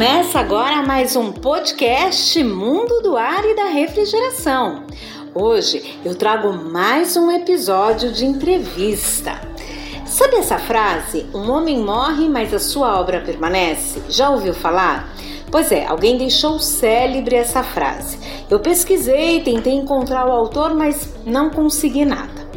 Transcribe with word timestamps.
Começa 0.00 0.40
agora 0.40 0.82
mais 0.82 1.14
um 1.14 1.30
podcast 1.30 2.42
Mundo 2.42 3.02
do 3.02 3.18
Ar 3.18 3.44
e 3.44 3.54
da 3.54 3.66
Refrigeração. 3.66 4.84
Hoje 5.34 6.00
eu 6.02 6.14
trago 6.14 6.54
mais 6.54 7.18
um 7.18 7.30
episódio 7.30 8.10
de 8.10 8.24
entrevista. 8.24 9.38
Sabe 10.06 10.36
essa 10.36 10.58
frase? 10.58 11.26
Um 11.34 11.50
homem 11.50 11.80
morre, 11.80 12.30
mas 12.30 12.54
a 12.54 12.58
sua 12.58 12.98
obra 12.98 13.20
permanece? 13.20 14.00
Já 14.08 14.30
ouviu 14.30 14.54
falar? 14.54 15.14
Pois 15.50 15.70
é, 15.70 15.84
alguém 15.84 16.16
deixou 16.16 16.58
célebre 16.58 17.36
essa 17.36 17.62
frase. 17.62 18.18
Eu 18.48 18.58
pesquisei, 18.58 19.42
tentei 19.42 19.74
encontrar 19.74 20.26
o 20.26 20.32
autor, 20.32 20.74
mas 20.74 21.12
não 21.26 21.50
consegui 21.50 22.06
nada. 22.06 22.48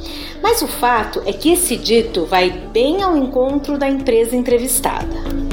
Mas 0.41 0.61
o 0.61 0.67
fato 0.67 1.21
é 1.25 1.33
que 1.33 1.51
esse 1.51 1.75
dito 1.75 2.25
vai 2.25 2.49
bem 2.49 3.03
ao 3.03 3.17
encontro 3.17 3.77
da 3.77 3.89
empresa 3.89 4.33
entrevistada. 4.33 5.52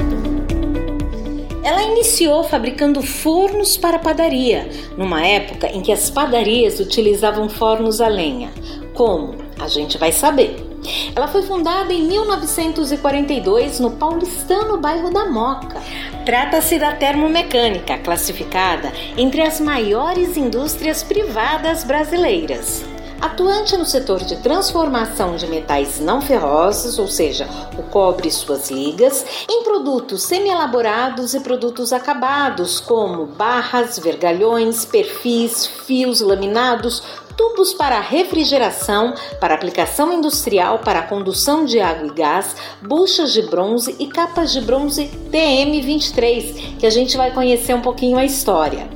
Ela 1.63 1.83
iniciou 1.83 2.43
fabricando 2.43 3.03
fornos 3.03 3.77
para 3.77 3.99
padaria, 3.99 4.67
numa 4.97 5.25
época 5.25 5.67
em 5.67 5.81
que 5.81 5.91
as 5.91 6.09
padarias 6.09 6.79
utilizavam 6.79 7.47
fornos 7.47 8.01
a 8.01 8.07
lenha. 8.07 8.51
Como? 8.95 9.35
A 9.59 9.67
gente 9.67 9.97
vai 9.97 10.11
saber. 10.11 10.67
Ela 11.15 11.27
foi 11.27 11.43
fundada 11.43 11.93
em 11.93 12.07
1942 12.07 13.79
no 13.79 13.91
paulistano 13.91 14.77
bairro 14.77 15.11
da 15.11 15.25
Moca. 15.25 15.79
Trata-se 16.25 16.79
da 16.79 16.93
termomecânica, 16.93 17.97
classificada 17.99 18.91
entre 19.15 19.41
as 19.41 19.59
maiores 19.59 20.37
indústrias 20.37 21.03
privadas 21.03 21.83
brasileiras. 21.83 22.83
Atuante 23.21 23.77
no 23.77 23.85
setor 23.85 24.23
de 24.23 24.37
transformação 24.37 25.35
de 25.35 25.45
metais 25.45 25.99
não 25.99 26.19
ferrosos, 26.19 26.97
ou 26.97 27.07
seja, 27.07 27.47
o 27.77 27.83
cobre 27.83 28.27
e 28.27 28.31
suas 28.31 28.71
ligas, 28.71 29.23
em 29.47 29.63
produtos 29.63 30.23
semi-elaborados 30.23 31.35
e 31.35 31.39
produtos 31.39 31.93
acabados, 31.93 32.79
como 32.79 33.27
barras, 33.27 33.99
vergalhões, 33.99 34.85
perfis, 34.85 35.67
fios 35.67 36.19
laminados, 36.19 37.03
tubos 37.41 37.73
para 37.73 37.99
refrigeração, 37.99 39.15
para 39.39 39.55
aplicação 39.55 40.13
industrial, 40.13 40.77
para 40.77 41.01
condução 41.01 41.65
de 41.65 41.79
água 41.79 42.05
e 42.05 42.13
gás, 42.13 42.55
buchas 42.83 43.33
de 43.33 43.41
bronze 43.41 43.95
e 43.97 44.05
capas 44.05 44.53
de 44.53 44.61
bronze 44.61 45.09
TM23, 45.31 46.77
que 46.77 46.85
a 46.85 46.89
gente 46.91 47.17
vai 47.17 47.31
conhecer 47.31 47.73
um 47.73 47.81
pouquinho 47.81 48.19
a 48.19 48.25
história. 48.25 48.87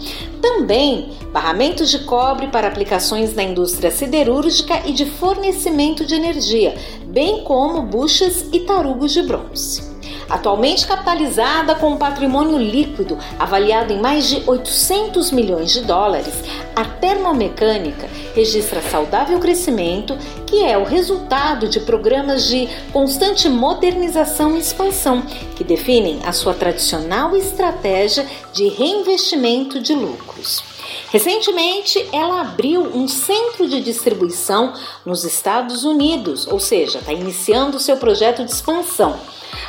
Também 0.44 1.10
barramentos 1.34 1.90
de 1.90 2.06
cobre 2.06 2.48
para 2.50 2.68
aplicações 2.68 3.34
na 3.34 3.42
indústria 3.42 3.90
siderúrgica 3.90 4.80
e 4.86 4.94
de 4.94 5.08
fornecimento 5.08 6.06
de 6.06 6.14
energia, 6.14 6.76
bem 7.08 7.44
como 7.44 7.82
buchas 7.82 8.46
e 8.54 8.60
tarugos 8.60 9.12
de 9.12 9.24
bronze. 9.24 9.95
Atualmente 10.30 10.88
capitalizada 10.88 11.76
com 11.76 11.92
um 11.92 11.98
patrimônio 11.98 12.58
líquido 12.58 13.18
avaliado 13.38 13.94
em 13.94 14.00
mais 14.00 14.28
de 14.28 14.44
800 14.46 15.32
milhões 15.32 15.72
de 15.72 15.82
dólares, 15.82 16.34
a 16.76 16.84
termomecânica 16.84 18.10
registra 18.34 18.82
saudável 18.82 19.40
crescimento, 19.40 20.18
que 20.48 20.64
é 20.64 20.78
o 20.78 20.84
resultado 20.84 21.68
de 21.68 21.80
programas 21.80 22.48
de 22.48 22.68
constante 22.92 23.48
modernização 23.48 24.56
e 24.56 24.60
expansão, 24.60 25.22
que 25.56 25.64
definem 25.64 26.20
a 26.26 26.32
sua 26.32 26.54
tradicional 26.54 27.36
estratégia 27.36 28.26
de 28.52 28.68
reinvestimento 28.68 29.80
de 29.80 29.94
lucros. 29.94 30.75
Recentemente, 31.12 32.06
ela 32.12 32.42
abriu 32.42 32.82
um 32.82 33.08
centro 33.08 33.68
de 33.68 33.82
distribuição 33.82 34.74
nos 35.06 35.24
Estados 35.24 35.84
Unidos, 35.84 36.48
ou 36.48 36.60
seja, 36.60 37.00
está 37.00 37.14
iniciando 37.14 37.80
seu 37.80 37.98
projeto 37.98 38.44
de 38.44 38.52
expansão. 38.52 39.20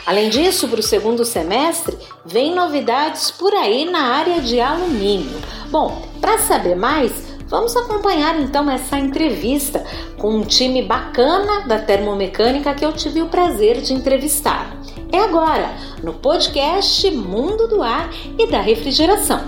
Além 0.05 0.29
disso, 0.29 0.69
para 0.69 0.81
o 0.81 0.83
segundo 0.83 1.25
semestre, 1.25 1.97
vem 2.25 2.55
novidades 2.55 3.31
por 3.31 3.53
aí 3.55 3.85
na 3.85 4.03
área 4.15 4.41
de 4.41 4.61
alumínio. 4.61 5.41
Bom, 5.71 6.03
para 6.21 6.39
saber 6.39 6.77
mais, 6.77 7.13
vamos 7.49 7.77
acompanhar 7.77 8.41
então 8.41 8.71
essa 8.71 8.99
entrevista 8.99 9.85
com 10.19 10.31
um 10.31 10.43
time 10.43 10.83
bacana 10.83 11.63
da 11.67 11.79
termomecânica 11.79 12.75
que 12.75 12.85
eu 12.85 12.93
tive 12.93 13.23
o 13.23 13.29
prazer 13.29 13.81
de 13.81 13.93
entrevistar. 13.93 14.77
É 15.13 15.19
agora, 15.19 15.71
no 16.03 16.15
podcast 16.15 17.11
Mundo 17.11 17.69
do 17.69 17.83
Ar 17.83 18.11
e 18.39 18.47
da 18.47 18.61
Refrigeração. 18.61 19.45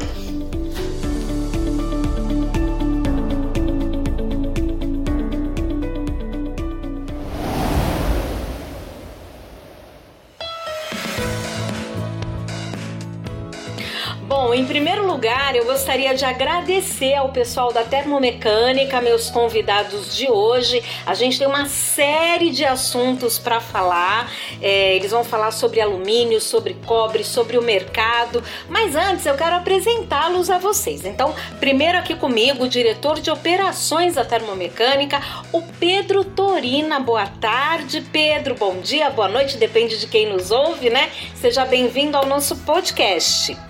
Bom, 14.49 14.55
em 14.55 14.65
primeiro 14.65 15.07
lugar, 15.07 15.55
eu 15.55 15.67
gostaria 15.67 16.15
de 16.15 16.25
agradecer 16.25 17.15
ao 17.15 17.29
pessoal 17.29 17.71
da 17.71 17.83
Termomecânica, 17.83 18.99
meus 18.99 19.29
convidados 19.29 20.17
de 20.17 20.27
hoje. 20.31 20.83
A 21.05 21.13
gente 21.13 21.39
tem 21.39 21.47
uma 21.47 21.67
série 21.67 22.49
de 22.49 22.65
assuntos 22.65 23.39
para 23.39 23.61
falar. 23.61 24.33
É, 24.63 24.97
eles 24.97 25.11
vão 25.11 25.23
falar 25.23 25.51
sobre 25.51 25.83
alumínio, 25.83 26.41
sobre 26.41 26.73
cobre, 26.87 27.25
sobre 27.25 27.59
o 27.59 27.63
mercado. 27.63 28.43
Mas 28.71 28.97
antes, 28.97 29.27
eu 29.27 29.35
quero 29.35 29.57
apresentá-los 29.57 30.49
a 30.49 30.57
vocês. 30.57 31.05
Então, 31.05 31.35
primeiro 31.61 31.99
aqui 31.99 32.15
comigo, 32.15 32.65
o 32.65 32.69
diretor 32.71 33.21
de 33.21 33.31
operações 33.31 34.15
da 34.15 34.25
Termomecânica, 34.25 35.21
o 35.53 35.61
Pedro 35.79 36.25
Torina. 36.25 36.99
Boa 36.99 37.27
tarde, 37.27 38.01
Pedro. 38.11 38.55
Bom 38.55 38.81
dia, 38.81 39.11
boa 39.11 39.29
noite, 39.29 39.59
depende 39.59 40.01
de 40.01 40.07
quem 40.07 40.27
nos 40.27 40.51
ouve, 40.51 40.89
né? 40.89 41.11
Seja 41.35 41.67
bem-vindo 41.67 42.17
ao 42.17 42.25
nosso 42.25 42.57
podcast. 42.65 43.68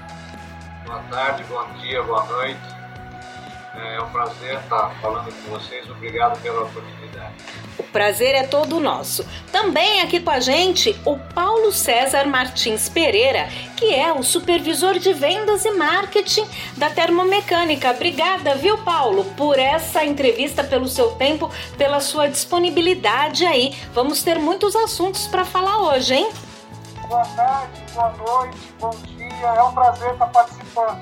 Boa 0.88 1.02
tarde, 1.10 1.44
bom 1.44 1.62
dia, 1.82 2.02
boa 2.02 2.24
noite. 2.24 2.58
É 3.76 4.00
um 4.00 4.08
prazer 4.08 4.58
estar 4.58 4.88
falando 5.02 5.30
com 5.30 5.50
vocês. 5.50 5.88
Obrigado 5.90 6.40
pela 6.40 6.62
oportunidade. 6.62 7.34
O 7.78 7.82
prazer 7.82 8.34
é 8.34 8.44
todo 8.44 8.80
nosso. 8.80 9.22
Também 9.52 10.00
aqui 10.00 10.18
com 10.18 10.30
a 10.30 10.40
gente 10.40 10.98
o 11.04 11.18
Paulo 11.34 11.70
César 11.72 12.24
Martins 12.26 12.88
Pereira, 12.88 13.50
que 13.76 13.94
é 13.94 14.10
o 14.14 14.22
supervisor 14.22 14.98
de 14.98 15.12
vendas 15.12 15.66
e 15.66 15.72
marketing 15.72 16.48
da 16.78 16.88
Termomecânica. 16.88 17.90
Obrigada, 17.90 18.54
viu, 18.54 18.78
Paulo, 18.78 19.26
por 19.36 19.58
essa 19.58 20.02
entrevista, 20.02 20.64
pelo 20.64 20.88
seu 20.88 21.10
tempo, 21.16 21.52
pela 21.76 22.00
sua 22.00 22.28
disponibilidade 22.28 23.44
aí. 23.44 23.76
Vamos 23.92 24.22
ter 24.22 24.38
muitos 24.38 24.74
assuntos 24.74 25.26
para 25.26 25.44
falar 25.44 25.82
hoje, 25.82 26.14
hein? 26.14 26.30
Boa 27.06 27.26
tarde, 27.36 27.82
boa 27.92 28.10
noite, 28.12 28.58
bom 28.80 28.90
dia. 29.04 29.17
É 29.42 29.62
um 29.62 29.72
prazer 29.72 30.12
estar 30.12 30.26
participando. 30.26 30.98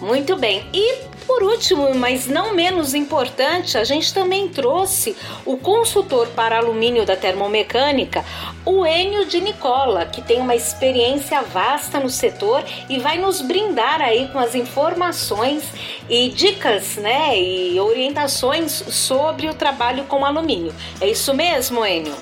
Muito 0.00 0.36
bem. 0.36 0.68
E 0.72 1.12
por 1.26 1.42
último, 1.44 1.94
mas 1.94 2.26
não 2.26 2.54
menos 2.54 2.94
importante, 2.94 3.78
a 3.78 3.84
gente 3.84 4.12
também 4.12 4.48
trouxe 4.48 5.16
o 5.46 5.56
consultor 5.56 6.26
para 6.28 6.58
alumínio 6.58 7.06
da 7.06 7.16
termomecânica, 7.16 8.24
o 8.64 8.84
Enio 8.84 9.24
de 9.26 9.40
Nicola, 9.40 10.04
que 10.04 10.20
tem 10.20 10.40
uma 10.40 10.54
experiência 10.54 11.40
vasta 11.42 12.00
no 12.00 12.10
setor 12.10 12.64
e 12.88 12.98
vai 12.98 13.18
nos 13.18 13.40
brindar 13.40 14.00
aí 14.00 14.28
com 14.28 14.38
as 14.38 14.54
informações 14.54 15.64
e 16.08 16.28
dicas, 16.28 16.96
né, 16.96 17.38
e 17.38 17.78
orientações 17.78 18.72
sobre 18.72 19.48
o 19.48 19.54
trabalho 19.54 20.04
com 20.04 20.24
alumínio. 20.24 20.74
É 21.00 21.06
isso 21.06 21.32
mesmo, 21.32 21.86
Enio? 21.86 22.16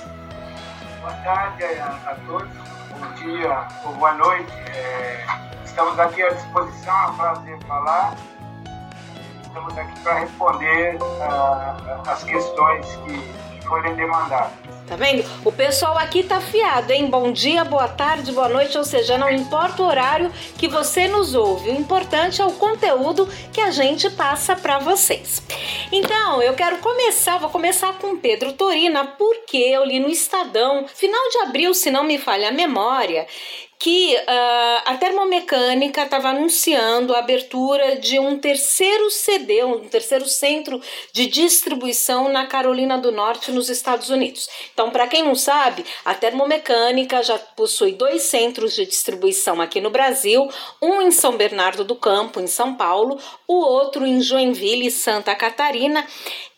Boa 1.01 1.13
tarde 1.25 1.65
a, 1.65 1.99
a 2.07 2.15
todos 2.27 2.70
bom 3.01 3.13
dia 3.15 3.67
ou 3.85 3.95
boa 3.95 4.13
noite. 4.13 4.53
É, 4.77 5.25
estamos 5.65 5.99
aqui 5.99 6.23
à 6.23 6.29
disposição, 6.31 6.95
é 6.95 7.07
um 7.09 7.17
prazer 7.17 7.59
falar. 7.65 8.15
Estamos 9.43 9.79
aqui 9.79 10.01
para 10.01 10.15
responder 10.21 10.97
uh, 10.97 12.11
as 12.11 12.23
questões 12.23 12.87
que 12.97 13.50
forem 13.71 13.95
demandadas. 13.95 14.51
Tá 14.89 14.97
vendo? 14.97 15.25
O 15.45 15.53
pessoal 15.53 15.97
aqui 15.97 16.25
tá 16.25 16.41
fiado, 16.41 16.93
hein? 16.93 17.07
Bom 17.07 17.31
dia, 17.31 17.65
boa 17.65 17.87
tarde, 17.87 18.33
boa 18.33 18.49
noite, 18.49 18.77
ou 18.77 18.83
seja, 18.83 19.17
não 19.17 19.31
importa 19.31 19.81
o 19.81 19.87
horário 19.87 20.33
que 20.59 20.67
você 20.67 21.07
nos 21.07 21.37
ouve, 21.37 21.71
o 21.71 21.77
importante 21.77 22.43
é 22.43 22.45
o 22.45 22.55
conteúdo 22.55 23.29
que 23.53 23.61
a 23.61 23.71
gente 23.71 24.11
passa 24.11 24.57
para 24.57 24.81
vocês. 24.81 25.41
Então, 25.93 26.43
eu 26.43 26.55
quero 26.55 26.79
começar, 26.79 27.39
vou 27.39 27.51
começar 27.51 27.93
com 27.99 28.19
Pedro 28.19 28.53
Torina, 28.53 29.07
porque 29.17 29.59
eu 29.59 29.85
li 29.85 30.01
no 30.01 30.09
Estadão, 30.09 30.89
final 30.89 31.31
de 31.31 31.39
abril, 31.39 31.73
se 31.73 31.93
não 31.93 32.03
me 32.03 32.19
falha 32.19 32.49
a 32.49 32.53
memória, 32.53 33.29
que 33.81 34.15
uh, 34.15 34.83
a 34.85 34.97
termomecânica 34.99 36.03
estava 36.03 36.29
anunciando 36.29 37.15
a 37.15 37.19
abertura 37.19 37.97
de 37.97 38.21
um 38.21 38.39
terceiro 38.39 39.11
CD, 39.11 39.65
um 39.65 39.89
terceiro 39.89 40.27
centro 40.27 40.79
de 41.15 41.27
distribuição 41.27 42.29
na 42.29 42.47
Carolina 42.47 42.99
do 42.99 43.11
Norte, 43.11 43.51
nos 43.51 43.71
Estados 43.71 44.11
Unidos. 44.11 44.51
Então, 44.75 44.91
para 44.91 45.09
quem 45.09 45.25
não 45.25 45.35
sabe, 45.35 45.83
a 46.05 46.13
termomecânica 46.13 47.23
já 47.23 47.39
possui 47.39 47.93
dois 47.93 48.21
centros 48.25 48.75
de 48.75 48.85
distribuição 48.85 49.63
aqui 49.63 49.81
no 49.81 49.89
Brasil, 49.89 50.47
um 50.83 51.01
em 51.01 51.11
São 51.11 51.39
Bernardo 51.39 51.83
do 51.83 51.97
Campo, 51.97 52.39
em 52.39 52.47
São 52.47 52.75
Paulo, 52.75 53.19
o 53.49 53.55
outro 53.55 54.05
em 54.05 54.21
Joinville, 54.21 54.91
Santa 54.91 55.35
Catarina. 55.35 56.07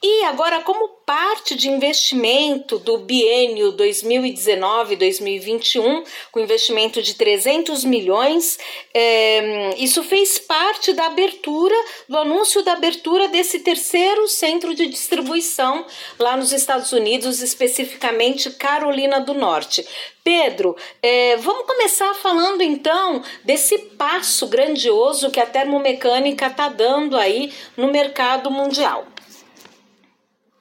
E 0.04 0.24
agora, 0.24 0.62
como 0.62 0.88
parte 1.06 1.54
de 1.54 1.70
investimento 1.70 2.76
do 2.80 2.98
biênio 2.98 3.72
2019-2021, 3.74 6.04
com 6.32 6.40
investimento 6.40 7.00
de 7.00 7.14
300 7.14 7.84
milhões, 7.84 8.58
é, 8.92 9.76
isso 9.78 10.02
fez 10.02 10.40
parte 10.40 10.92
da 10.92 11.06
abertura, 11.06 11.76
do 12.08 12.18
anúncio 12.18 12.64
da 12.64 12.72
abertura 12.72 13.28
desse 13.28 13.60
terceiro 13.60 14.26
centro 14.26 14.74
de 14.74 14.88
distribuição 14.88 15.86
lá 16.18 16.36
nos 16.36 16.50
Estados 16.50 16.90
Unidos, 16.90 17.40
especificamente 17.40 18.50
Carolina 18.50 19.20
do 19.20 19.34
Norte. 19.34 19.86
Pedro, 20.24 20.74
é, 21.00 21.36
vamos 21.36 21.64
começar 21.64 22.12
falando 22.14 22.60
então 22.60 23.22
desse 23.44 23.78
passo 23.78 24.48
grandioso 24.48 25.30
que 25.30 25.38
a 25.38 25.46
termomecânica 25.46 26.48
está 26.48 26.68
dando 26.68 27.16
aí 27.16 27.52
no 27.76 27.92
mercado 27.92 28.50
mundial. 28.50 29.11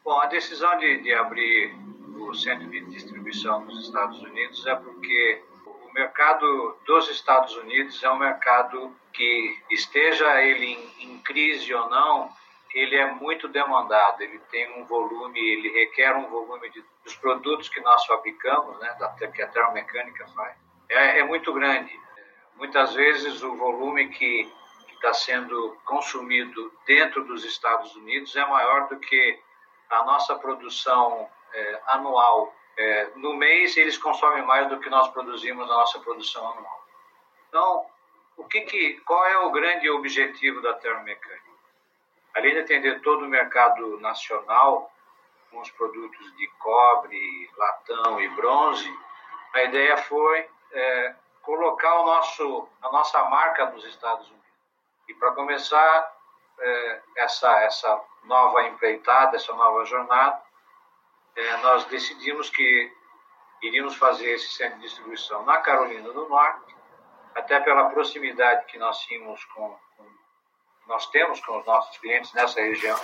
Bom, 0.04 0.20
a 0.20 0.26
decisão 0.26 0.78
de, 0.80 0.98
de 1.02 1.14
abrir 1.14 1.76
o 2.18 2.34
centro 2.34 2.68
de 2.70 2.82
distribuição 2.86 3.64
nos 3.66 3.86
Estados 3.86 4.20
Unidos 4.22 4.66
é 4.66 4.76
porque 4.76 5.44
o 5.56 5.94
mercado 5.94 6.76
dos 6.86 7.08
Estados 7.10 7.56
Unidos 7.58 8.02
é 8.04 8.10
um 8.10 8.18
mercado 8.18 8.96
que, 9.14 9.58
esteja 9.70 10.42
ele 10.42 10.66
em, 10.66 11.12
em 11.12 11.18
crise 11.20 11.72
ou 11.74 11.88
não, 11.88 12.32
ele 12.74 12.96
é 12.96 13.12
muito 13.12 13.48
demandado, 13.48 14.22
ele 14.22 14.40
tem 14.50 14.82
um 14.82 14.86
volume, 14.86 15.40
ele 15.40 15.70
requer 15.70 16.16
um 16.16 16.28
volume 16.30 16.70
de, 16.72 16.84
dos 17.04 17.16
produtos 17.18 17.70
que 17.70 17.80
nós 17.82 18.04
fabricamos, 18.06 18.80
né, 18.80 18.96
da, 19.00 19.10
que 19.10 19.42
a 19.42 19.48
termomecânica 19.48 20.26
faz, 20.30 20.56
é, 20.90 21.20
é 21.20 21.24
muito 21.24 21.54
grande. 21.54 21.92
Muitas 22.56 22.94
vezes 22.96 23.44
o 23.44 23.56
volume 23.56 24.10
que 24.10 24.52
está 24.94 25.14
sendo 25.14 25.78
consumido 25.86 26.72
dentro 26.88 27.24
dos 27.26 27.44
Estados 27.44 27.96
Unidos 27.96 28.36
é 28.36 28.46
maior 28.46 28.88
do 28.88 29.00
que 29.00 29.40
a 29.92 30.04
nossa 30.04 30.36
produção 30.36 31.30
é, 31.54 31.82
anual. 31.88 32.54
É, 32.78 33.12
no 33.16 33.34
mês, 33.34 33.76
eles 33.78 33.98
consomem 33.98 34.44
mais 34.44 34.68
do 34.70 34.80
que 34.80 34.90
nós 34.90 35.10
produzimos 35.10 35.68
na 35.68 35.76
nossa 35.76 36.00
produção 36.00 36.50
anual. 36.50 36.86
Então, 37.50 37.86
o 38.38 38.46
que 38.46 38.62
que, 38.62 38.94
qual 39.02 39.26
é 39.26 39.38
o 39.40 39.52
grande 39.52 39.90
objetivo 39.90 40.62
da 40.62 40.74
termomecânica? 40.76 41.52
Além 42.34 42.54
de 42.54 42.60
atender 42.62 43.02
todo 43.02 43.26
o 43.26 43.30
mercado 43.30 44.00
nacional, 44.00 44.90
com 45.52 45.60
os 45.60 45.70
produtos 45.72 46.36
de 46.38 46.48
cobre, 46.60 47.50
latão 47.58 48.22
e 48.22 48.30
bronze, 48.30 48.90
a 49.54 49.64
ideia 49.64 49.98
foi 49.98 50.50
é, 50.72 51.16
colocar 51.42 52.00
o 52.00 52.06
nosso, 52.06 52.70
a 52.82 52.90
nossa 52.90 53.22
marca 53.26 53.66
nos 53.66 53.84
Estados 53.84 54.26
Unidos. 54.28 54.42
E 55.10 55.14
para 55.14 55.34
começar 55.34 56.16
é, 56.58 57.02
essa, 57.18 57.52
essa 57.64 58.02
nova 58.24 58.64
empreitada, 58.64 59.36
essa 59.36 59.54
nova 59.54 59.86
jornada, 59.86 60.42
é, 61.36 61.58
nós 61.58 61.86
decidimos 61.86 62.50
que 62.50 62.92
iríamos 63.62 63.96
fazer 63.96 64.32
esse 64.32 64.50
centro 64.54 64.80
de 64.80 64.86
distribuição 64.86 65.44
na 65.46 65.58
Carolina 65.60 66.12
do 66.12 66.28
Norte, 66.28 66.76
até 67.36 67.60
pela 67.60 67.90
proximidade 67.90 68.66
que 68.66 68.78
nós 68.78 69.00
tínhamos 69.02 69.44
com, 69.46 69.78
com 69.98 70.06
nós 70.88 71.06
temos 71.08 71.40
com 71.42 71.60
os 71.60 71.66
nossos 71.66 71.98
clientes 72.00 72.34
nessa 72.34 72.60
região 72.60 73.00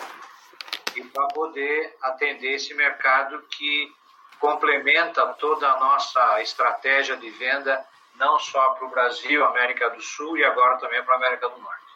e 0.96 1.04
para 1.04 1.28
poder 1.28 1.96
atender 2.02 2.56
esse 2.56 2.74
mercado 2.74 3.42
que 3.44 3.96
complementa 4.40 5.26
toda 5.36 5.72
a 5.72 5.80
nossa 5.80 6.42
estratégia 6.42 7.16
de 7.16 7.30
venda 7.30 7.86
não 8.16 8.40
só 8.40 8.72
para 8.72 8.86
o 8.86 8.90
Brasil, 8.90 9.46
América 9.46 9.90
do 9.92 10.02
Sul 10.02 10.38
e 10.38 10.44
agora 10.44 10.78
também 10.78 11.04
para 11.04 11.14
a 11.14 11.18
América 11.18 11.50
do 11.50 11.58
Norte. 11.60 11.87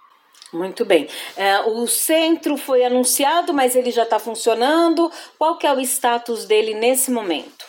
Muito 0.53 0.83
bem. 0.83 1.09
É, 1.37 1.61
o 1.61 1.87
centro 1.87 2.57
foi 2.57 2.83
anunciado, 2.83 3.53
mas 3.53 3.75
ele 3.75 3.89
já 3.89 4.03
está 4.03 4.19
funcionando. 4.19 5.09
Qual 5.37 5.57
que 5.57 5.65
é 5.65 5.71
o 5.71 5.79
status 5.79 6.45
dele 6.45 6.73
nesse 6.73 7.09
momento? 7.09 7.65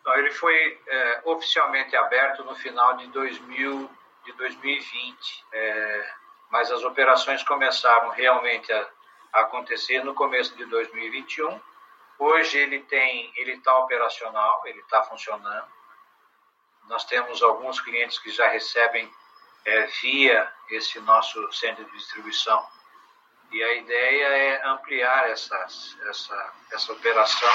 Então, 0.00 0.14
ele 0.18 0.30
foi 0.32 0.80
é, 0.88 1.20
oficialmente 1.26 1.94
aberto 1.94 2.42
no 2.44 2.54
final 2.56 2.96
de, 2.96 3.06
2000, 3.08 3.90
de 4.24 4.32
2020, 4.32 5.44
é, 5.52 6.12
mas 6.50 6.72
as 6.72 6.82
operações 6.82 7.44
começaram 7.44 8.08
realmente 8.10 8.72
a, 8.72 8.88
a, 9.32 9.40
acontecer 9.42 10.02
no 10.02 10.14
começo 10.14 10.56
de 10.56 10.64
2021. 10.64 11.60
Hoje 12.18 12.58
ele 12.58 12.80
tem, 12.80 13.32
ele 13.36 13.52
está 13.52 13.78
operacional, 13.78 14.62
ele 14.66 14.80
está 14.80 15.02
funcionando. 15.04 15.68
Nós 16.88 17.04
temos 17.04 17.40
alguns 17.40 17.80
clientes 17.80 18.18
que 18.18 18.30
já 18.30 18.48
recebem 18.48 19.08
é, 19.64 19.86
via 20.02 20.50
esse 20.70 21.00
nosso 21.00 21.52
centro 21.52 21.84
de 21.84 21.92
distribuição. 21.92 22.64
E 23.52 23.62
a 23.62 23.74
ideia 23.74 24.26
é 24.26 24.68
ampliar 24.68 25.28
essas, 25.30 25.96
essa, 26.08 26.52
essa 26.72 26.92
operação 26.92 27.50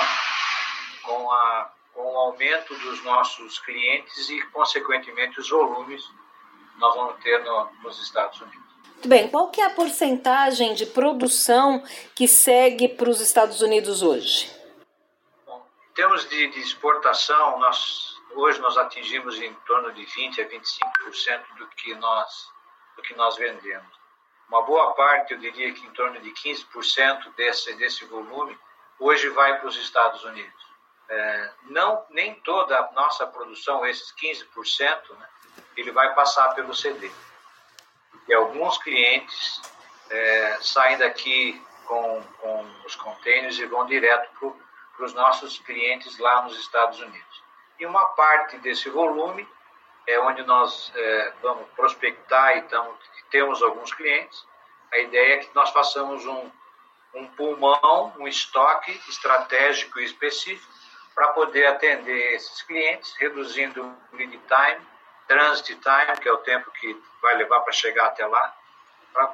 com, 1.04 1.31
a, 1.31 1.72
com 1.94 2.02
o 2.02 2.18
aumento 2.18 2.75
dos 2.75 3.02
nossos 3.04 3.60
clientes 3.60 4.30
e, 4.30 4.42
consequentemente, 4.48 5.40
os 5.40 5.50
volumes 5.50 6.04
que 6.06 6.80
nós 6.80 6.94
vamos 6.96 7.24
ter 7.24 7.42
no, 7.44 7.72
nos 7.81 8.02
Estados 8.02 8.42
Unidos. 8.42 8.66
Muito 9.06 9.08
bem, 9.08 9.30
qual 9.30 9.50
que 9.50 9.62
é 9.62 9.66
a 9.66 9.69
porcentagem 9.69 10.74
de 10.74 10.86
produção 10.86 11.84
que 12.13 12.28
segue 12.28 12.90
para 12.90 13.10
os 13.10 13.22
Estados 13.22 13.62
Unidos 13.62 14.01
hoje? 14.01 14.51
Bom, 15.46 15.66
em 15.92 15.94
termos 15.94 16.28
de, 16.28 16.48
de 16.48 16.60
exportação, 16.60 17.60
nós 17.60 18.15
Hoje 18.36 18.60
nós 18.60 18.78
atingimos 18.78 19.42
em 19.42 19.54
torno 19.66 19.94
de 19.94 20.04
20 20.04 20.42
a 20.42 20.50
25% 20.50 21.56
do 21.58 21.68
que 21.68 21.96
nós 21.96 22.54
do 22.98 23.02
que 23.02 23.16
nós 23.16 23.38
vendemos. 23.38 23.96
Uma 24.50 24.62
boa 24.62 24.94
parte, 24.94 25.34
eu 25.34 25.40
diria 25.40 25.74
que 25.74 25.86
em 25.86 25.92
torno 25.92 26.20
de 26.20 26.32
15% 26.32 27.34
desse 27.36 27.74
desse 27.76 28.04
volume 28.04 28.60
hoje 29.00 29.30
vai 29.30 29.58
para 29.58 29.70
os 29.70 29.78
Estados 29.78 30.22
Unidos. 30.26 30.66
É, 31.08 31.52
não 31.64 32.06
nem 32.10 32.36
toda 32.42 32.78
a 32.78 32.92
nossa 32.92 33.26
produção, 33.26 33.86
esses 33.86 34.14
15%, 34.16 35.18
né, 35.18 35.30
ele 35.78 35.92
vai 35.92 36.14
passar 36.14 36.54
pelo 36.56 36.76
CD. 36.76 37.10
E 38.28 38.34
alguns 38.34 38.78
clientes 38.80 39.62
é, 40.10 40.58
saem 40.62 40.98
daqui 40.98 41.62
com, 41.86 42.22
com 42.42 42.66
os 42.86 42.96
containers 42.98 43.58
e 43.60 43.66
vão 43.66 43.86
direto 43.86 44.30
para 44.98 45.06
os 45.06 45.14
nossos 45.14 45.58
clientes 45.60 46.18
lá 46.18 46.42
nos 46.42 46.58
Estados 46.60 47.00
Unidos 47.00 47.45
e 47.80 47.86
uma 47.86 48.06
parte 48.07 48.57
desse 48.57 48.89
volume 48.89 49.48
é 50.07 50.19
onde 50.19 50.44
nós 50.44 50.92
é, 50.95 51.33
vamos 51.42 51.68
prospectar 51.75 52.56
e 52.56 52.60
então, 52.60 52.98
temos 53.30 53.62
alguns 53.62 53.94
clientes. 53.94 54.45
A 54.92 55.00
ideia 55.00 55.36
é 55.36 55.38
que 55.39 55.56
nós 55.56 55.72
façamos 55.72 56.25
um, 56.25 56.51
um 57.16 57.27
pulmão, 57.27 58.13
um 58.18 58.27
estoque 58.27 58.92
estratégico 59.10 60.00
e 60.00 60.06
específico 60.06 60.72
para 61.13 61.29
poder 61.29 61.65
atender 61.65 62.34
esses 62.34 62.62
clientes, 62.62 63.15
reduzindo 63.15 63.84
o 63.84 64.15
lead 64.15 64.38
time, 64.38 64.88
transit 65.27 65.79
time, 65.79 66.17
que 66.22 66.27
é 66.27 66.32
o 66.32 66.38
tempo 66.39 66.70
que 66.72 67.01
vai 67.22 67.36
levar 67.38 67.62
para 67.62 67.74
chegar 67.74 68.08
até 68.08 68.25
lá, 68.27 68.55
para 69.13 69.34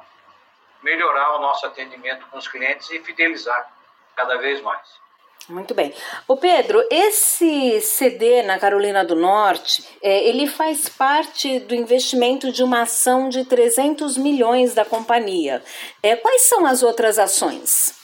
melhorar 0.82 1.36
o 1.36 1.40
nosso 1.40 1.66
atendimento 1.66 2.26
com 2.28 2.38
os 2.38 2.48
clientes 2.48 2.88
e 2.90 3.02
fidelizar 3.02 3.70
cada 4.16 4.38
vez 4.38 4.60
mais. 4.60 5.00
Muito 5.48 5.74
bem. 5.74 5.92
O 6.28 6.36
Pedro, 6.36 6.82
esse 6.90 7.80
CD 7.80 8.42
na 8.42 8.58
Carolina 8.58 9.04
do 9.04 9.16
Norte, 9.16 9.98
é, 10.00 10.28
ele 10.28 10.46
faz 10.46 10.88
parte 10.88 11.58
do 11.60 11.74
investimento 11.74 12.52
de 12.52 12.62
uma 12.62 12.82
ação 12.82 13.28
de 13.28 13.44
300 13.44 14.16
milhões 14.16 14.74
da 14.74 14.84
companhia. 14.84 15.62
É, 16.02 16.14
quais 16.14 16.42
são 16.42 16.64
as 16.64 16.82
outras 16.82 17.18
ações? 17.18 17.98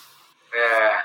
É, 0.52 1.04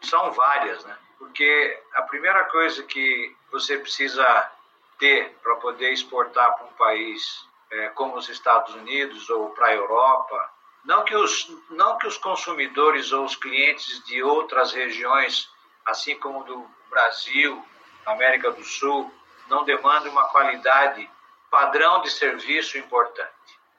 são 0.00 0.30
várias, 0.32 0.84
né? 0.84 0.96
Porque 1.18 1.80
a 1.94 2.02
primeira 2.02 2.44
coisa 2.44 2.82
que 2.84 3.34
você 3.50 3.78
precisa 3.78 4.50
ter 4.98 5.36
para 5.42 5.56
poder 5.56 5.92
exportar 5.92 6.54
para 6.56 6.64
um 6.64 6.72
país 6.72 7.46
é, 7.70 7.88
como 7.90 8.16
os 8.16 8.28
Estados 8.28 8.74
Unidos 8.74 9.28
ou 9.30 9.50
para 9.50 9.68
a 9.68 9.74
Europa 9.74 10.51
não 10.84 11.04
que, 11.04 11.14
os, 11.14 11.48
não 11.70 11.96
que 11.98 12.06
os 12.06 12.18
consumidores 12.18 13.12
ou 13.12 13.24
os 13.24 13.36
clientes 13.36 14.02
de 14.04 14.22
outras 14.22 14.72
regiões, 14.72 15.48
assim 15.86 16.18
como 16.18 16.44
do 16.44 16.68
Brasil, 16.90 17.64
América 18.04 18.50
do 18.50 18.64
Sul, 18.64 19.12
não 19.48 19.64
demandem 19.64 20.10
uma 20.10 20.28
qualidade 20.28 21.08
padrão 21.50 22.00
de 22.02 22.10
serviço 22.10 22.78
importante. 22.78 23.30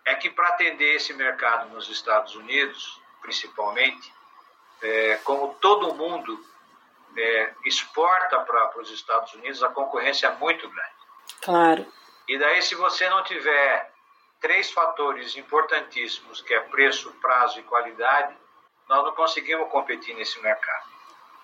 É 0.05 0.15
que 0.15 0.29
para 0.29 0.49
atender 0.49 0.95
esse 0.95 1.13
mercado 1.13 1.69
nos 1.69 1.89
Estados 1.89 2.35
Unidos, 2.35 3.01
principalmente, 3.21 4.13
é, 4.81 5.15
como 5.23 5.55
todo 5.55 5.93
mundo 5.95 6.39
é, 7.17 7.53
exporta 7.65 8.39
para 8.41 8.79
os 8.79 8.91
Estados 8.91 9.33
Unidos, 9.33 9.63
a 9.63 9.69
concorrência 9.69 10.27
é 10.27 10.35
muito 10.35 10.69
grande. 10.69 10.93
Claro. 11.41 11.85
E 12.27 12.37
daí, 12.37 12.61
se 12.61 12.75
você 12.75 13.09
não 13.09 13.23
tiver 13.23 13.92
três 14.43 14.69
fatores 14.71 15.37
importantíssimos, 15.37 16.41
que 16.41 16.53
é 16.53 16.59
preço, 16.59 17.09
prazo 17.21 17.61
e 17.61 17.63
qualidade, 17.63 18.35
nós 18.89 19.05
não 19.05 19.15
conseguimos 19.15 19.71
competir 19.71 20.13
nesse 20.15 20.37
mercado. 20.41 20.85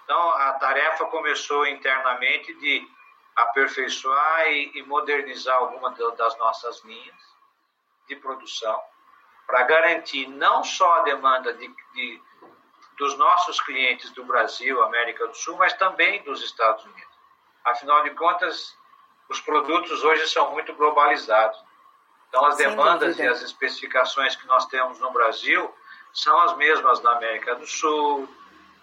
Então, 0.03 0.29
a 0.31 0.53
tarefa 0.55 1.05
começou 1.05 1.65
internamente 1.65 2.53
de 2.55 2.85
aperfeiçoar 3.37 4.47
e, 4.47 4.83
modernizar 4.83 5.55
algumas 5.55 5.97
das 6.17 6.37
nossas 6.37 6.83
linhas 6.83 7.15
de 8.05 8.17
produção 8.17 8.83
para 9.47 9.63
garantir 9.63 10.27
não 10.27 10.61
só 10.61 10.97
a 10.97 11.03
demanda 11.03 11.53
de, 11.53 11.73
de 11.93 12.21
dos 12.97 13.17
nossos 13.17 13.61
clientes 13.61 14.11
do 14.11 14.25
Brasil, 14.25 14.83
América 14.83 15.25
do 15.25 15.33
Sul, 15.33 15.55
mas 15.55 15.71
também 15.71 16.21
dos 16.23 16.43
Estados 16.43 16.83
Unidos. 16.83 17.17
Afinal 17.63 18.03
de 18.03 18.09
contas, 18.09 18.77
os 19.29 19.39
produtos 19.39 20.03
hoje 20.03 20.27
são 20.27 20.51
muito 20.51 20.73
globalizados. 20.73 21.68
Então, 22.29 22.45
as 22.45 22.57
demandas 22.57 23.17
e 23.17 23.27
as 23.27 23.41
especificações 23.41 24.35
que 24.35 24.45
nós 24.47 24.65
temos 24.67 24.99
no 24.99 25.11
Brasil 25.11 25.73
são 26.13 26.39
as 26.41 26.55
mesmas 26.57 26.99
da 26.99 27.11
América 27.13 27.55
do 27.55 27.65
Sul, 27.65 28.29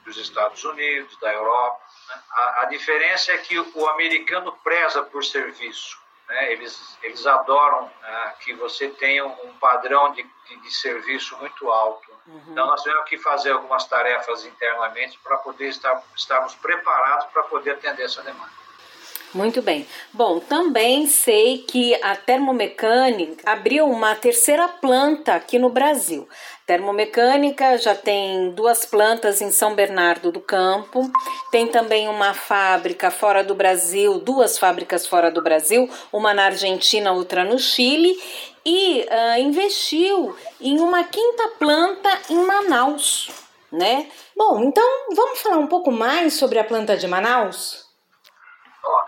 dos 0.04 0.16
Estados 0.16 0.62
Unidos, 0.64 1.16
da 1.18 1.32
Europa. 1.32 1.80
Né? 2.08 2.22
A, 2.30 2.60
a, 2.62 2.64
diferença 2.66 3.32
é 3.32 3.38
que 3.38 3.58
o, 3.58 3.88
americano 3.88 4.52
preza 4.64 5.02
por 5.02 5.24
serviço. 5.24 5.98
Né? 6.28 6.52
Eles, 6.52 6.98
eles 7.02 7.24
adoram 7.26 7.90
né, 8.02 8.34
que 8.40 8.52
você 8.54 8.88
tenha 8.88 9.24
um 9.24 9.56
padrão 9.58 10.12
de, 10.12 10.22
de, 10.48 10.56
de 10.60 10.70
serviço 10.74 11.36
muito 11.38 11.70
alto. 11.70 12.10
Uhum. 12.26 12.44
Então, 12.48 12.66
nós 12.66 12.82
temos 12.82 13.08
que 13.08 13.16
fazer 13.18 13.52
algumas 13.52 13.84
tarefas 13.86 14.44
internamente 14.44 15.18
para 15.22 15.36
poder 15.38 15.68
estar, 15.68 16.02
estarmos 16.16 16.54
preparados 16.56 17.26
para 17.26 17.44
poder 17.44 17.72
atender 17.72 18.02
essa 18.02 18.22
demanda. 18.22 18.65
Muito 19.36 19.60
bem. 19.60 19.86
Bom, 20.14 20.40
também 20.40 21.06
sei 21.06 21.58
que 21.58 21.94
a 22.02 22.16
termomecânica 22.16 23.52
abriu 23.52 23.84
uma 23.84 24.14
terceira 24.14 24.66
planta 24.66 25.34
aqui 25.34 25.58
no 25.58 25.68
Brasil. 25.68 26.26
Termomecânica 26.64 27.76
já 27.76 27.94
tem 27.94 28.50
duas 28.52 28.86
plantas 28.86 29.42
em 29.42 29.50
São 29.50 29.74
Bernardo 29.74 30.32
do 30.32 30.40
Campo, 30.40 31.02
tem 31.52 31.66
também 31.66 32.08
uma 32.08 32.32
fábrica 32.32 33.10
fora 33.10 33.44
do 33.44 33.54
Brasil, 33.54 34.18
duas 34.18 34.56
fábricas 34.56 35.06
fora 35.06 35.30
do 35.30 35.42
Brasil, 35.42 35.86
uma 36.10 36.32
na 36.32 36.46
Argentina, 36.46 37.12
outra 37.12 37.44
no 37.44 37.58
Chile, 37.58 38.18
e 38.64 39.00
uh, 39.04 39.40
investiu 39.42 40.34
em 40.58 40.80
uma 40.80 41.04
quinta 41.04 41.48
planta 41.58 42.08
em 42.30 42.38
Manaus, 42.38 43.28
né? 43.70 44.08
Bom, 44.34 44.64
então 44.64 45.14
vamos 45.14 45.40
falar 45.40 45.58
um 45.58 45.66
pouco 45.66 45.92
mais 45.92 46.32
sobre 46.32 46.58
a 46.58 46.64
planta 46.64 46.96
de 46.96 47.06
Manaus? 47.06 47.85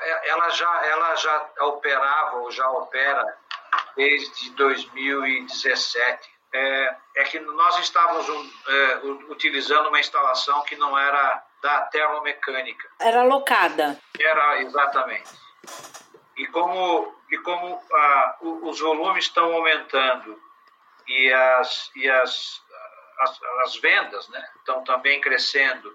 É, 0.00 0.28
ela 0.28 0.50
já, 0.50 0.86
ela 0.86 1.14
já 1.16 1.50
operava 1.60 2.36
ou 2.38 2.50
já 2.50 2.68
opera 2.70 3.36
desde 3.96 4.50
2017. 4.50 6.38
É, 6.50 6.96
é 7.16 7.24
que 7.24 7.38
nós 7.40 7.78
estávamos 7.78 8.28
um, 8.28 8.50
é, 8.68 9.00
utilizando 9.28 9.88
uma 9.88 10.00
instalação 10.00 10.62
que 10.62 10.76
não 10.76 10.98
era 10.98 11.44
da 11.62 11.82
termomecânica. 11.82 12.88
Era 13.00 13.22
locada. 13.22 14.00
Era, 14.18 14.62
exatamente. 14.62 15.30
E 16.36 16.46
como, 16.46 17.14
e 17.30 17.38
como 17.38 17.82
ah, 17.92 18.36
os 18.40 18.80
volumes 18.80 19.24
estão 19.24 19.52
aumentando 19.52 20.40
e 21.06 21.32
as, 21.32 21.90
e 21.96 22.08
as, 22.08 22.62
as, 23.20 23.40
as 23.64 23.76
vendas 23.76 24.28
né, 24.28 24.48
estão 24.56 24.84
também 24.84 25.20
crescendo 25.20 25.94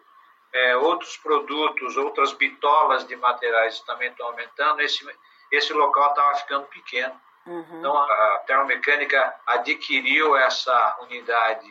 é, 0.54 0.78
outros 0.78 1.18
produtos, 1.18 1.98
outras 1.98 2.32
bitolas 2.32 3.06
de 3.08 3.16
materiais 3.16 3.80
também 3.82 4.10
estão 4.10 4.28
aumentando, 4.28 4.82
esse, 4.82 5.06
esse 5.52 5.74
local 5.74 6.10
estava 6.10 6.36
ficando 6.36 6.68
pequeno. 6.68 7.20
Uhum. 7.46 7.80
Então, 7.80 7.98
a 7.98 8.44
Termomecânica 8.46 9.36
adquiriu 9.46 10.38
essa 10.38 10.98
unidade 11.02 11.68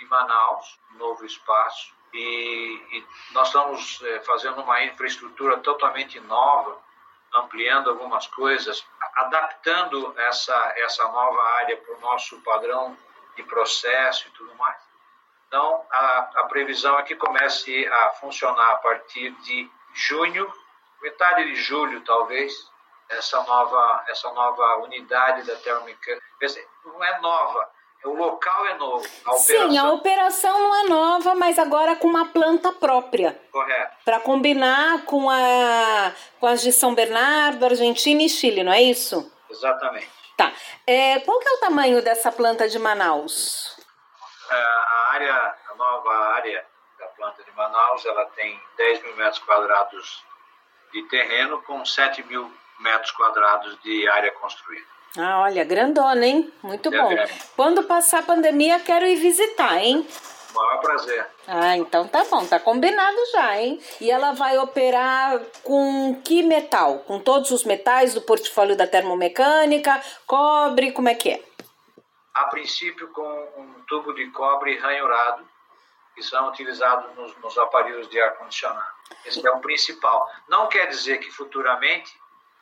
em 0.00 0.04
Manaus, 0.06 0.78
um 0.92 0.98
novo 0.98 1.24
espaço, 1.24 1.94
e, 2.12 2.82
e 2.92 3.06
nós 3.32 3.48
estamos 3.48 4.02
é, 4.02 4.20
fazendo 4.20 4.60
uma 4.62 4.82
infraestrutura 4.84 5.58
totalmente 5.58 6.18
nova, 6.20 6.78
ampliando 7.34 7.90
algumas 7.90 8.26
coisas, 8.26 8.84
adaptando 9.16 10.14
essa, 10.18 10.72
essa 10.78 11.04
nova 11.04 11.42
área 11.58 11.76
para 11.76 11.94
o 11.94 12.00
nosso 12.00 12.40
padrão 12.40 12.96
de 13.36 13.42
processo 13.44 14.26
e 14.28 14.30
tudo 14.32 14.54
mais. 14.56 14.87
Então, 15.48 15.82
a, 15.90 16.30
a 16.36 16.44
previsão 16.44 16.98
é 16.98 17.02
que 17.02 17.16
comece 17.16 17.86
a 17.86 18.10
funcionar 18.10 18.72
a 18.72 18.76
partir 18.76 19.30
de 19.42 19.68
junho, 19.94 20.50
metade 21.02 21.44
de 21.44 21.56
julho, 21.56 22.02
talvez, 22.04 22.52
essa 23.08 23.42
nova, 23.42 24.04
essa 24.08 24.30
nova 24.32 24.76
unidade 24.84 25.46
da 25.46 25.56
termomecânica. 25.56 26.22
Não 26.84 27.02
é 27.02 27.20
nova, 27.20 27.70
o 28.04 28.10
local 28.10 28.66
é 28.66 28.74
novo. 28.74 29.06
A 29.24 29.32
Sim, 29.38 29.76
a 29.78 29.92
operação 29.92 30.60
não 30.60 30.74
é 30.76 30.84
nova, 30.84 31.34
mas 31.34 31.58
agora 31.58 31.96
com 31.96 32.08
uma 32.08 32.26
planta 32.26 32.70
própria. 32.72 33.40
Correto. 33.50 33.96
Para 34.04 34.20
combinar 34.20 35.04
com, 35.04 35.28
a, 35.28 36.12
com 36.38 36.46
as 36.46 36.60
de 36.62 36.72
São 36.72 36.94
Bernardo, 36.94 37.64
Argentina 37.64 38.22
e 38.22 38.28
Chile, 38.28 38.62
não 38.62 38.72
é 38.72 38.82
isso? 38.82 39.32
Exatamente. 39.50 40.10
Tá. 40.36 40.52
É, 40.86 41.18
qual 41.20 41.40
que 41.40 41.48
é 41.48 41.52
o 41.52 41.60
tamanho 41.60 42.02
dessa 42.02 42.30
planta 42.30 42.68
de 42.68 42.78
Manaus? 42.78 43.77
É, 44.50 44.54
a 44.54 45.12
área, 45.12 45.54
a 45.70 45.74
nova 45.76 46.12
área 46.34 46.64
da 46.98 47.06
planta 47.08 47.42
de 47.42 47.50
Manaus, 47.52 48.04
ela 48.04 48.24
tem 48.36 48.60
10 48.76 49.02
mil 49.02 49.16
metros 49.16 49.38
quadrados 49.40 50.24
de 50.92 51.02
terreno 51.04 51.62
com 51.62 51.84
7 51.84 52.22
mil 52.24 52.52
metros 52.80 53.10
quadrados 53.12 53.80
de 53.82 54.08
área 54.08 54.32
construída. 54.32 54.86
Ah, 55.16 55.40
olha, 55.40 55.64
grandona, 55.64 56.24
hein? 56.24 56.52
Muito 56.62 56.92
é 56.92 56.98
bom. 56.98 57.08
Grande. 57.08 57.32
Quando 57.56 57.82
passar 57.84 58.20
a 58.20 58.22
pandemia, 58.22 58.78
quero 58.80 59.06
ir 59.06 59.16
visitar, 59.16 59.78
hein? 59.78 60.06
Maior 60.54 60.80
prazer. 60.80 61.26
Ah, 61.46 61.76
então 61.76 62.08
tá 62.08 62.24
bom, 62.24 62.44
tá 62.46 62.58
combinado 62.58 63.16
já, 63.32 63.60
hein? 63.60 63.80
E 64.00 64.10
ela 64.10 64.32
vai 64.32 64.58
operar 64.58 65.40
com 65.62 66.20
que 66.24 66.42
metal? 66.42 67.00
Com 67.00 67.20
todos 67.20 67.50
os 67.50 67.64
metais 67.64 68.14
do 68.14 68.22
portfólio 68.22 68.76
da 68.76 68.86
termomecânica, 68.86 70.00
cobre, 70.26 70.92
como 70.92 71.08
é 71.08 71.14
que 71.14 71.30
é? 71.30 71.47
A 72.34 72.44
princípio 72.44 73.08
com 73.08 73.52
um 73.56 73.82
tubo 73.86 74.12
de 74.12 74.30
cobre 74.30 74.78
ranhurado, 74.78 75.48
que 76.14 76.22
são 76.22 76.48
utilizados 76.48 77.14
nos, 77.14 77.36
nos 77.38 77.56
aparelhos 77.58 78.08
de 78.08 78.20
ar-condicionado. 78.20 78.98
Esse 79.24 79.46
é 79.46 79.50
o 79.50 79.60
principal. 79.60 80.28
Não 80.48 80.68
quer 80.68 80.86
dizer 80.86 81.18
que 81.18 81.30
futuramente 81.30 82.12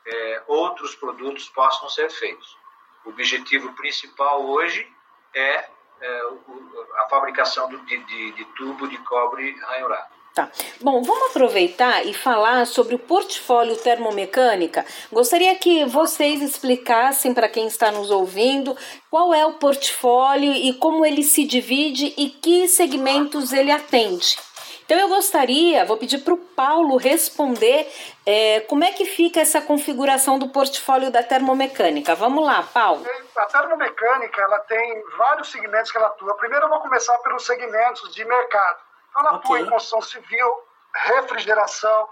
é, 0.07 0.43
outros 0.47 0.95
produtos 0.95 1.49
possam 1.49 1.89
ser 1.89 2.11
feitos. 2.11 2.57
O 3.05 3.11
objetivo 3.11 3.73
principal 3.75 4.45
hoje 4.45 4.91
é, 5.35 5.69
é 6.01 6.25
o, 6.27 6.89
a 7.05 7.09
fabricação 7.09 7.69
do, 7.69 7.79
de, 7.79 7.99
de, 7.99 8.33
de 8.33 8.45
tubo 8.57 8.89
de 8.89 8.99
cobre 8.99 9.53
ranhurado. 9.61 10.15
Tá. 10.37 10.51
Bom, 10.83 11.03
vamos 11.03 11.31
aproveitar 11.31 12.05
e 12.05 12.13
falar 12.13 12.67
sobre 12.67 12.95
o 12.95 12.99
portfólio 12.99 13.75
termomecânica. 13.75 14.85
Gostaria 15.11 15.57
que 15.57 15.87
vocês 15.87 16.43
explicassem 16.43 17.33
para 17.33 17.49
quem 17.49 17.67
está 17.67 17.91
nos 17.91 18.11
ouvindo 18.11 18.77
qual 19.11 19.33
é 19.33 19.47
o 19.47 19.55
portfólio 19.55 20.53
e 20.53 20.75
como 20.75 21.07
ele 21.07 21.23
se 21.23 21.43
divide 21.43 22.13
e 22.19 22.29
que 22.29 22.69
segmentos 22.69 23.51
ele 23.55 23.71
atende. 23.73 24.37
Então 24.85 24.99
eu 24.99 25.09
gostaria, 25.09 25.87
vou 25.87 25.97
pedir 25.97 26.19
para 26.19 26.35
o 26.35 26.37
Paulo 26.37 26.99
responder 26.99 27.91
é, 28.27 28.61
como 28.61 28.85
é 28.85 28.93
que 28.93 29.07
fica 29.07 29.41
essa 29.41 29.63
configuração 29.63 30.39
do 30.39 30.51
portfólio 30.51 31.11
da 31.11 31.23
termomecânica. 31.23 32.15
Vamos 32.15 32.45
lá, 32.45 32.63
Paulo. 32.63 33.07
A 33.39 33.45
termomecânica 33.47 34.43
ela 34.43 34.59
tem 34.59 35.03
vários 35.17 35.51
segmentos 35.51 35.91
que 35.91 35.97
ela 35.97 36.09
atua. 36.09 36.37
Primeiro 36.37 36.67
eu 36.67 36.69
vou 36.69 36.81
começar 36.81 37.17
pelos 37.21 37.47
segmentos 37.47 38.15
de 38.15 38.23
mercado. 38.23 38.86
Ela 39.19 39.37
okay. 39.37 39.39
atua 39.39 39.61
em 39.61 39.71
construção 39.71 40.03
civil, 40.03 40.65
refrigeração, 40.95 42.09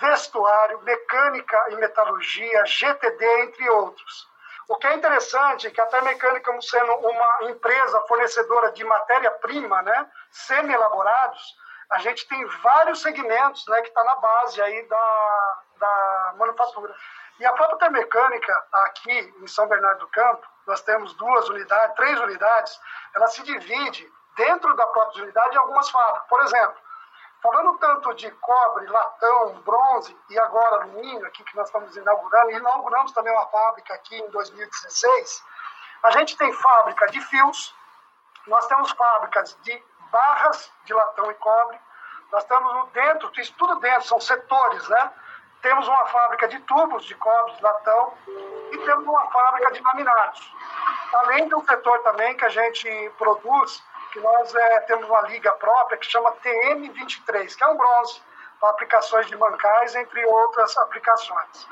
vestuário, 0.00 0.80
mecânica 0.82 1.66
e 1.70 1.76
metalurgia, 1.76 2.64
GTD, 2.66 3.24
entre 3.42 3.68
outros. 3.70 4.30
O 4.68 4.76
que 4.76 4.86
é 4.86 4.94
interessante 4.94 5.66
é 5.66 5.70
que 5.70 5.80
até 5.80 5.98
a 5.98 6.02
mecânica, 6.02 6.50
como 6.50 6.62
sendo 6.62 6.92
uma 6.94 7.50
empresa 7.50 8.00
fornecedora 8.02 8.70
de 8.72 8.84
matéria-prima, 8.84 9.82
né, 9.82 10.10
semi-elaborados, 10.30 11.56
a 11.90 11.98
gente 11.98 12.26
tem 12.26 12.44
vários 12.62 13.02
segmentos 13.02 13.66
né, 13.68 13.82
que 13.82 13.88
está 13.88 14.02
na 14.04 14.14
base 14.16 14.62
aí 14.62 14.86
da, 14.88 15.58
da 15.78 16.34
manufatura. 16.38 16.94
E 17.38 17.44
a 17.44 17.52
própria 17.52 17.90
mecânica 17.90 18.66
aqui 18.72 19.34
em 19.42 19.46
São 19.46 19.66
Bernardo 19.66 20.00
do 20.00 20.08
Campo, 20.08 20.46
nós 20.66 20.80
temos 20.82 21.12
duas 21.14 21.48
unidades, 21.48 21.96
três 21.96 22.18
unidades, 22.20 22.80
ela 23.14 23.26
se 23.26 23.42
divide 23.42 24.10
dentro 24.36 24.74
da 24.74 24.86
própria 24.86 25.24
unidade 25.24 25.56
algumas 25.56 25.88
fábricas. 25.90 26.28
Por 26.28 26.42
exemplo, 26.42 26.76
falando 27.42 27.78
tanto 27.78 28.14
de 28.14 28.30
cobre, 28.30 28.86
latão, 28.86 29.54
bronze 29.64 30.16
e 30.30 30.38
agora 30.38 30.82
alumínio, 30.82 31.26
aqui 31.26 31.42
que 31.42 31.56
nós 31.56 31.66
estamos 31.66 31.96
inaugurando, 31.96 32.50
e 32.52 32.56
inauguramos 32.56 33.12
também 33.12 33.32
uma 33.32 33.46
fábrica 33.46 33.94
aqui 33.94 34.16
em 34.16 34.30
2016, 34.30 35.44
a 36.04 36.10
gente 36.12 36.36
tem 36.36 36.52
fábrica 36.52 37.06
de 37.08 37.20
fios, 37.20 37.74
nós 38.46 38.66
temos 38.66 38.90
fábricas 38.92 39.56
de 39.62 39.82
barras 40.10 40.72
de 40.84 40.92
latão 40.92 41.30
e 41.30 41.34
cobre, 41.34 41.80
nós 42.30 42.44
temos 42.44 42.90
dentro, 42.90 43.30
isso 43.36 43.54
tudo 43.58 43.76
dentro, 43.76 44.04
são 44.04 44.20
setores, 44.20 44.88
né? 44.88 45.12
Temos 45.60 45.86
uma 45.86 46.06
fábrica 46.06 46.48
de 46.48 46.58
tubos 46.60 47.04
de 47.04 47.14
cobre, 47.14 47.54
de 47.54 47.62
latão, 47.62 48.14
e 48.72 48.78
temos 48.78 49.06
uma 49.06 49.30
fábrica 49.30 49.70
de 49.72 49.80
laminados. 49.80 50.54
Além 51.14 51.46
de 51.46 51.54
um 51.54 51.64
setor 51.64 51.98
também 52.00 52.36
que 52.36 52.44
a 52.44 52.48
gente 52.48 53.12
produz 53.18 53.82
que 54.12 54.20
nós 54.20 54.54
é, 54.54 54.80
temos 54.80 55.08
uma 55.08 55.22
liga 55.22 55.50
própria 55.52 55.96
que 55.96 56.06
chama 56.06 56.32
TM23, 56.32 57.56
que 57.56 57.64
é 57.64 57.66
um 57.66 57.76
bronze 57.76 58.22
para 58.60 58.70
aplicações 58.70 59.26
de 59.26 59.36
mancais, 59.36 59.94
entre 59.94 60.24
outras 60.26 60.76
aplicações. 60.76 61.66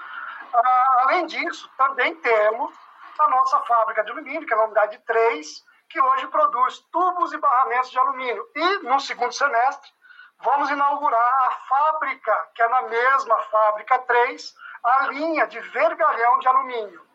Ah, 0.53 1.03
além 1.03 1.27
disso, 1.27 1.71
também 1.77 2.17
temos 2.17 2.75
a 3.19 3.29
nossa 3.29 3.61
fábrica 3.61 4.03
de 4.03 4.11
alumínio, 4.11 4.47
que 4.47 4.55
é 4.55 4.57
a 4.57 4.65
unidade 4.65 4.99
3, 5.07 5.65
que 5.91 6.01
hoje 6.01 6.27
produz 6.29 6.79
tubos 6.91 7.33
e 7.33 7.37
barramentos 7.37 7.91
de 7.91 7.99
alumínio. 7.99 8.49
E, 8.57 8.79
no 8.79 8.99
segundo 9.01 9.33
semestre, 9.33 9.91
vamos 10.39 10.71
inaugurar 10.71 11.47
a 11.47 11.51
fábrica, 11.69 12.49
que 12.55 12.63
é 12.63 12.69
na 12.69 12.83
mesma 12.83 13.39
fábrica 13.45 13.99
3, 13.99 14.55
a 14.83 15.07
linha 15.09 15.47
de 15.47 15.61
vergalhão 15.61 16.39
de 16.39 16.49
alumínio. 16.49 17.07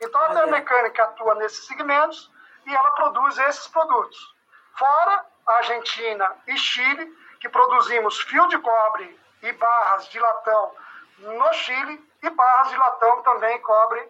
Então, 0.00 0.20
a 0.20 0.34
Termecânica 0.34 1.04
atua 1.04 1.36
nesses 1.36 1.68
segmentos 1.68 2.28
e 2.66 2.74
ela 2.74 2.90
produz 2.90 3.38
esses 3.38 3.68
produtos. 3.68 4.32
Fora 4.76 5.24
Argentina 5.46 6.36
e 6.46 6.56
Chile, 6.56 7.12
que 7.40 7.48
produzimos 7.48 8.20
fio 8.22 8.46
de 8.48 8.58
cobre 8.58 9.18
e 9.42 9.52
barras 9.52 10.08
de 10.08 10.18
latão 10.18 10.72
no 11.18 11.52
Chile 11.52 12.00
e 12.22 12.30
barras 12.30 12.68
de 12.70 12.76
latão 12.76 13.22
também 13.22 13.60
cobre 13.60 14.08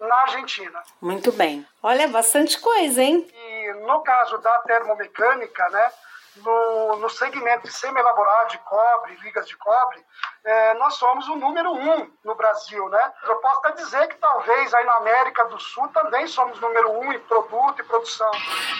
na 0.00 0.14
Argentina. 0.22 0.82
Muito 1.00 1.32
bem. 1.32 1.66
Olha, 1.82 2.08
bastante 2.08 2.58
coisa, 2.60 3.02
hein? 3.02 3.28
E 3.32 3.72
no 3.86 4.00
caso 4.02 4.38
da 4.38 4.58
termomecânica, 4.60 5.68
né, 5.70 5.92
no, 6.36 6.96
no 6.96 7.10
segmento 7.10 7.66
de 7.66 7.72
semi-elaborado 7.72 8.50
de 8.50 8.58
cobre, 8.58 9.16
ligas 9.22 9.46
de 9.46 9.56
cobre, 9.56 10.00
é, 10.44 10.74
nós 10.74 10.94
somos 10.94 11.28
o 11.28 11.36
número 11.36 11.72
um 11.72 12.10
no 12.24 12.34
Brasil, 12.34 12.88
né? 12.88 13.12
Eu 13.24 13.36
posso 13.36 13.58
até 13.58 13.82
dizer 13.82 14.08
que 14.08 14.16
talvez 14.16 14.74
aí 14.74 14.84
na 14.84 14.94
América 14.94 15.44
do 15.44 15.58
Sul 15.60 15.86
também 15.88 16.26
somos 16.26 16.60
número 16.60 16.90
um 16.98 17.12
em 17.12 17.20
produto 17.20 17.80
e 17.80 17.84
produção. 17.84 18.30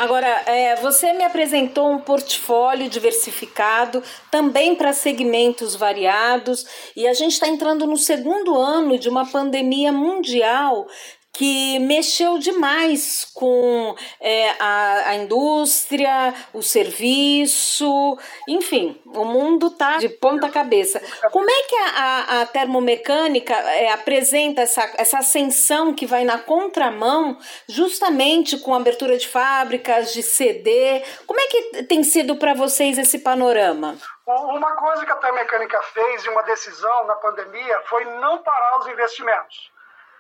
Agora, 0.00 0.26
é, 0.47 0.76
você 0.76 1.12
me 1.12 1.25
apresentou 1.25 1.90
um 1.90 2.00
portfólio 2.00 2.88
diversificado, 2.88 4.02
também 4.30 4.75
para 4.75 4.92
segmentos 4.92 5.76
variados, 5.76 6.66
e 6.97 7.06
a 7.06 7.14
gente 7.14 7.32
está 7.32 7.47
entrando 7.47 7.87
no 7.87 7.97
segundo 7.97 8.59
ano 8.59 8.99
de 8.99 9.09
uma 9.09 9.30
pandemia 9.30 9.92
mundial 9.92 10.87
que 11.32 11.78
mexeu 11.78 12.38
demais 12.38 13.24
com 13.32 13.96
é, 14.20 14.50
a, 14.60 15.08
a, 15.08 15.14
indústria, 15.14 16.34
o 16.52 16.62
serviço, 16.62 18.18
enfim, 18.46 19.00
o 19.06 19.24
mundo 19.24 19.68
está 19.68 19.96
de 19.96 20.10
ponta 20.10 20.50
cabeça. 20.50 21.00
Como 21.30 21.48
é 21.48 21.62
que 21.62 21.76
a, 21.76 22.42
a 22.42 22.46
termomecânica 22.46 23.54
é, 23.54 23.90
apresenta 23.90 24.60
essa, 24.60 24.92
essa 24.98 25.18
ascensão 25.18 25.94
que 25.94 26.06
vai 26.06 26.22
na 26.22 26.38
contramão, 26.38 27.38
justamente 27.66 28.58
com 28.58 28.74
a 28.74 28.76
abertura 28.76 29.16
de 29.16 29.26
fábricas, 29.26 30.12
de 30.12 30.22
CD? 30.22 31.02
Como 31.26 31.40
é 31.40 31.46
que 31.46 31.82
tem 31.84 32.02
sido 32.02 32.36
para 32.36 32.52
vocês 32.52 32.98
esse 32.98 33.18
panorama? 33.18 33.96
Uma 34.26 34.72
coisa 34.76 35.04
que 35.04 35.10
a 35.10 35.16
Termomecânica 35.16 35.82
fez 35.82 36.24
e 36.24 36.28
uma 36.28 36.42
decisão 36.42 37.06
na 37.06 37.16
pandemia 37.16 37.80
foi 37.86 38.04
não 38.04 38.38
parar 38.38 38.78
os 38.78 38.86
investimentos. 38.86 39.72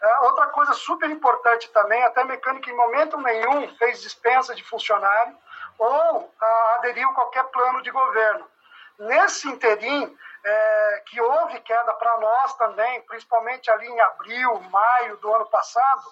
É, 0.02 0.18
outra 0.22 0.48
coisa 0.48 0.72
super 0.72 1.08
importante 1.08 1.70
também, 1.70 2.02
até 2.02 2.24
mecânica 2.24 2.68
em 2.68 2.76
momento 2.76 3.16
nenhum 3.18 3.68
fez 3.76 4.02
dispensa 4.02 4.52
de 4.54 4.64
funcionário 4.64 5.36
ou 5.78 6.34
ah, 6.40 6.74
aderiu 6.78 7.08
a 7.08 7.14
qualquer 7.14 7.44
plano 7.44 7.80
de 7.82 7.90
governo. 7.90 8.50
Nesse 8.98 9.48
interim, 9.48 10.16
é, 10.44 11.02
que 11.06 11.20
houve 11.20 11.60
queda 11.60 11.94
para 11.94 12.18
nós 12.18 12.54
também, 12.54 13.00
principalmente 13.02 13.70
ali 13.70 13.86
em 13.86 14.00
abril, 14.00 14.60
maio 14.70 15.16
do 15.18 15.34
ano 15.34 15.46
passado, 15.46 16.02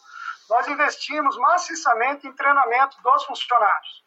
nós 0.48 0.68
investimos 0.68 1.36
maciçamente 1.36 2.26
em 2.26 2.32
treinamento 2.32 3.00
dos 3.02 3.24
funcionários. 3.24 4.04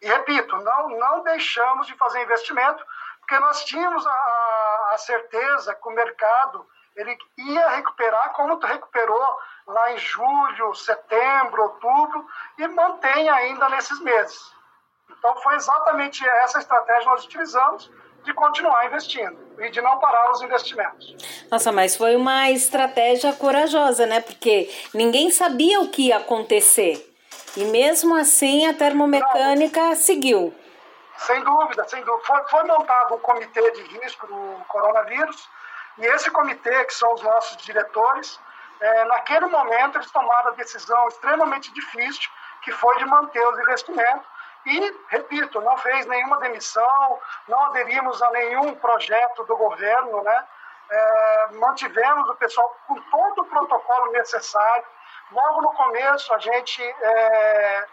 E 0.00 0.06
repito, 0.06 0.56
não, 0.58 0.88
não 0.90 1.22
deixamos 1.22 1.86
de 1.86 1.94
fazer 1.94 2.22
investimento, 2.22 2.84
porque 3.20 3.38
nós 3.40 3.64
tínhamos 3.64 4.06
a, 4.06 4.90
a 4.92 4.98
certeza 4.98 5.74
que 5.74 5.88
o 5.88 5.92
mercado 5.92 6.68
ele 6.96 7.16
ia 7.36 7.68
recuperar 7.68 8.32
como 8.32 8.58
recuperou 8.58 9.38
lá 9.66 9.92
em 9.92 9.98
julho, 9.98 10.74
setembro, 10.74 11.62
outubro 11.62 12.26
e 12.58 12.66
mantém 12.68 13.28
ainda 13.28 13.68
nesses 13.68 14.00
meses. 14.00 14.54
Então 15.10 15.36
foi 15.36 15.54
exatamente 15.54 16.26
essa 16.26 16.58
estratégia 16.58 17.02
que 17.02 17.06
nós 17.06 17.24
utilizamos 17.24 17.90
de 18.24 18.32
continuar 18.32 18.86
investindo 18.86 19.36
e 19.58 19.70
de 19.70 19.80
não 19.80 19.98
parar 19.98 20.32
os 20.32 20.42
investimentos. 20.42 21.16
Nossa, 21.50 21.70
mas 21.70 21.96
foi 21.96 22.16
uma 22.16 22.50
estratégia 22.50 23.32
corajosa, 23.34 24.06
né? 24.06 24.20
Porque 24.20 24.68
ninguém 24.92 25.30
sabia 25.30 25.80
o 25.80 25.90
que 25.90 26.08
ia 26.08 26.16
acontecer. 26.16 27.14
E 27.56 27.64
mesmo 27.66 28.16
assim 28.16 28.66
a 28.66 28.74
termomecânica 28.74 29.80
não, 29.80 29.94
seguiu. 29.94 30.54
Sem 31.18 31.42
dúvida, 31.42 31.84
sem 31.88 32.02
dúvida. 32.04 32.26
Foi, 32.26 32.48
foi 32.48 32.64
montado 32.64 33.14
um 33.14 33.18
comitê 33.18 33.70
de 33.70 33.82
risco 33.98 34.26
do 34.26 34.64
coronavírus 34.66 35.48
e 35.98 36.06
esse 36.06 36.30
comitê, 36.30 36.84
que 36.84 36.94
são 36.94 37.12
os 37.14 37.22
nossos 37.22 37.56
diretores, 37.58 38.38
é, 38.80 39.04
naquele 39.06 39.46
momento 39.46 39.96
eles 39.96 40.10
tomaram 40.10 40.50
a 40.50 40.54
decisão 40.54 41.08
extremamente 41.08 41.72
difícil, 41.72 42.30
que 42.62 42.72
foi 42.72 42.96
de 42.98 43.06
manter 43.06 43.46
os 43.48 43.58
investimentos. 43.58 44.26
E, 44.66 45.00
repito, 45.08 45.60
não 45.60 45.76
fez 45.78 46.06
nenhuma 46.06 46.38
demissão, 46.40 47.20
não 47.48 47.66
aderimos 47.66 48.20
a 48.20 48.30
nenhum 48.32 48.74
projeto 48.74 49.44
do 49.44 49.56
governo, 49.56 50.22
né? 50.22 50.44
É, 50.88 51.48
mantivemos 51.52 52.28
o 52.28 52.34
pessoal 52.34 52.76
com 52.86 53.00
todo 53.02 53.42
o 53.42 53.44
protocolo 53.46 54.12
necessário. 54.12 54.84
Logo 55.30 55.62
no 55.62 55.72
começo, 55.72 56.34
a 56.34 56.38
gente 56.38 56.82
é, 56.82 57.86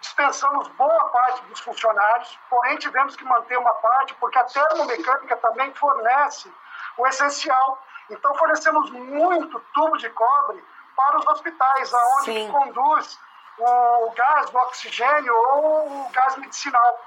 dispensamos 0.00 0.68
boa 0.68 1.08
parte 1.10 1.42
dos 1.44 1.60
funcionários, 1.60 2.38
porém 2.50 2.76
tivemos 2.78 3.16
que 3.16 3.24
manter 3.24 3.58
uma 3.58 3.74
parte, 3.74 4.14
porque 4.14 4.38
a 4.38 4.44
termomecânica 4.44 5.36
também 5.36 5.72
fornece 5.74 6.52
o 6.96 7.06
essencial. 7.06 7.82
Então, 8.10 8.34
fornecemos 8.34 8.90
muito 8.90 9.60
tubo 9.74 9.96
de 9.96 10.08
cobre 10.10 10.62
para 10.96 11.18
os 11.18 11.26
hospitais, 11.26 11.92
aonde 11.92 12.48
conduz 12.52 13.18
o 13.58 14.10
gás 14.10 14.50
do 14.50 14.58
oxigênio 14.58 15.34
ou 15.34 16.06
o 16.06 16.10
gás 16.10 16.36
medicinal. 16.36 17.00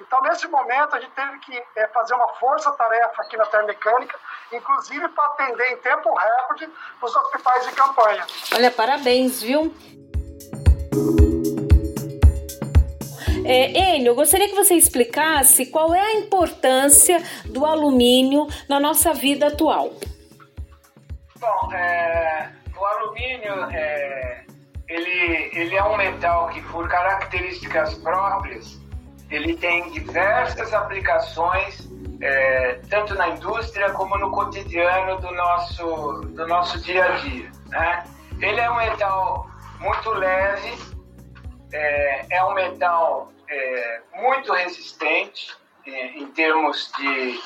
Então, 0.00 0.20
nesse 0.22 0.48
momento, 0.48 0.96
a 0.96 1.00
gente 1.00 1.12
teve 1.12 1.38
que 1.38 1.64
é, 1.76 1.86
fazer 1.88 2.14
uma 2.14 2.28
força-tarefa 2.34 3.22
aqui 3.22 3.36
na 3.36 3.46
Termecânica, 3.46 4.18
inclusive 4.52 5.08
para 5.10 5.26
atender 5.26 5.72
em 5.72 5.76
tempo 5.76 6.12
recorde 6.14 6.68
os 7.00 7.16
hospitais 7.16 7.66
de 7.66 7.72
campanha. 7.72 8.26
Olha, 8.52 8.70
parabéns, 8.70 9.40
viu? 9.40 9.72
É, 13.44 13.96
Enio, 13.96 14.08
eu 14.10 14.14
gostaria 14.14 14.48
que 14.48 14.54
você 14.54 14.74
explicasse 14.74 15.66
qual 15.66 15.94
é 15.94 16.00
a 16.00 16.14
importância 16.14 17.22
do 17.44 17.66
alumínio 17.66 18.46
na 18.68 18.78
nossa 18.78 19.12
vida 19.12 19.48
atual. 19.48 19.92
Bom, 21.40 21.72
é, 21.74 22.50
o 22.76 22.84
alumínio 22.84 23.64
é, 23.72 24.44
ele, 24.88 25.50
ele 25.54 25.76
é 25.76 25.82
um 25.82 25.96
metal 25.96 26.48
que, 26.50 26.62
por 26.62 26.88
características 26.88 27.94
próprias, 27.94 28.80
ele 29.30 29.56
tem 29.56 29.90
diversas 29.90 30.72
aplicações, 30.72 31.88
é, 32.20 32.78
tanto 32.88 33.14
na 33.14 33.30
indústria 33.30 33.90
como 33.90 34.16
no 34.18 34.30
cotidiano 34.30 35.20
do 35.20 35.32
nosso, 35.32 36.20
do 36.34 36.46
nosso 36.46 36.78
dia 36.80 37.04
a 37.06 37.16
dia. 37.16 37.50
Né? 37.68 38.04
Ele 38.40 38.60
é 38.60 38.70
um 38.70 38.76
metal 38.76 39.50
muito 39.80 40.10
leve, 40.10 40.78
é, 41.72 42.26
é 42.30 42.44
um 42.44 42.54
metal 42.54 43.32
é, 43.48 44.00
muito 44.14 44.52
resistente 44.52 45.56
em, 45.86 46.22
em 46.22 46.26
termos 46.32 46.92
de, 46.96 47.40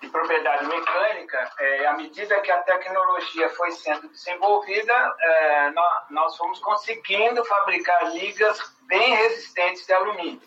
de, 0.00 0.08
propriedade 0.08 0.66
mecânica. 0.66 1.50
É, 1.58 1.86
à 1.86 1.92
medida 1.94 2.40
que 2.40 2.50
a 2.50 2.62
tecnologia 2.62 3.48
foi 3.50 3.72
sendo 3.72 4.08
desenvolvida, 4.08 5.16
é, 5.20 5.70
nós, 5.70 6.10
nós 6.10 6.36
fomos 6.36 6.58
conseguindo 6.60 7.44
fabricar 7.44 8.12
ligas 8.12 8.58
bem 8.82 9.14
resistentes 9.14 9.86
de 9.86 9.92
alumínio. 9.92 10.42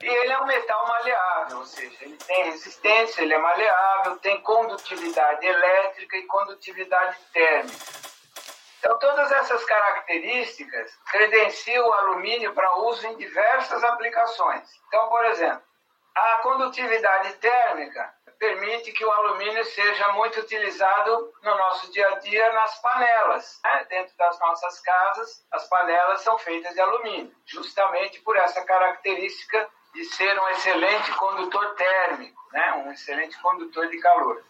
E 0.00 0.06
ele 0.06 0.32
é 0.32 0.38
um 0.40 0.46
metal 0.46 0.86
maleável, 0.86 1.58
ou 1.58 1.66
seja, 1.66 1.96
ele 2.02 2.16
tem 2.18 2.44
resistência, 2.44 3.20
ele 3.20 3.34
é 3.34 3.38
maleável, 3.38 4.16
tem 4.18 4.40
condutividade 4.42 5.44
elétrica 5.44 6.16
e 6.16 6.22
condutividade 6.22 7.16
térmica. 7.32 7.97
Então, 8.78 8.98
todas 8.98 9.30
essas 9.32 9.64
características 9.64 10.96
credenciam 11.10 11.86
o 11.86 11.92
alumínio 11.92 12.54
para 12.54 12.78
uso 12.78 13.06
em 13.06 13.16
diversas 13.16 13.82
aplicações. 13.82 14.68
Então, 14.86 15.08
por 15.08 15.24
exemplo, 15.26 15.62
a 16.14 16.38
condutividade 16.42 17.32
térmica 17.34 18.14
permite 18.38 18.92
que 18.92 19.04
o 19.04 19.10
alumínio 19.10 19.64
seja 19.64 20.12
muito 20.12 20.38
utilizado 20.38 21.32
no 21.42 21.56
nosso 21.56 21.90
dia 21.90 22.08
a 22.08 22.18
dia 22.20 22.52
nas 22.52 22.80
panelas. 22.80 23.60
Né? 23.64 23.86
Dentro 23.90 24.16
das 24.16 24.38
nossas 24.38 24.80
casas, 24.80 25.44
as 25.50 25.68
panelas 25.68 26.20
são 26.20 26.38
feitas 26.38 26.72
de 26.72 26.80
alumínio, 26.80 27.34
justamente 27.46 28.20
por 28.20 28.36
essa 28.36 28.64
característica 28.64 29.68
de 29.92 30.04
ser 30.04 30.38
um 30.38 30.48
excelente 30.50 31.10
condutor 31.16 31.74
térmico, 31.74 32.40
né? 32.52 32.74
um 32.74 32.92
excelente 32.92 33.36
condutor 33.40 33.88
de 33.88 33.98
calor 33.98 34.40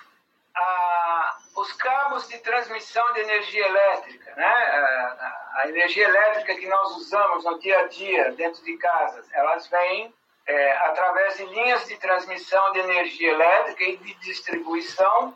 a, 0.58 1.38
os 1.60 1.72
cabos 1.72 2.28
de 2.28 2.38
transmissão 2.38 3.12
de 3.12 3.20
energia 3.20 3.66
elétrica, 3.66 4.34
né? 4.36 4.46
A, 4.46 5.64
energia 5.68 6.08
elétrica 6.08 6.54
que 6.54 6.66
nós 6.66 6.96
usamos 6.96 7.44
no 7.44 7.58
dia 7.58 7.80
a 7.80 7.86
dia 7.88 8.32
dentro 8.32 8.62
de 8.64 8.76
casas, 8.76 9.26
elas 9.32 9.66
vêm 9.66 10.14
é, 10.46 10.72
através 10.78 11.36
de 11.36 11.44
linhas 11.46 11.84
de 11.86 11.96
transmissão 11.96 12.72
de 12.72 12.78
energia 12.78 13.32
elétrica 13.32 13.84
e 13.84 13.96
de 13.96 14.14
distribuição 14.14 15.34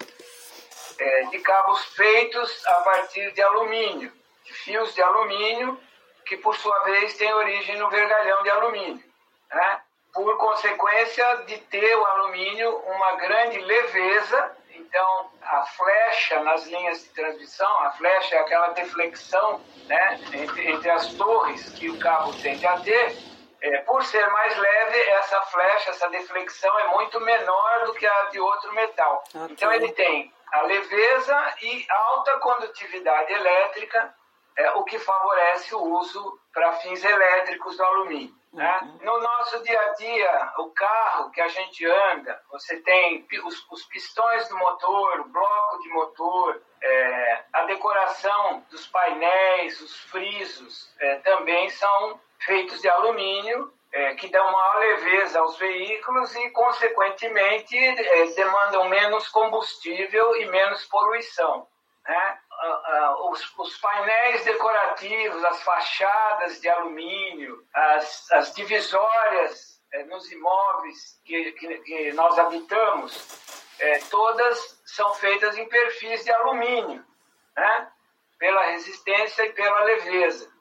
é, 0.98 1.22
de 1.24 1.38
cabos 1.40 1.84
feitos 1.96 2.66
a 2.66 2.74
partir 2.82 3.32
de 3.32 3.42
alumínio, 3.42 4.12
de 4.44 4.52
fios 4.52 4.94
de 4.94 5.02
alumínio 5.02 5.78
que 6.24 6.36
por 6.36 6.56
sua 6.56 6.78
vez 6.84 7.14
tem 7.14 7.32
origem 7.34 7.76
no 7.78 7.90
vergalhão 7.90 8.42
de 8.44 8.50
alumínio. 8.50 9.04
Né? 9.50 9.80
Por 10.14 10.36
consequência 10.38 11.36
de 11.46 11.58
ter 11.58 11.96
o 11.96 12.06
alumínio 12.06 12.76
uma 12.76 13.16
grande 13.16 13.58
leveza, 13.58 14.56
então 14.92 15.30
a 15.40 15.64
flecha 15.64 16.40
nas 16.40 16.66
linhas 16.66 17.02
de 17.02 17.08
transmissão, 17.14 17.78
a 17.78 17.92
flecha 17.92 18.36
é 18.36 18.38
aquela 18.40 18.68
deflexão 18.68 19.58
né, 19.86 20.20
entre, 20.34 20.70
entre 20.70 20.90
as 20.90 21.14
torres 21.14 21.70
que 21.70 21.88
o 21.88 21.98
carro 21.98 22.30
tende 22.42 22.66
a 22.66 22.78
ter, 22.78 23.16
é, 23.62 23.78
por 23.78 24.04
ser 24.04 24.26
mais 24.30 24.54
leve, 24.54 25.00
essa 25.12 25.40
flecha, 25.46 25.90
essa 25.90 26.10
deflexão 26.10 26.78
é 26.80 26.88
muito 26.88 27.18
menor 27.22 27.86
do 27.86 27.94
que 27.94 28.06
a 28.06 28.24
de 28.24 28.38
outro 28.38 28.74
metal. 28.74 29.24
Okay. 29.28 29.46
Então 29.50 29.72
ele 29.72 29.90
tem 29.92 30.30
a 30.52 30.60
leveza 30.60 31.54
e 31.62 31.86
alta 31.88 32.38
condutividade 32.40 33.32
elétrica, 33.32 34.14
é, 34.58 34.72
o 34.72 34.84
que 34.84 34.98
favorece 34.98 35.74
o 35.74 35.82
uso 35.82 36.38
para 36.52 36.70
fins 36.74 37.02
elétricos 37.02 37.78
do 37.78 37.82
alumínio. 37.82 38.34
Né? 38.52 38.98
No 39.00 39.18
nosso 39.18 39.62
dia 39.62 39.80
a 39.80 39.92
dia, 39.94 40.52
o 40.58 40.70
carro 40.70 41.30
que 41.30 41.40
a 41.40 41.48
gente 41.48 41.86
anda, 41.86 42.38
você 42.50 42.80
tem 42.80 43.26
os, 43.44 43.66
os 43.70 43.84
pistões 43.86 44.46
do 44.48 44.58
motor, 44.58 45.20
o 45.20 45.28
bloco 45.28 45.82
de 45.82 45.88
motor, 45.88 46.62
é, 46.82 47.44
a 47.50 47.64
decoração 47.64 48.62
dos 48.70 48.86
painéis, 48.88 49.80
os 49.80 49.96
frisos, 50.04 50.94
é, 51.00 51.16
também 51.20 51.70
são 51.70 52.20
feitos 52.40 52.82
de 52.82 52.90
alumínio, 52.90 53.72
é, 53.90 54.14
que 54.16 54.28
dão 54.28 54.52
maior 54.52 54.78
leveza 54.80 55.40
aos 55.40 55.56
veículos 55.58 56.34
e, 56.36 56.50
consequentemente, 56.50 57.76
é, 57.76 58.26
demandam 58.34 58.88
menos 58.88 59.28
combustível 59.28 60.36
e 60.36 60.46
menos 60.46 60.84
poluição. 60.86 61.66
Né? 62.06 62.38
Os, 63.28 63.58
os, 63.58 63.76
painéis 63.78 64.44
decorativos, 64.44 65.44
as 65.44 65.62
fachadas 65.62 66.60
de 66.60 66.68
alumínio, 66.68 67.66
as, 67.74 68.30
as 68.32 68.54
divisórias 68.54 69.80
é, 69.92 70.04
nos 70.04 70.30
imóveis 70.30 71.20
que, 71.24 71.52
que, 71.52 71.78
que 71.78 72.12
nós 72.12 72.38
habitamos, 72.38 73.38
é, 73.80 73.98
todas 74.10 74.80
são 74.86 75.12
feitas 75.14 75.58
em 75.58 75.68
perfis 75.68 76.22
de 76.22 76.30
alumínio, 76.30 77.04
né? 77.56 77.92
pela 78.38 78.62
resistência 78.66 79.44
e 79.46 79.52
pela 79.52 79.84
leveza. 79.84 80.51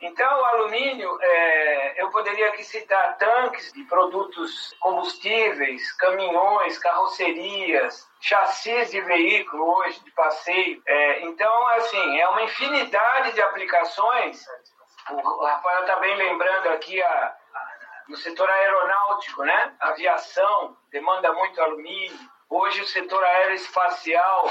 Então, 0.00 0.40
o 0.40 0.44
alumínio, 0.44 1.18
é, 1.22 2.02
eu 2.02 2.10
poderia 2.10 2.48
aqui 2.48 2.62
citar 2.62 3.16
tanques 3.16 3.72
de 3.72 3.82
produtos 3.84 4.74
combustíveis, 4.78 5.90
caminhões, 5.92 6.78
carrocerias, 6.78 8.06
chassis 8.20 8.90
de 8.90 9.00
veículo 9.00 9.64
hoje, 9.78 10.02
de 10.04 10.10
passeio. 10.10 10.82
É, 10.86 11.22
então, 11.22 11.68
assim, 11.68 12.20
é 12.20 12.28
uma 12.28 12.42
infinidade 12.42 13.32
de 13.32 13.40
aplicações. 13.40 14.44
O 15.10 15.44
Rafael 15.44 15.80
está 15.80 15.96
bem 15.96 16.14
lembrando 16.16 16.68
aqui 16.68 17.00
a, 17.02 17.36
no 18.08 18.16
setor 18.16 18.50
aeronáutico, 18.50 19.44
né? 19.44 19.74
Aviação 19.80 20.76
demanda 20.90 21.32
muito 21.32 21.60
alumínio. 21.62 22.18
Hoje, 22.50 22.82
o 22.82 22.86
setor 22.86 23.24
aeroespacial, 23.24 24.50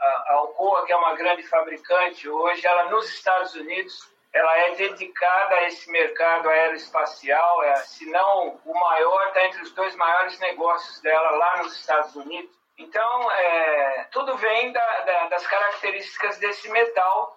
a 0.00 0.32
Alcoa, 0.32 0.86
que 0.86 0.92
é 0.92 0.96
uma 0.96 1.14
grande 1.14 1.42
fabricante, 1.42 2.28
hoje 2.28 2.66
ela 2.66 2.84
nos 2.90 3.08
Estados 3.10 3.54
Unidos 3.54 4.09
ela 4.32 4.58
é 4.58 4.74
dedicada 4.76 5.56
a 5.56 5.66
esse 5.66 5.90
mercado 5.90 6.48
aeroespacial, 6.48 7.64
é, 7.64 7.76
se 7.76 8.08
não 8.10 8.60
o 8.64 8.74
maior, 8.78 9.26
está 9.28 9.44
entre 9.44 9.62
os 9.62 9.72
dois 9.72 9.94
maiores 9.96 10.38
negócios 10.38 11.00
dela 11.00 11.30
lá 11.32 11.56
nos 11.58 11.74
Estados 11.74 12.14
Unidos. 12.14 12.54
Então, 12.78 13.30
é, 13.32 14.08
tudo 14.12 14.36
vem 14.36 14.72
da, 14.72 15.00
da, 15.00 15.28
das 15.28 15.46
características 15.46 16.38
desse 16.38 16.68
metal 16.70 17.36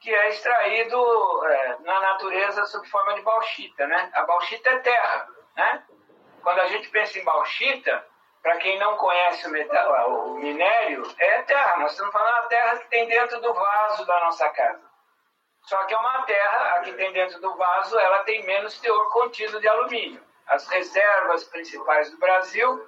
que 0.00 0.14
é 0.14 0.28
extraído 0.28 1.46
é, 1.46 1.76
na 1.80 2.00
natureza 2.00 2.64
sob 2.66 2.86
forma 2.88 3.14
de 3.14 3.22
bauxita, 3.22 3.86
né? 3.86 4.10
A 4.14 4.22
bauxita 4.24 4.70
é 4.70 4.78
terra, 4.80 5.28
né? 5.56 5.82
Quando 6.42 6.60
a 6.60 6.66
gente 6.66 6.90
pensa 6.90 7.18
em 7.18 7.24
bauxita, 7.24 8.04
para 8.42 8.58
quem 8.58 8.78
não 8.78 8.96
conhece 8.96 9.46
o, 9.46 9.50
metal, 9.50 10.10
o 10.10 10.34
minério, 10.34 11.02
é 11.18 11.42
terra. 11.42 11.78
Nós 11.78 11.92
estamos 11.92 12.12
falando 12.12 12.42
da 12.42 12.48
terra 12.48 12.76
que 12.76 12.88
tem 12.88 13.08
dentro 13.08 13.40
do 13.40 13.54
vaso 13.54 14.04
da 14.04 14.20
nossa 14.20 14.46
casa. 14.50 14.83
Só 15.64 15.82
que 15.84 15.94
é 15.94 15.98
uma 15.98 16.22
terra, 16.22 16.76
aqui 16.76 16.92
tem 16.92 17.12
dentro 17.12 17.40
do 17.40 17.54
vaso, 17.56 17.98
ela 17.98 18.22
tem 18.24 18.44
menos 18.44 18.78
teor 18.80 19.08
contido 19.10 19.60
de 19.60 19.68
alumínio. 19.68 20.22
As 20.46 20.68
reservas 20.68 21.44
principais 21.44 22.10
do 22.10 22.18
Brasil, 22.18 22.86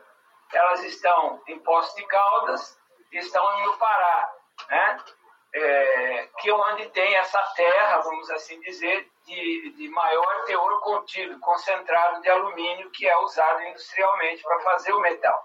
elas 0.52 0.84
estão 0.84 1.42
em 1.48 1.58
Poços 1.60 1.94
de 1.94 2.06
Caldas 2.06 2.78
e 3.12 3.18
estão 3.18 3.60
no 3.64 3.76
Pará, 3.78 4.34
né? 4.68 5.04
É, 5.54 6.28
que 6.38 6.50
é 6.50 6.54
onde 6.54 6.86
tem 6.90 7.16
essa 7.16 7.42
terra, 7.54 8.00
vamos 8.00 8.28
assim 8.30 8.60
dizer, 8.60 9.10
de, 9.24 9.70
de 9.70 9.88
maior 9.88 10.44
teor 10.44 10.80
contido, 10.80 11.38
concentrado 11.40 12.20
de 12.20 12.28
alumínio, 12.28 12.90
que 12.90 13.08
é 13.08 13.18
usado 13.20 13.62
industrialmente 13.62 14.42
para 14.42 14.60
fazer 14.60 14.92
o 14.92 15.00
metal. 15.00 15.42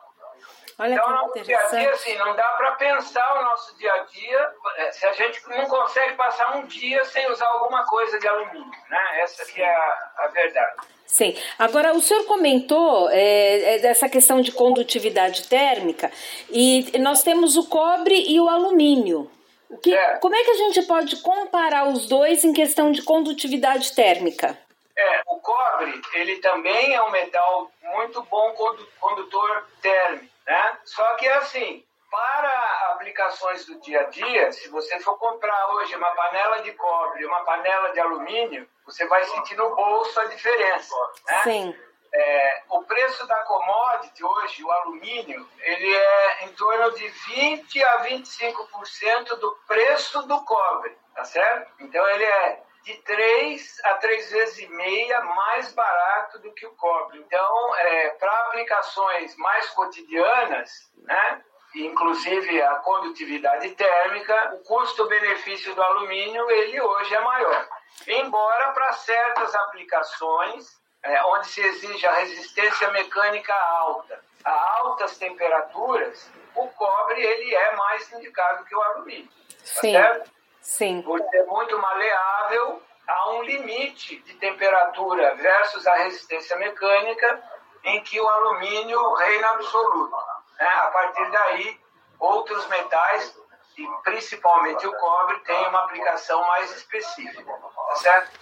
Olha 0.80 0.94
então, 0.94 1.28
no 1.28 1.44
dia 1.44 1.60
a 1.60 1.68
dia, 1.68 1.92
assim, 1.92 2.16
não 2.18 2.36
dá 2.36 2.48
para 2.58 2.72
pensar 2.74 3.40
o 3.40 3.44
nosso 3.44 3.78
dia 3.78 3.94
a 3.94 4.00
dia 4.00 4.54
é, 4.78 4.92
se 4.92 5.06
a 5.06 5.12
gente 5.14 5.42
não 5.50 5.66
consegue 5.68 6.14
passar 6.16 6.56
um 6.58 6.66
dia 6.66 7.04
sem 7.06 7.30
usar 7.32 7.48
alguma 7.48 7.86
coisa 7.86 8.20
de 8.20 8.28
alumínio, 8.28 8.72
né? 8.90 9.22
Essa 9.22 9.46
que 9.46 9.62
é 9.62 9.74
a, 9.74 10.12
a 10.18 10.28
verdade. 10.28 10.76
Sim. 11.06 11.36
Agora, 11.60 11.94
o 11.94 12.02
senhor 12.02 12.24
comentou 12.26 13.10
é, 13.10 13.76
é, 13.76 13.80
dessa 13.80 14.08
questão 14.08 14.42
de 14.42 14.54
condutividade 14.54 15.48
térmica 15.50 16.10
e 16.50 16.98
nós 17.00 17.22
temos 17.22 17.58
o 17.58 17.68
cobre 17.68 18.16
e 18.30 18.40
o 18.40 18.48
alumínio. 18.48 19.30
O 19.70 19.78
que, 19.78 19.94
é. 19.94 20.18
Como 20.20 20.36
é 20.36 20.44
que 20.44 20.52
a 20.52 20.56
gente 20.56 20.82
pode 20.84 21.18
comparar 21.22 21.88
os 21.88 22.08
dois 22.08 22.46
em 22.46 22.54
questão 22.54 22.92
de 22.92 23.02
condutividade 23.04 23.94
térmica? 23.94 24.58
É, 24.98 25.22
o 25.28 25.38
cobre, 25.40 26.02
ele 26.14 26.38
também 26.38 26.94
é 26.94 27.02
um 27.02 27.12
metal 27.12 27.70
muito 27.82 28.22
bom 28.24 28.54
condutor 29.00 29.68
térmico. 29.82 30.31
Né? 30.46 30.80
Só 30.86 31.16
que 31.16 31.28
é 31.28 31.34
assim, 31.36 31.86
para 32.10 32.92
aplicações 32.92 33.66
do 33.66 33.80
dia 33.80 34.02
a 34.02 34.04
dia, 34.10 34.52
se 34.52 34.68
você 34.68 35.00
for 35.00 35.18
comprar 35.18 35.74
hoje 35.74 35.96
uma 35.96 36.12
panela 36.12 36.62
de 36.62 36.74
cobre 36.74 37.22
e 37.22 37.26
uma 37.26 37.44
panela 37.46 37.94
de 37.94 38.00
alumínio, 38.00 38.68
você 38.86 39.08
vai 39.08 39.24
sentir 39.24 39.56
no 39.56 39.74
bolso 39.74 40.20
a 40.20 40.26
diferença. 40.26 40.96
Né? 41.26 41.42
Sim. 41.44 41.76
É, 42.14 42.64
o 42.70 42.84
preço 42.84 43.26
da 43.26 43.38
commodity 43.44 44.22
hoje, 44.22 44.64
o 44.64 44.72
alumínio, 44.72 45.48
ele 45.62 45.96
é 45.96 46.44
em 46.44 46.50
torno 46.50 46.92
de 46.92 47.08
20 47.08 47.84
a 47.86 48.04
25% 48.04 49.36
do 49.40 49.52
preço 49.66 50.22
do 50.24 50.44
cobre, 50.44 50.98
tá 51.16 51.24
certo? 51.24 51.72
Então 51.80 52.06
ele 52.10 52.26
é 52.26 52.64
de 52.84 52.96
três 53.04 53.80
a 53.84 53.96
três 53.96 54.32
vezes 54.32 54.60
e 54.60 54.68
meia 54.68 55.22
mais 55.22 55.72
barato 55.74 56.40
do 56.40 56.52
que 56.54 56.66
o 56.66 56.76
cobre. 56.76 57.20
Então, 57.20 57.76
é, 57.76 58.10
para 58.12 58.32
aplicações 58.48 59.36
mais 59.38 59.70
cotidianas, 59.72 60.92
né, 60.98 61.44
inclusive 61.76 62.62
a 62.62 62.76
condutividade 62.76 63.70
térmica, 63.72 64.56
o 64.56 64.60
custo-benefício 64.64 65.74
do 65.76 65.82
alumínio 65.82 66.50
ele 66.50 66.82
hoje 66.82 67.14
é 67.14 67.22
maior. 67.22 67.68
Embora 68.08 68.72
para 68.72 68.94
certas 68.94 69.54
aplicações, 69.56 70.82
é, 71.04 71.24
onde 71.26 71.48
se 71.48 71.62
exige 71.62 72.06
a 72.06 72.14
resistência 72.14 72.90
mecânica 72.92 73.54
alta, 73.54 74.24
a 74.44 74.80
altas 74.80 75.18
temperaturas, 75.18 76.32
o 76.56 76.68
cobre 76.70 77.22
ele 77.22 77.56
é 77.56 77.76
mais 77.76 78.12
indicado 78.14 78.66
que 78.66 78.76
o 78.76 78.82
alumínio. 78.82 79.30
Tá 79.30 79.56
Sim. 79.64 79.94
Tá 79.94 80.00
certo? 80.00 80.41
Sim. 80.62 81.02
Por 81.02 81.20
ser 81.30 81.46
muito 81.46 81.78
maleável, 81.78 82.82
há 83.08 83.32
um 83.32 83.44
limite 83.44 84.18
de 84.22 84.34
temperatura 84.36 85.36
versus 85.36 85.86
a 85.88 85.96
resistência 85.96 86.56
mecânica 86.58 87.44
em 87.84 88.02
que 88.04 88.20
o 88.20 88.28
alumínio 88.28 89.14
reina 89.16 89.48
absoluto. 89.50 90.16
Né? 90.60 90.68
A 90.68 90.88
partir 90.88 91.32
daí, 91.32 91.80
outros 92.20 92.68
metais, 92.68 93.36
e 93.78 93.88
principalmente 94.04 94.86
o 94.86 94.94
cobre, 94.94 95.40
têm 95.40 95.68
uma 95.68 95.86
aplicação 95.86 96.42
mais 96.46 96.72
específica. 96.76 97.52
Tá 97.52 97.96
certo? 97.96 98.40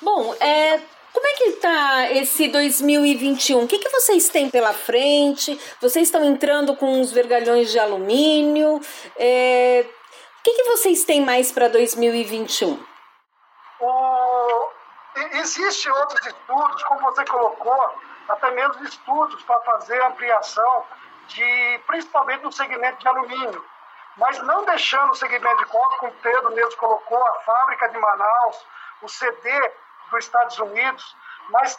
Bom, 0.00 0.34
é, 0.40 0.80
como 1.12 1.26
é 1.26 1.32
que 1.32 1.44
está 1.44 2.12
esse 2.12 2.48
2021? 2.48 3.64
O 3.64 3.68
que, 3.68 3.78
que 3.78 3.90
vocês 3.90 4.28
têm 4.28 4.48
pela 4.48 4.72
frente? 4.72 5.58
Vocês 5.80 6.08
estão 6.08 6.24
entrando 6.24 6.74
com 6.76 7.00
uns 7.00 7.12
vergalhões 7.12 7.70
de 7.70 7.78
alumínio? 7.78 8.80
É, 9.16 9.84
que, 10.46 10.54
que 10.54 10.64
vocês 10.64 11.04
têm 11.04 11.24
mais 11.24 11.50
para 11.50 11.68
2021? 11.68 12.80
O... 13.80 14.70
Existem 15.32 15.90
outros 15.90 16.24
estudos, 16.24 16.84
como 16.84 17.00
você 17.00 17.24
colocou, 17.24 18.00
até 18.28 18.52
mesmo 18.52 18.84
estudos 18.84 19.42
para 19.42 19.58
fazer 19.62 20.00
ampliação, 20.04 20.84
de, 21.26 21.80
principalmente 21.88 22.44
no 22.44 22.52
segmento 22.52 22.98
de 23.00 23.08
alumínio. 23.08 23.64
Mas 24.16 24.38
não 24.44 24.64
deixando 24.64 25.10
o 25.10 25.16
segmento 25.16 25.56
de 25.56 25.66
cobre, 25.66 25.98
como 25.98 26.12
o 26.12 26.16
Pedro 26.22 26.54
mesmo 26.54 26.76
colocou, 26.76 27.26
a 27.26 27.34
fábrica 27.40 27.88
de 27.88 27.98
Manaus, 27.98 28.64
o 29.02 29.08
CD 29.08 29.72
dos 30.12 30.24
Estados 30.24 30.56
Unidos, 30.60 31.16
mas 31.50 31.76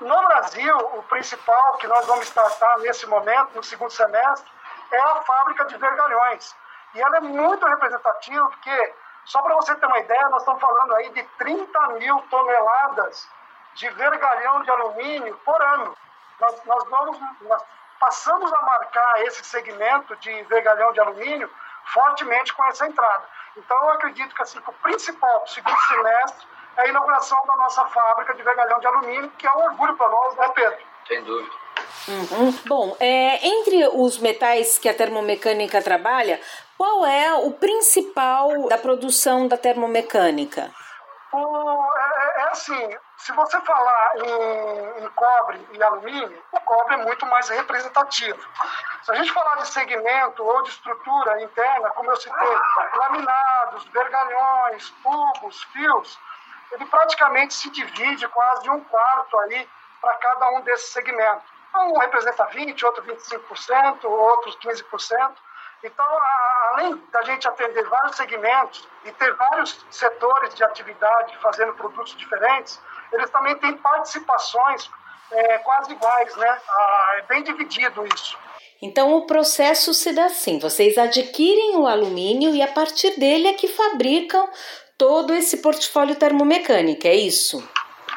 no 0.00 0.22
Brasil, 0.26 0.76
o 0.98 1.02
principal 1.04 1.78
que 1.78 1.88
nós 1.88 2.06
vamos 2.06 2.30
tratar 2.30 2.78
nesse 2.78 3.06
momento, 3.06 3.56
no 3.56 3.62
segundo 3.64 3.90
semestre, 3.90 4.48
é 4.92 5.00
a 5.00 5.22
fábrica 5.22 5.64
de 5.64 5.76
vergalhões. 5.78 6.54
E 6.94 7.00
ela 7.02 7.16
é 7.16 7.20
muito 7.20 7.66
representativa 7.66 8.48
porque 8.48 8.94
Só 9.24 9.40
para 9.40 9.54
você 9.54 9.74
ter 9.76 9.86
uma 9.86 9.98
ideia, 9.98 10.28
nós 10.28 10.42
estamos 10.42 10.60
falando 10.60 10.94
aí 10.96 11.08
de 11.10 11.22
30 11.38 11.88
mil 11.98 12.20
toneladas 12.30 13.28
de 13.74 13.88
vergalhão 13.90 14.62
de 14.62 14.70
alumínio 14.70 15.34
por 15.44 15.60
ano. 15.62 15.96
Nós, 16.38 16.64
nós, 16.64 16.84
vamos, 16.90 17.18
nós 17.40 17.64
passamos 17.98 18.52
a 18.52 18.62
marcar 18.62 19.22
esse 19.22 19.42
segmento 19.44 20.14
de 20.16 20.42
vergalhão 20.44 20.92
de 20.92 21.00
alumínio 21.00 21.50
fortemente 21.86 22.52
com 22.54 22.64
essa 22.66 22.86
entrada. 22.86 23.24
Então, 23.56 23.76
eu 23.78 23.90
acredito 23.90 24.34
que 24.34 24.42
assim, 24.42 24.58
o 24.58 24.72
principal 24.74 25.46
segundo 25.46 25.80
semestre 25.86 26.46
é 26.76 26.82
a 26.82 26.86
inauguração 26.88 27.42
da 27.46 27.56
nossa 27.56 27.84
fábrica 27.86 28.34
de 28.34 28.42
vergalhão 28.42 28.78
de 28.80 28.86
alumínio, 28.86 29.30
que 29.38 29.46
é 29.46 29.52
um 29.52 29.64
orgulho 29.64 29.96
para 29.96 30.08
nós, 30.08 30.36
né, 30.36 30.48
Pedro? 30.50 30.78
Sem 31.06 31.22
dúvida. 31.24 31.63
Uhum. 32.06 32.52
Bom, 32.66 32.96
é, 33.00 33.46
entre 33.46 33.88
os 33.94 34.18
metais 34.18 34.78
que 34.78 34.88
a 34.88 34.94
termomecânica 34.94 35.80
trabalha, 35.80 36.40
qual 36.76 37.06
é 37.06 37.34
o 37.34 37.52
principal 37.52 38.68
da 38.68 38.76
produção 38.76 39.48
da 39.48 39.56
termomecânica? 39.56 40.70
O, 41.32 41.84
é, 41.96 42.40
é, 42.40 42.48
assim, 42.50 42.90
se 43.16 43.32
você 43.32 43.58
falar 43.62 44.12
em, 44.16 45.04
em, 45.04 45.08
cobre 45.10 45.66
e 45.72 45.82
alumínio, 45.82 46.44
o 46.52 46.60
cobre 46.60 46.94
é 46.94 46.98
muito 46.98 47.24
mais 47.26 47.48
representativo. 47.48 48.38
Se 49.02 49.10
a 49.10 49.14
gente 49.14 49.32
falar 49.32 49.56
de 49.56 49.68
segmento 49.68 50.44
ou 50.44 50.62
de 50.62 50.70
estrutura 50.70 51.42
interna, 51.42 51.90
como 51.90 52.10
eu 52.10 52.16
citei, 52.16 52.56
laminados, 52.96 53.84
vergalhões, 53.86 54.90
tubos, 55.02 55.62
fios, 55.72 56.18
ele 56.72 56.84
praticamente 56.86 57.54
se 57.54 57.70
divide 57.70 58.28
quase 58.28 58.68
um 58.68 58.80
quarto 58.84 59.38
aí 59.38 59.68
para 60.00 60.14
cada 60.16 60.50
um 60.50 60.60
desses 60.60 60.92
segmentos. 60.92 61.53
Um 61.76 61.98
representa 61.98 62.46
20%, 62.46 62.82
outro 62.84 63.02
25%, 63.04 64.04
outros 64.04 64.56
15%. 64.58 65.32
Então, 65.82 66.06
além 66.70 67.02
da 67.12 67.22
gente 67.22 67.46
atender 67.46 67.84
vários 67.88 68.16
segmentos 68.16 68.88
e 69.04 69.12
ter 69.12 69.34
vários 69.34 69.84
setores 69.90 70.54
de 70.54 70.64
atividade 70.64 71.36
fazendo 71.38 71.74
produtos 71.74 72.16
diferentes, 72.16 72.80
eles 73.12 73.28
também 73.30 73.54
têm 73.58 73.76
participações 73.76 74.90
é, 75.30 75.58
quase 75.58 75.92
iguais, 75.92 76.34
né? 76.36 76.60
Ah, 76.68 77.12
é 77.18 77.22
bem 77.22 77.42
dividido 77.42 78.06
isso. 78.14 78.38
Então 78.80 79.14
o 79.14 79.26
processo 79.26 79.92
se 79.92 80.12
dá 80.12 80.26
assim: 80.26 80.58
vocês 80.58 80.96
adquirem 80.96 81.76
o 81.76 81.86
alumínio 81.86 82.54
e 82.54 82.62
a 82.62 82.68
partir 82.68 83.18
dele 83.18 83.48
é 83.48 83.54
que 83.54 83.68
fabricam 83.68 84.48
todo 84.96 85.34
esse 85.34 85.58
portfólio 85.58 86.16
termomecânico, 86.16 87.06
é 87.06 87.14
isso? 87.14 87.66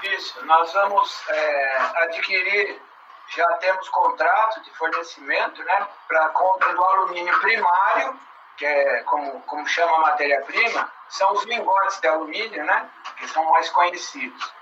Isso, 0.03 0.45
nós 0.45 0.71
vamos 0.73 1.29
é, 1.29 1.77
adquirir 2.03 2.81
já 3.29 3.45
temos 3.57 3.89
contrato 3.89 4.61
de 4.61 4.71
fornecimento 4.71 5.63
né, 5.63 5.87
para 6.07 6.29
compra 6.29 6.73
do 6.73 6.83
alumínio 6.83 7.39
primário, 7.39 8.19
que 8.55 8.65
é 8.65 9.03
como, 9.03 9.41
como 9.41 9.67
chama 9.67 9.97
a 9.97 10.01
matéria-prima, 10.01 10.91
são 11.09 11.31
os 11.33 11.43
lingotes 11.43 11.99
de 11.99 12.07
alumínio, 12.07 12.63
né, 12.63 12.89
que 13.17 13.27
são 13.27 13.43
mais 13.51 13.69
conhecidos. 13.69 14.53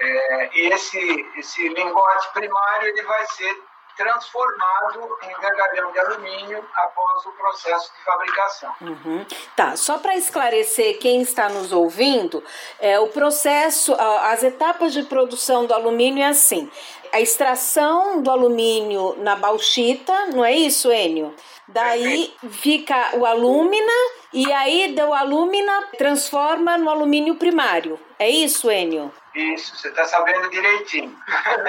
É, 0.00 0.50
e 0.56 0.72
esse, 0.72 1.32
esse 1.36 1.68
lingote 1.70 2.28
primário 2.32 2.88
ele 2.88 3.02
vai 3.02 3.26
ser 3.26 3.62
transformado 3.98 5.18
em 5.24 5.40
vergalhão 5.40 5.90
de 5.90 5.98
alumínio 5.98 6.64
após 6.74 7.26
o 7.26 7.32
processo 7.32 7.92
de 7.92 8.04
fabricação. 8.04 8.72
Uhum. 8.80 9.26
Tá, 9.56 9.76
só 9.76 9.98
para 9.98 10.16
esclarecer 10.16 10.98
quem 11.00 11.20
está 11.20 11.48
nos 11.48 11.72
ouvindo, 11.72 12.42
é, 12.78 12.98
o 13.00 13.08
processo, 13.08 13.94
as 13.94 14.44
etapas 14.44 14.92
de 14.92 15.02
produção 15.02 15.66
do 15.66 15.74
alumínio 15.74 16.22
é 16.22 16.28
assim: 16.28 16.70
a 17.12 17.20
extração 17.20 18.22
do 18.22 18.30
alumínio 18.30 19.16
na 19.18 19.34
bauxita, 19.34 20.26
não 20.26 20.44
é 20.44 20.52
isso, 20.52 20.92
Enio? 20.92 21.34
Daí 21.66 22.32
fica 22.50 23.16
o 23.18 23.26
alúmina 23.26 23.92
e 24.32 24.50
aí 24.52 24.94
do 24.94 25.12
alúmina 25.12 25.82
transforma 25.98 26.78
no 26.78 26.88
alumínio 26.88 27.34
primário. 27.34 27.98
É 28.18 28.28
isso, 28.30 28.70
Enio? 28.70 29.12
Isso, 29.38 29.76
você 29.76 29.88
está 29.88 30.04
sabendo 30.04 30.50
direitinho. 30.50 31.16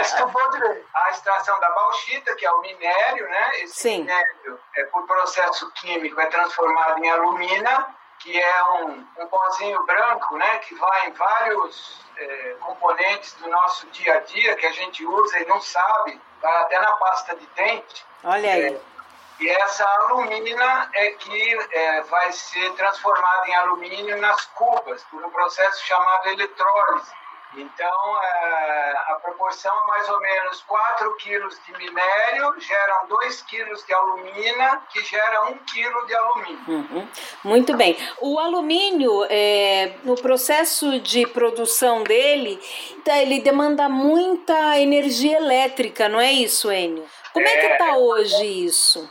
Estudou 0.01 0.49
direito. 0.51 0.88
A 0.91 1.10
extração 1.12 1.60
da 1.60 1.69
bauxita, 1.69 2.36
que 2.36 2.45
é 2.45 2.51
o 2.51 2.62
minério, 2.62 3.29
né? 3.29 3.62
Esse 3.62 3.82
Sim. 3.82 3.99
minério, 3.99 4.60
é, 4.75 4.84
por 4.86 5.05
processo 5.05 5.69
químico, 5.73 6.19
é 6.19 6.25
transformado 6.25 6.97
em 7.03 7.10
alumina, 7.12 7.95
que 8.17 8.39
é 8.39 8.63
um, 8.63 9.05
um 9.19 9.27
pozinho 9.27 9.86
branco, 9.86 10.36
né? 10.38 10.58
Que 10.60 10.73
vai 10.73 11.08
em 11.10 11.12
vários 11.12 12.01
é, 12.17 12.55
componentes 12.60 13.34
do 13.34 13.47
nosso 13.49 13.86
dia 13.91 14.15
a 14.15 14.19
dia, 14.21 14.55
que 14.55 14.65
a 14.65 14.71
gente 14.71 15.05
usa 15.05 15.39
e 15.39 15.45
não 15.45 15.62
sabe, 15.62 16.19
vai 16.41 16.55
até 16.63 16.79
na 16.79 16.91
pasta 16.93 17.36
de 17.36 17.45
dente. 17.55 18.03
Olha 18.23 18.51
aí. 18.51 18.73
É, 18.73 18.82
e 19.39 19.47
essa 19.47 19.86
alumina 19.86 20.89
é 20.93 21.12
que 21.12 21.67
é, 21.71 22.01
vai 22.01 22.32
ser 22.32 22.73
transformada 22.73 23.47
em 23.47 23.55
alumínio 23.55 24.17
nas 24.17 24.43
cubas, 24.47 25.03
por 25.03 25.23
um 25.23 25.29
processo 25.29 25.86
chamado 25.86 26.29
eletrólise. 26.29 27.19
Então, 27.56 28.24
é, 28.24 28.94
a 29.08 29.20
proporção 29.24 29.76
é 29.76 29.88
mais 29.88 30.08
ou 30.10 30.20
menos 30.20 30.62
4 30.62 31.16
quilos 31.16 31.60
de 31.66 31.78
minério 31.78 32.54
geram 32.60 33.08
2 33.08 33.42
quilos 33.44 33.84
de 33.86 33.94
alumina, 33.94 34.84
que 34.90 35.04
gera 35.04 35.46
1 35.46 35.58
quilo 35.66 36.06
de 36.06 36.16
alumínio. 36.16 36.60
Uhum. 36.68 37.10
Muito 37.44 37.76
bem. 37.76 37.98
O 38.22 38.38
alumínio, 38.38 39.26
é, 39.30 39.96
no 40.04 40.16
processo 40.16 41.00
de 41.00 41.26
produção 41.26 42.04
dele, 42.04 42.60
tá, 43.04 43.18
ele 43.18 43.42
demanda 43.42 43.90
muita 43.90 44.78
energia 44.78 45.38
elétrica, 45.38 46.08
não 46.08 46.20
é 46.20 46.32
isso, 46.32 46.72
Enio? 46.72 47.08
Como 47.34 47.48
é, 47.48 47.52
é 47.52 47.60
que 47.60 47.74
está 47.74 47.98
hoje 47.98 48.66
isso? 48.66 49.10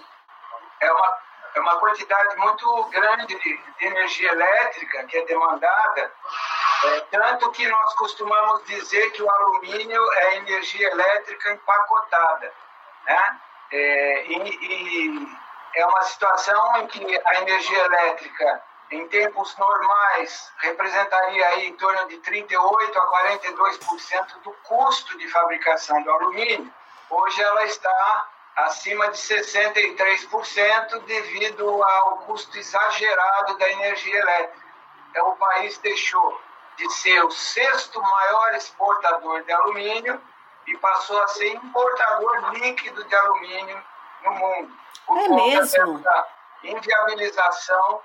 É 0.80 0.92
uma, 0.92 1.18
é 1.56 1.60
uma 1.60 1.76
quantidade 1.80 2.36
muito 2.36 2.84
grande 2.84 3.26
de, 3.34 3.60
de 3.78 3.86
energia 3.86 4.30
elétrica 4.30 5.04
que 5.04 5.16
é 5.16 5.24
demandada 5.24 6.12
é, 6.84 7.00
tanto 7.10 7.50
que 7.50 7.66
nós 7.66 7.94
costumamos 7.94 8.64
dizer 8.64 9.10
que 9.10 9.22
o 9.22 9.30
alumínio 9.30 10.12
é 10.12 10.36
energia 10.36 10.90
elétrica 10.90 11.52
empacotada. 11.52 12.52
Né? 13.06 13.40
É, 13.72 14.26
e, 14.26 14.36
e 14.36 15.38
é 15.74 15.86
uma 15.86 16.02
situação 16.02 16.76
em 16.78 16.86
que 16.86 17.20
a 17.24 17.40
energia 17.42 17.84
elétrica, 17.84 18.62
em 18.90 19.08
tempos 19.08 19.56
normais, 19.56 20.52
representaria 20.58 21.46
aí 21.48 21.66
em 21.66 21.76
torno 21.76 22.08
de 22.08 22.18
38% 22.18 22.96
a 22.96 23.06
42% 23.36 24.42
do 24.42 24.52
custo 24.62 25.18
de 25.18 25.28
fabricação 25.28 26.00
do 26.02 26.10
alumínio. 26.10 26.72
Hoje 27.10 27.42
ela 27.42 27.64
está 27.64 28.28
acima 28.56 29.08
de 29.08 29.18
63% 29.18 31.04
devido 31.04 31.82
ao 31.82 32.18
custo 32.18 32.56
exagerado 32.56 33.58
da 33.58 33.70
energia 33.70 34.18
elétrica. 34.18 34.66
Então, 35.10 35.30
o 35.30 35.36
país 35.36 35.78
deixou 35.78 36.47
de 36.78 36.90
ser 36.92 37.22
o 37.24 37.30
sexto 37.30 38.00
maior 38.00 38.54
exportador 38.54 39.42
de 39.42 39.52
alumínio 39.52 40.20
e 40.66 40.76
passou 40.78 41.20
a 41.22 41.26
ser 41.28 41.54
importador 41.54 42.52
líquido 42.52 43.04
de 43.04 43.14
alumínio 43.14 43.82
no 44.24 44.32
mundo. 44.32 44.72
Por 45.06 45.18
é 45.18 45.28
mesmo? 45.28 45.98
Da 45.98 46.28
inviabilização 46.62 48.00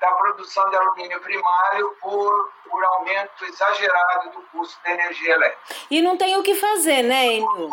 da 0.00 0.10
produção 0.12 0.68
de 0.68 0.76
alumínio 0.76 1.20
primário 1.20 1.96
por, 2.00 2.52
por 2.68 2.84
aumento 2.84 3.44
exagerado 3.46 4.30
do 4.30 4.42
custo 4.48 4.78
da 4.82 4.90
energia 4.90 5.34
elétrica. 5.34 5.74
E 5.90 6.02
não 6.02 6.18
tem 6.18 6.36
o 6.36 6.42
que 6.42 6.54
fazer, 6.56 7.02
né, 7.02 7.26
Enio? 7.26 7.70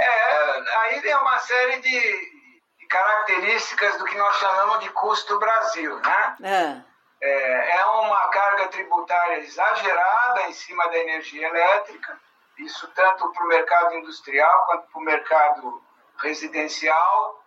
É, 0.00 0.78
aí 0.78 1.02
tem 1.02 1.14
uma 1.16 1.38
série 1.40 1.80
de 1.80 2.40
características 2.88 3.98
do 3.98 4.04
que 4.04 4.16
nós 4.16 4.36
chamamos 4.36 4.80
de 4.80 4.88
custo 4.90 5.38
Brasil, 5.38 6.00
né? 6.00 6.36
É. 6.42 6.89
É, 7.22 7.76
é 7.76 7.84
uma 7.86 8.28
carga 8.28 8.68
tributária 8.68 9.38
exagerada 9.38 10.42
em 10.42 10.52
cima 10.52 10.88
da 10.88 10.98
energia 10.98 11.48
elétrica, 11.48 12.18
isso 12.58 12.88
tanto 12.94 13.30
para 13.32 13.44
o 13.44 13.48
mercado 13.48 13.94
industrial 13.94 14.66
quanto 14.66 14.88
para 14.88 15.00
o 15.00 15.04
mercado 15.04 15.82
residencial, 16.18 17.42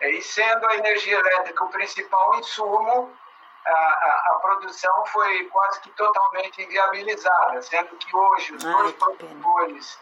é, 0.00 0.10
e 0.10 0.22
sendo 0.22 0.66
a 0.66 0.76
energia 0.76 1.18
elétrica 1.18 1.64
o 1.64 1.70
principal 1.70 2.34
insumo, 2.36 3.16
a, 3.64 3.70
a, 3.70 4.26
a, 4.32 4.38
produção 4.40 5.06
foi 5.06 5.44
quase 5.44 5.80
que 5.80 5.90
totalmente 5.90 6.62
inviabilizada, 6.62 7.62
sendo 7.62 7.96
que 7.96 8.14
hoje 8.14 8.54
os 8.54 8.62
dois 8.62 8.92
produtores 8.92 9.98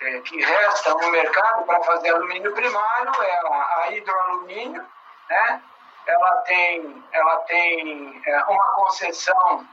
é, 0.00 0.20
que 0.20 0.42
restam 0.42 0.98
no 0.98 1.10
mercado 1.10 1.64
para 1.64 1.82
fazer 1.84 2.10
alumínio 2.10 2.52
primário 2.52 3.22
é 3.22 3.32
a, 3.32 3.80
a 3.82 3.92
hidroalumínio, 3.92 4.84
né? 5.28 5.62
Ela 6.06 6.36
tem, 6.42 7.04
ela 7.12 7.36
tem 7.40 8.22
é, 8.26 8.44
uma 8.44 8.64
concessão 8.74 9.66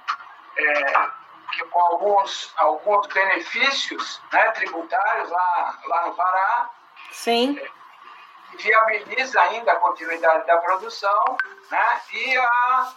é, 0.58 1.08
que, 1.54 1.64
com 1.66 1.80
alguns, 1.80 2.52
alguns 2.58 3.08
benefícios 3.08 4.22
né, 4.32 4.52
tributários 4.52 5.30
lá, 5.30 5.80
lá 5.86 6.08
no 6.08 6.16
Pará. 6.16 6.70
Sim. 7.12 7.60
É, 7.60 8.58
viabiliza 8.58 9.40
ainda 9.42 9.72
a 9.72 9.76
continuidade 9.78 10.46
da 10.46 10.58
produção, 10.58 11.38
né? 11.72 12.02
E 12.12 12.38
a, 12.38 12.94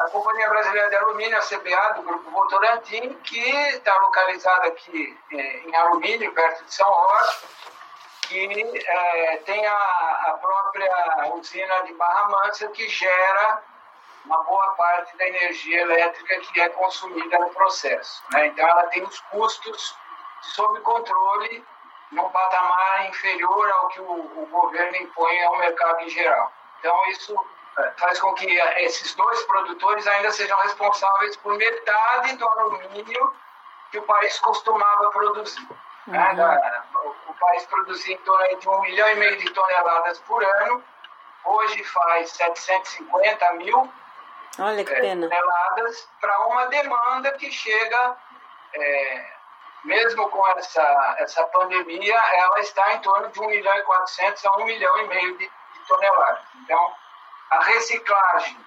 a 0.00 0.10
Companhia 0.10 0.48
Brasileira 0.48 0.88
de 0.88 0.96
Alumínio, 0.96 1.36
a 1.36 1.40
CBA, 1.40 1.94
do 1.94 2.02
Grupo 2.02 2.30
Votorantim, 2.30 3.14
que 3.24 3.50
está 3.70 3.94
localizada 3.96 4.68
aqui 4.68 5.16
é, 5.32 5.58
em 5.60 5.76
Alumínio, 5.76 6.32
perto 6.32 6.64
de 6.64 6.74
São 6.74 6.88
Roque, 6.88 7.46
que 8.28 8.84
é, 8.86 9.36
tem 9.38 9.66
a, 9.66 9.74
a, 9.74 10.38
própria 10.38 11.34
usina 11.34 11.82
de 11.84 11.94
Barra 11.94 12.28
Mansa 12.28 12.68
que 12.68 12.86
gera 12.88 13.62
uma 14.26 14.42
boa 14.44 14.72
parte 14.72 15.16
da 15.16 15.26
energia 15.26 15.80
elétrica 15.80 16.38
que 16.40 16.60
é 16.60 16.68
consumida 16.68 17.38
no 17.38 17.48
processo. 17.50 18.22
Né? 18.32 18.48
Então, 18.48 18.68
ela 18.68 18.86
tem 18.88 19.02
os 19.02 19.18
custos 19.20 19.96
sob 20.42 20.78
controle 20.80 21.64
num 22.12 22.28
patamar 22.28 23.06
inferior 23.08 23.70
ao 23.70 23.88
que 23.88 24.00
o, 24.00 24.42
o 24.42 24.46
governo 24.46 24.96
impõe 24.96 25.42
ao 25.44 25.56
mercado 25.56 26.02
em 26.02 26.10
geral. 26.10 26.52
Então, 26.78 27.06
isso 27.06 27.34
é, 27.78 27.90
faz 27.96 28.20
com 28.20 28.34
que 28.34 28.46
esses 28.78 29.14
dois 29.14 29.42
produtores 29.44 30.06
ainda 30.06 30.30
sejam 30.30 30.58
responsáveis 30.60 31.34
por 31.38 31.56
metade 31.56 32.36
do 32.36 32.46
alumínio 32.46 33.34
que 33.90 33.98
o 33.98 34.02
país 34.02 34.38
costumava 34.40 35.10
produzir. 35.10 35.66
Uhum. 36.08 36.34
Né? 36.34 36.82
O, 36.94 37.30
o 37.30 37.34
país 37.34 37.66
produzia 37.66 38.14
em 38.14 38.18
torno 38.18 38.58
de 38.58 38.68
um 38.68 38.80
milhão 38.80 39.08
e 39.10 39.14
meio 39.16 39.36
de 39.36 39.50
toneladas 39.50 40.18
por 40.20 40.42
ano, 40.42 40.82
hoje 41.44 41.84
faz 41.84 42.30
750 42.30 43.52
mil 43.54 43.92
Olha 44.58 44.84
que 44.84 44.92
é, 44.92 45.00
pena. 45.00 45.28
toneladas 45.28 46.08
para 46.20 46.46
uma 46.46 46.66
demanda 46.66 47.32
que 47.32 47.50
chega, 47.50 48.16
é, 48.74 49.32
mesmo 49.84 50.28
com 50.30 50.46
essa, 50.48 51.16
essa 51.18 51.44
pandemia, 51.44 52.14
ela 52.14 52.58
está 52.60 52.94
em 52.94 53.00
torno 53.00 53.28
de 53.28 53.40
1 53.40 53.46
milhão 53.46 53.76
e 53.76 53.82
400 53.82 54.46
a 54.46 54.56
1 54.56 54.64
milhão 54.64 54.98
e 54.98 55.08
meio 55.08 55.38
de, 55.38 55.44
de 55.46 55.80
toneladas. 55.86 56.42
Então, 56.56 56.94
a 57.50 57.62
reciclagem 57.64 58.58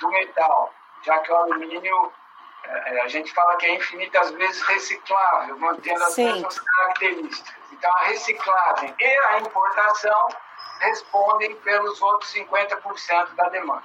do 0.00 0.08
metal, 0.10 0.74
já 1.02 1.18
que 1.20 1.32
o 1.32 1.36
alumínio 1.36 2.12
a 3.02 3.08
gente 3.08 3.32
fala 3.32 3.56
que 3.56 3.66
é 3.66 3.74
infinitas 3.74 4.30
vezes 4.32 4.62
reciclável, 4.62 5.58
mantendo 5.58 6.02
as 6.04 6.14
Sim. 6.14 6.24
mesmas 6.24 6.58
características. 6.58 7.54
Então, 7.72 7.90
a 7.90 8.04
reciclagem 8.04 8.94
e 8.98 9.04
a 9.04 9.40
importação 9.40 10.28
respondem 10.80 11.54
pelos 11.56 12.00
outros 12.02 12.32
50% 12.32 13.34
da 13.34 13.48
demanda. 13.48 13.82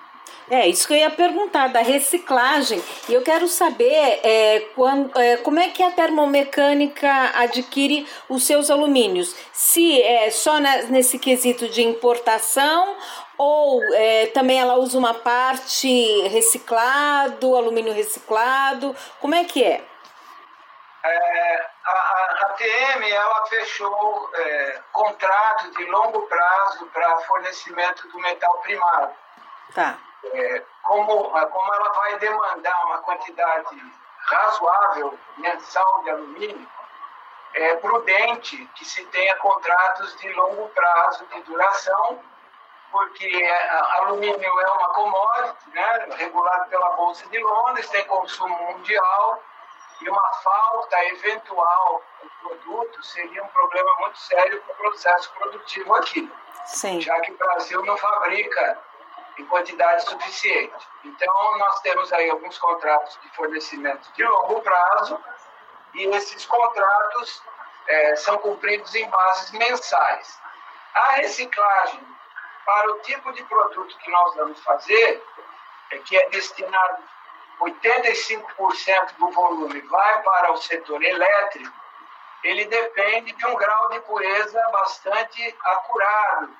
É, 0.49 0.65
isso 0.65 0.87
que 0.87 0.93
eu 0.93 0.97
ia 0.97 1.09
perguntar, 1.09 1.67
da 1.67 1.81
reciclagem. 1.81 2.81
E 3.09 3.13
eu 3.13 3.21
quero 3.21 3.47
saber 3.49 4.21
é, 4.23 4.61
quando, 4.75 5.17
é, 5.19 5.37
como 5.37 5.59
é 5.59 5.69
que 5.69 5.83
a 5.83 5.91
termomecânica 5.91 7.31
adquire 7.35 8.07
os 8.29 8.43
seus 8.43 8.69
alumínios. 8.69 9.35
Se 9.51 10.01
é 10.01 10.31
só 10.31 10.59
na, 10.59 10.83
nesse 10.83 11.19
quesito 11.19 11.67
de 11.67 11.83
importação 11.83 12.95
ou 13.37 13.83
é, 13.93 14.27
também 14.27 14.59
ela 14.59 14.75
usa 14.75 14.97
uma 14.97 15.13
parte 15.13 16.27
reciclado, 16.29 17.55
alumínio 17.55 17.93
reciclado. 17.93 18.95
Como 19.19 19.35
é 19.35 19.43
que 19.43 19.61
é? 19.63 19.83
é 21.03 21.65
a, 21.85 21.91
a, 22.41 22.53
TM 22.57 23.11
ela 23.11 23.45
fechou 23.47 24.29
é, 24.33 24.79
contrato 24.93 25.71
de 25.71 25.85
longo 25.85 26.21
prazo 26.23 26.85
para 26.87 27.17
fornecimento 27.19 28.07
do 28.07 28.19
metal 28.19 28.59
primário. 28.61 29.11
Tá 29.75 30.06
é, 30.23 30.63
como, 30.83 31.29
como 31.29 31.73
ela 31.73 31.93
vai 31.93 32.19
demandar 32.19 32.85
uma 32.85 32.99
quantidade 32.99 33.93
razoável 34.27 35.17
mensal 35.37 36.03
de 36.03 36.09
alumínio, 36.09 36.69
é 37.53 37.75
prudente 37.77 38.65
que 38.75 38.85
se 38.85 39.05
tenha 39.05 39.35
contratos 39.37 40.15
de 40.17 40.31
longo 40.33 40.69
prazo 40.69 41.25
de 41.27 41.41
duração, 41.41 42.21
porque 42.91 43.25
é, 43.25 43.69
alumínio 43.99 44.59
é 44.61 44.71
uma 44.71 44.89
commodity, 44.89 45.69
né, 45.71 46.07
regulado 46.17 46.69
pela 46.69 46.89
Bolsa 46.91 47.27
de 47.27 47.39
Londres, 47.39 47.89
tem 47.89 48.05
consumo 48.05 48.55
mundial, 48.71 49.41
e 50.01 50.09
uma 50.09 50.33
falta 50.43 51.05
eventual 51.05 52.03
do 52.21 52.29
produto 52.29 53.03
seria 53.03 53.43
um 53.43 53.47
problema 53.47 53.91
muito 53.99 54.19
sério 54.19 54.61
para 54.61 54.73
o 54.73 54.77
processo 54.77 55.33
produtivo 55.33 55.95
aqui. 55.95 56.31
Sim. 56.65 57.01
Já 57.01 57.19
que 57.21 57.31
o 57.31 57.37
Brasil 57.37 57.83
não 57.83 57.97
fabrica 57.97 58.77
em 59.37 59.45
quantidade 59.45 60.03
suficiente. 60.03 60.87
Então, 61.03 61.57
nós 61.57 61.79
temos 61.81 62.11
aí 62.13 62.29
alguns 62.29 62.57
contratos 62.57 63.19
de 63.21 63.29
fornecimento 63.35 64.11
de 64.13 64.23
longo 64.23 64.61
prazo 64.61 65.19
e 65.93 66.05
esses 66.07 66.45
contratos 66.45 67.43
é, 67.87 68.15
são 68.15 68.37
cumpridos 68.39 68.93
em 68.95 69.07
bases 69.09 69.51
mensais. 69.51 70.39
A 70.93 71.11
reciclagem 71.13 72.17
para 72.65 72.91
o 72.91 72.99
tipo 72.99 73.31
de 73.31 73.43
produto 73.45 73.97
que 73.97 74.11
nós 74.11 74.35
vamos 74.35 74.59
fazer, 74.61 75.23
é 75.91 75.97
que 75.99 76.17
é 76.17 76.29
destinado 76.29 77.03
85% 77.61 79.15
do 79.17 79.31
volume 79.31 79.81
vai 79.81 80.21
para 80.21 80.51
o 80.51 80.57
setor 80.57 81.01
elétrico, 81.01 81.73
ele 82.43 82.65
depende 82.65 83.31
de 83.33 83.45
um 83.47 83.55
grau 83.55 83.89
de 83.89 83.99
pureza 84.01 84.61
bastante 84.71 85.55
acurado 85.63 86.55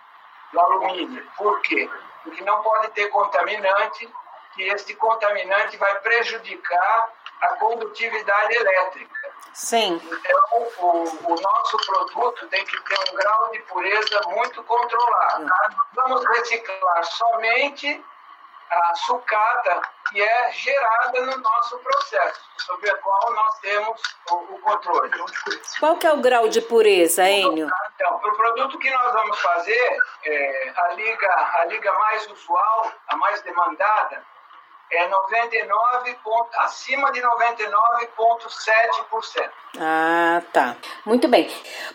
do 0.52 0.60
alumínio. 0.60 1.30
Por 1.38 1.62
quê? 1.62 1.90
Porque 2.28 2.44
não 2.44 2.62
pode 2.62 2.90
ter 2.90 3.08
contaminante, 3.08 4.10
que 4.54 4.64
este 4.64 4.94
contaminante 4.96 5.78
vai 5.78 5.96
prejudicar 6.02 7.10
a 7.42 7.48
condutividade 7.56 8.56
elétrica. 8.56 9.16
Sim. 9.54 10.02
Então, 10.04 10.68
o, 10.78 11.34
o 11.34 11.42
nosso 11.42 11.78
produto 11.86 12.48
tem 12.48 12.64
que 12.66 12.80
ter 12.84 13.00
um 13.12 13.16
grau 13.16 13.52
de 13.52 13.60
pureza 13.60 14.22
muito 14.28 14.64
controlado. 14.64 15.48
Tá? 15.48 15.70
Vamos 15.94 16.26
reciclar 16.26 17.04
somente 17.06 18.04
a 18.70 18.96
sucata 18.96 19.82
que 20.10 20.22
é 20.22 20.52
gerada 20.52 21.22
no 21.22 21.38
nosso 21.38 21.78
processo, 21.80 22.42
sobre 22.60 22.90
a 22.90 22.98
qual 22.98 23.34
nós 23.34 23.60
temos 23.60 24.02
o, 24.32 24.36
o 24.36 24.60
controle. 24.62 25.12
Qual 25.80 25.98
que 25.98 26.08
é 26.08 26.14
o 26.14 26.22
grau 26.22 26.48
de 26.48 26.62
pureza, 26.62 27.28
Enio? 27.30 27.70
Então, 27.96 28.20
para 28.20 28.30
o 28.30 28.36
produto 28.38 28.80
que 28.80 28.90
nós 28.90 29.12
vamos 29.14 29.40
fazer, 29.40 29.98
é, 30.26 30.74
a, 30.76 30.88
liga, 30.94 31.52
a 31.60 31.66
liga 31.66 31.92
mais 31.94 32.28
usual, 32.28 32.92
a 33.08 33.16
mais 33.18 33.42
demandada, 33.42 34.24
é 34.92 35.08
99 35.08 36.14
ponto, 36.24 36.50
acima 36.60 37.12
de 37.12 37.22
99,7%. 37.22 39.50
Ah, 39.80 40.42
tá. 40.54 40.78
Muito 41.06 41.28
bem. 41.28 41.48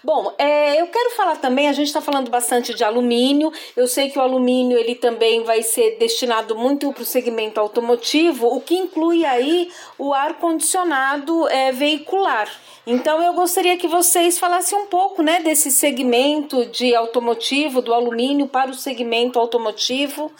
Bom, 0.05 0.35
é, 0.39 0.81
eu 0.81 0.87
quero 0.89 1.11
falar 1.11 1.37
também, 1.37 1.69
a 1.69 1.73
gente 1.73 1.89
está 1.89 2.01
falando 2.01 2.31
bastante 2.31 2.75
de 2.75 2.85
alumínio. 2.85 3.51
Eu 3.77 3.87
sei 3.87 4.11
que 4.11 4.19
o 4.19 4.23
alumínio 4.23 4.79
ele 4.79 4.95
também 4.95 5.43
vai 5.43 5.63
ser 5.63 5.97
destinado 5.99 6.55
muito 6.55 6.93
para 6.93 7.03
o 7.03 7.07
segmento 7.07 7.59
automotivo, 7.59 8.55
o 8.55 8.61
que 8.61 8.77
inclui 8.77 9.25
aí 9.25 9.73
o 9.99 10.13
ar-condicionado 10.13 11.49
é, 11.49 11.73
veicular. 11.73 12.49
Então 12.87 13.23
eu 13.23 13.33
gostaria 13.33 13.77
que 13.77 13.87
vocês 13.87 14.39
falassem 14.39 14.77
um 14.77 14.87
pouco 14.87 15.23
né, 15.23 15.41
desse 15.41 15.71
segmento 15.71 16.67
de 16.67 16.95
automotivo, 16.95 17.81
do 17.81 17.95
alumínio 17.95 18.49
para 18.49 18.71
o 18.71 18.75
segmento 18.75 19.39
automotivo. 19.39 20.33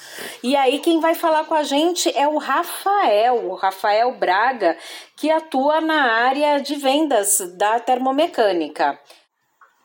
E 0.43 0.57
aí 0.57 0.81
quem 0.81 0.99
vai 0.99 1.15
falar 1.15 1.45
com 1.45 1.55
a 1.55 1.63
gente 1.63 2.13
é 2.17 2.27
o 2.27 2.39
Rafael, 2.43 3.47
o 3.47 3.55
Rafael 3.55 4.13
Braga, 4.13 4.77
que 5.17 5.31
atua 5.31 5.81
na 5.81 6.27
área 6.27 6.61
de 6.61 6.75
vendas 6.77 7.39
da 7.57 7.81
termomecânica. 7.81 8.99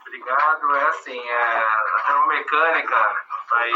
Obrigado. 0.01 0.75
É 0.75 0.83
assim, 0.89 1.19
é, 1.19 1.57
a 1.95 2.03
termomecânica 2.07 3.15
vai, 3.49 3.71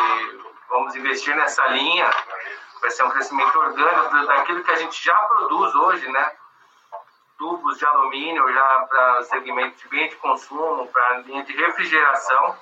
vamos 0.69 0.95
investir 0.95 1.35
nessa 1.35 1.65
linha, 1.67 2.09
vai 2.81 2.91
ser 2.91 3.03
um 3.03 3.09
crescimento 3.09 3.57
orgânico 3.57 4.25
daquilo 4.25 4.63
que 4.63 4.71
a 4.71 4.75
gente 4.75 5.03
já 5.03 5.15
produz 5.15 5.75
hoje, 5.75 6.11
né? 6.11 6.31
tubos 7.41 7.79
de 7.79 7.85
alumínio 7.87 8.53
já 8.53 8.85
para 8.87 9.23
segmento 9.23 9.75
de 9.75 9.87
bem 9.87 10.07
de 10.07 10.15
consumo, 10.17 10.85
para 10.93 11.17
linha 11.19 11.43
de 11.43 11.53
refrigeração. 11.53 12.55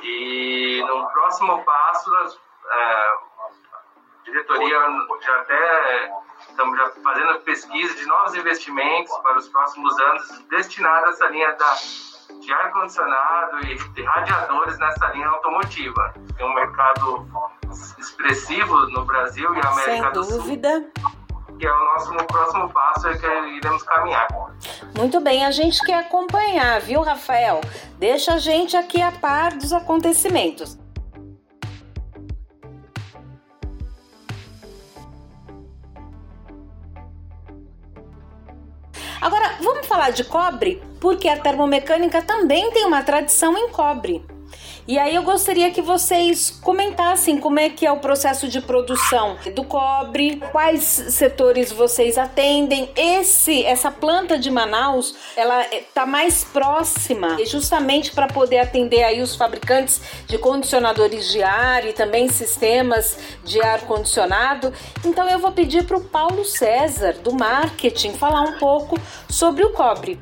E 0.00 0.82
no 0.86 1.06
próximo 1.10 1.62
passo, 1.62 2.10
nós, 2.10 2.40
é, 2.72 3.12
diretoria 4.24 4.76
já 5.20 5.36
até 5.40 6.12
estamos 6.48 6.78
já 6.78 6.90
fazendo 7.02 7.40
pesquisa 7.40 7.94
de 7.94 8.06
novos 8.06 8.34
investimentos 8.34 9.16
para 9.18 9.38
os 9.38 9.48
próximos 9.48 9.98
anos 9.98 10.44
destinados 10.50 11.08
a 11.08 11.10
essa 11.10 11.26
linha 11.28 11.52
da, 11.52 11.74
de 12.40 12.52
ar-condicionado 12.52 13.60
e 13.66 13.74
de 13.76 14.02
radiadores 14.02 14.78
nessa 14.78 15.06
linha 15.08 15.28
automotiva. 15.28 16.14
Tem 16.36 16.46
um 16.46 16.54
mercado 16.54 17.26
expressivo 17.98 18.74
no 18.90 19.04
Brasil 19.04 19.54
e 19.54 19.58
na 19.58 19.70
América 19.70 20.02
Sem 20.04 20.12
do 20.12 20.24
Sul. 20.24 20.32
Sem 20.32 20.40
dúvida 20.40 20.90
que 21.60 21.66
é 21.66 21.72
o 21.72 21.84
nosso 21.92 22.14
próximo 22.26 22.70
passo 22.70 23.08
é 23.08 23.18
que 23.18 23.26
iremos 23.26 23.82
caminhar. 23.82 24.26
Muito 24.96 25.20
bem, 25.20 25.44
a 25.44 25.50
gente 25.50 25.78
quer 25.84 25.98
acompanhar, 26.06 26.80
viu, 26.80 27.02
Rafael? 27.02 27.60
Deixa 27.98 28.34
a 28.34 28.38
gente 28.38 28.74
aqui 28.78 29.02
a 29.02 29.12
par 29.12 29.52
dos 29.52 29.70
acontecimentos. 29.70 30.79
Falar 39.90 40.10
de 40.10 40.22
cobre? 40.22 40.80
Porque 41.00 41.28
a 41.28 41.36
termomecânica 41.36 42.22
também 42.22 42.70
tem 42.70 42.86
uma 42.86 43.02
tradição 43.02 43.58
em 43.58 43.68
cobre. 43.70 44.24
E 44.86 44.98
aí 44.98 45.14
eu 45.14 45.22
gostaria 45.22 45.70
que 45.70 45.82
vocês 45.82 46.50
comentassem 46.50 47.38
como 47.38 47.60
é 47.60 47.68
que 47.68 47.86
é 47.86 47.92
o 47.92 47.98
processo 47.98 48.48
de 48.48 48.60
produção 48.60 49.36
do 49.54 49.62
cobre, 49.64 50.42
quais 50.50 50.82
setores 50.84 51.70
vocês 51.70 52.18
atendem. 52.18 52.90
Esse, 52.96 53.64
essa 53.64 53.90
planta 53.90 54.38
de 54.38 54.50
Manaus, 54.50 55.14
ela 55.36 55.66
está 55.74 56.06
mais 56.06 56.44
próxima, 56.44 57.36
justamente 57.44 58.12
para 58.12 58.26
poder 58.26 58.58
atender 58.58 59.02
aí 59.02 59.20
os 59.20 59.36
fabricantes 59.36 60.00
de 60.26 60.38
condicionadores 60.38 61.30
de 61.30 61.42
ar 61.42 61.86
e 61.86 61.92
também 61.92 62.28
sistemas 62.28 63.18
de 63.44 63.60
ar 63.60 63.82
condicionado. 63.82 64.72
Então 65.04 65.28
eu 65.28 65.38
vou 65.38 65.52
pedir 65.52 65.84
para 65.84 65.96
o 65.96 66.04
Paulo 66.04 66.44
César 66.44 67.14
do 67.22 67.32
marketing 67.32 68.14
falar 68.14 68.42
um 68.42 68.58
pouco 68.58 68.98
sobre 69.28 69.64
o 69.64 69.70
cobre. 69.70 70.18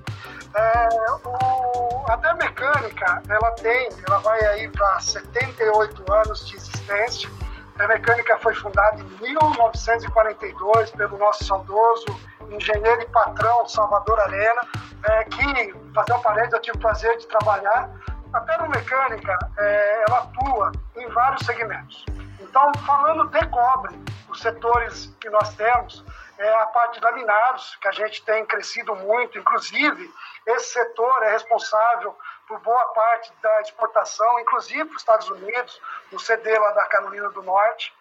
É, 0.59 0.89
o, 1.25 2.05
a 2.09 2.35
Mecânica, 2.35 3.23
ela 3.29 3.51
tem, 3.53 3.89
ela 4.09 4.19
vai 4.19 4.45
aí 4.47 4.69
para 4.69 4.99
78 4.99 6.13
anos 6.13 6.47
de 6.49 6.57
existência. 6.57 7.31
A 7.79 7.87
Mecânica 7.87 8.37
foi 8.39 8.55
fundada 8.57 9.01
em 9.01 9.05
1942 9.23 10.91
pelo 10.91 11.17
nosso 11.17 11.45
saudoso 11.45 12.07
engenheiro 12.51 13.03
e 13.03 13.07
patrão 13.07 13.69
Salvador 13.69 14.19
Arena, 14.21 14.63
é, 15.05 15.25
que, 15.25 15.75
fazer 15.95 16.13
um 16.15 16.23
parede, 16.23 16.53
eu 16.55 16.61
tive 16.61 16.77
o 16.77 16.81
prazer 16.81 17.17
de 17.19 17.27
trabalhar. 17.29 17.91
A 18.33 18.41
Termomecânica, 18.41 19.39
é, 19.57 20.05
ela 20.09 20.19
atua 20.19 20.73
em 20.97 21.09
vários 21.11 21.47
segmentos. 21.47 22.05
Então, 22.41 22.73
falando 22.85 23.29
de 23.29 23.47
cobre, 23.47 23.97
os 24.29 24.41
setores 24.41 25.15
que 25.21 25.31
nós 25.31 25.55
temos, 25.55 26.05
é 26.39 26.55
a 26.55 26.67
parte 26.67 26.99
de 26.99 27.05
laminados, 27.05 27.77
que 27.77 27.89
a 27.89 27.93
gente 27.93 28.25
tem 28.25 28.47
crescido 28.47 28.95
muito, 28.95 29.39
inclusive 29.39 30.13
esse 30.47 30.73
setor 30.73 31.23
é 31.25 31.33
responsável 31.33 32.17
por 32.47 32.59
boa 32.61 32.85
parte 32.95 33.33
da 33.43 33.61
exportação, 33.61 34.39
inclusive 34.41 34.85
para 34.85 34.95
os 34.95 35.03
Estados 35.03 35.29
Unidos, 35.29 35.81
no 36.11 36.19
CD 36.19 36.59
lá 36.59 36.71
da 36.71 36.87
Carolina 36.87 37.29
do 37.31 37.43
Norte. 37.43 37.93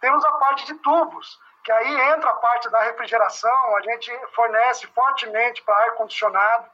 Temos 0.00 0.24
a 0.24 0.32
parte 0.32 0.66
de 0.66 0.74
tubos, 0.74 1.40
que 1.64 1.72
aí 1.72 2.00
entra 2.12 2.30
a 2.30 2.34
parte 2.34 2.68
da 2.68 2.82
refrigeração, 2.82 3.76
a 3.76 3.80
gente 3.80 4.12
fornece 4.34 4.86
fortemente 4.88 5.62
para 5.62 5.86
ar-condicionado. 5.86 6.66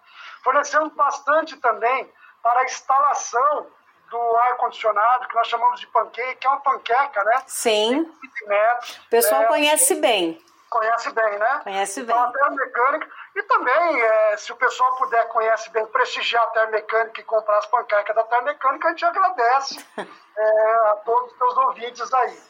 Fornecemos 0.42 0.92
bastante 0.94 1.56
também 1.58 2.12
para 2.42 2.60
a 2.60 2.64
instalação 2.64 3.70
do 4.10 4.36
ar-condicionado, 4.36 5.28
que 5.28 5.34
nós 5.34 5.46
chamamos 5.46 5.80
de 5.80 5.86
panqueca, 5.86 6.34
que 6.34 6.46
é 6.46 6.50
uma 6.50 6.60
panqueca, 6.60 7.24
né? 7.24 7.42
Sim. 7.46 8.12
Metros, 8.46 8.96
o 9.06 9.08
pessoal 9.08 9.42
é, 9.42 9.46
conhece 9.46 9.94
bem. 9.94 10.42
Conhece 10.72 11.10
bem, 11.10 11.38
né? 11.38 11.60
Conhece 11.62 12.00
então, 12.00 12.16
bem. 12.16 12.30
Então, 12.30 12.30
a 12.30 12.32
termomecânica. 12.32 13.08
E 13.36 13.42
também, 13.42 14.00
é, 14.00 14.36
se 14.38 14.52
o 14.52 14.56
pessoal 14.56 14.96
puder, 14.96 15.28
conhece 15.28 15.70
bem, 15.70 15.84
prestigiar 15.86 16.42
a 16.44 16.46
termomecânica 16.46 17.20
e 17.20 17.24
comprar 17.24 17.58
as 17.58 17.66
panquecas 17.66 18.16
da 18.16 18.24
termomecânica, 18.24 18.88
a 18.88 18.90
gente 18.90 19.04
agradece 19.04 19.86
é, 19.98 20.72
a 20.88 20.96
todos 21.04 21.30
os 21.30 21.38
teus 21.38 21.56
ouvintes 21.58 22.14
aí. 22.14 22.42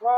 O, 0.00 0.08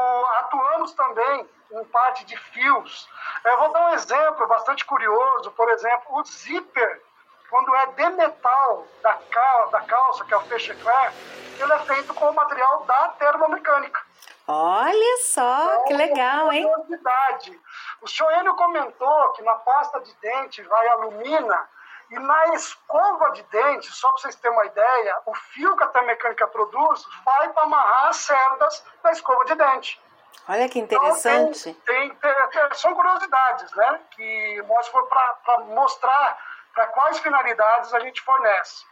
atuamos 0.40 0.92
também 0.92 1.48
em 1.72 1.84
parte 1.86 2.26
de 2.26 2.36
fios. 2.36 3.08
Eu 3.42 3.52
é, 3.52 3.56
vou 3.56 3.72
dar 3.72 3.86
um 3.86 3.94
exemplo 3.94 4.46
bastante 4.46 4.84
curioso. 4.84 5.50
Por 5.52 5.70
exemplo, 5.70 6.18
o 6.18 6.24
zíper, 6.24 7.02
quando 7.48 7.74
é 7.74 7.86
de 7.86 8.08
metal 8.10 8.86
da, 9.02 9.14
cal, 9.30 9.70
da 9.70 9.80
calça, 9.80 10.26
que 10.26 10.34
é 10.34 10.36
o 10.36 10.42
feixe 10.42 10.72
ele 10.72 11.72
é 11.72 11.78
feito 11.78 12.12
com 12.12 12.28
o 12.28 12.34
material 12.34 12.84
da 12.84 13.08
termomecânica. 13.18 14.04
Olha 14.48 15.16
só, 15.22 15.64
então, 15.64 15.84
que 15.84 15.94
legal, 15.94 16.52
hein? 16.52 16.62
Novidade. 16.62 17.60
O 18.00 18.08
senhor 18.08 18.32
Enio 18.38 18.54
comentou 18.54 19.32
que 19.32 19.42
na 19.42 19.54
pasta 19.56 20.00
de 20.00 20.14
dente 20.16 20.62
vai 20.62 20.88
alumina 20.88 21.68
e 22.10 22.18
na 22.18 22.54
escova 22.54 23.30
de 23.32 23.42
dente, 23.44 23.90
só 23.92 24.08
para 24.08 24.18
vocês 24.18 24.36
terem 24.36 24.56
uma 24.56 24.66
ideia, 24.66 25.20
o 25.26 25.34
fio 25.34 25.76
que 25.76 25.82
a 25.82 25.88
termomecânica 25.88 26.46
produz 26.46 27.04
vai 27.24 27.52
para 27.52 27.64
amarrar 27.64 28.08
as 28.08 28.16
cerdas 28.18 28.84
da 29.02 29.10
escova 29.10 29.44
de 29.46 29.56
dente. 29.56 30.00
Olha 30.48 30.68
que 30.68 30.78
interessante. 30.78 31.70
Então, 31.70 31.82
tem, 31.84 32.14
tem, 32.14 32.48
tem, 32.50 32.74
são 32.74 32.94
curiosidades, 32.94 33.72
né? 33.74 34.00
Que 34.12 34.62
nós 34.68 34.86
foi 34.88 35.04
para 35.06 35.58
mostrar 35.64 36.38
para 36.72 36.86
quais 36.88 37.18
finalidades 37.18 37.92
a 37.92 37.98
gente 37.98 38.20
fornece. 38.22 38.84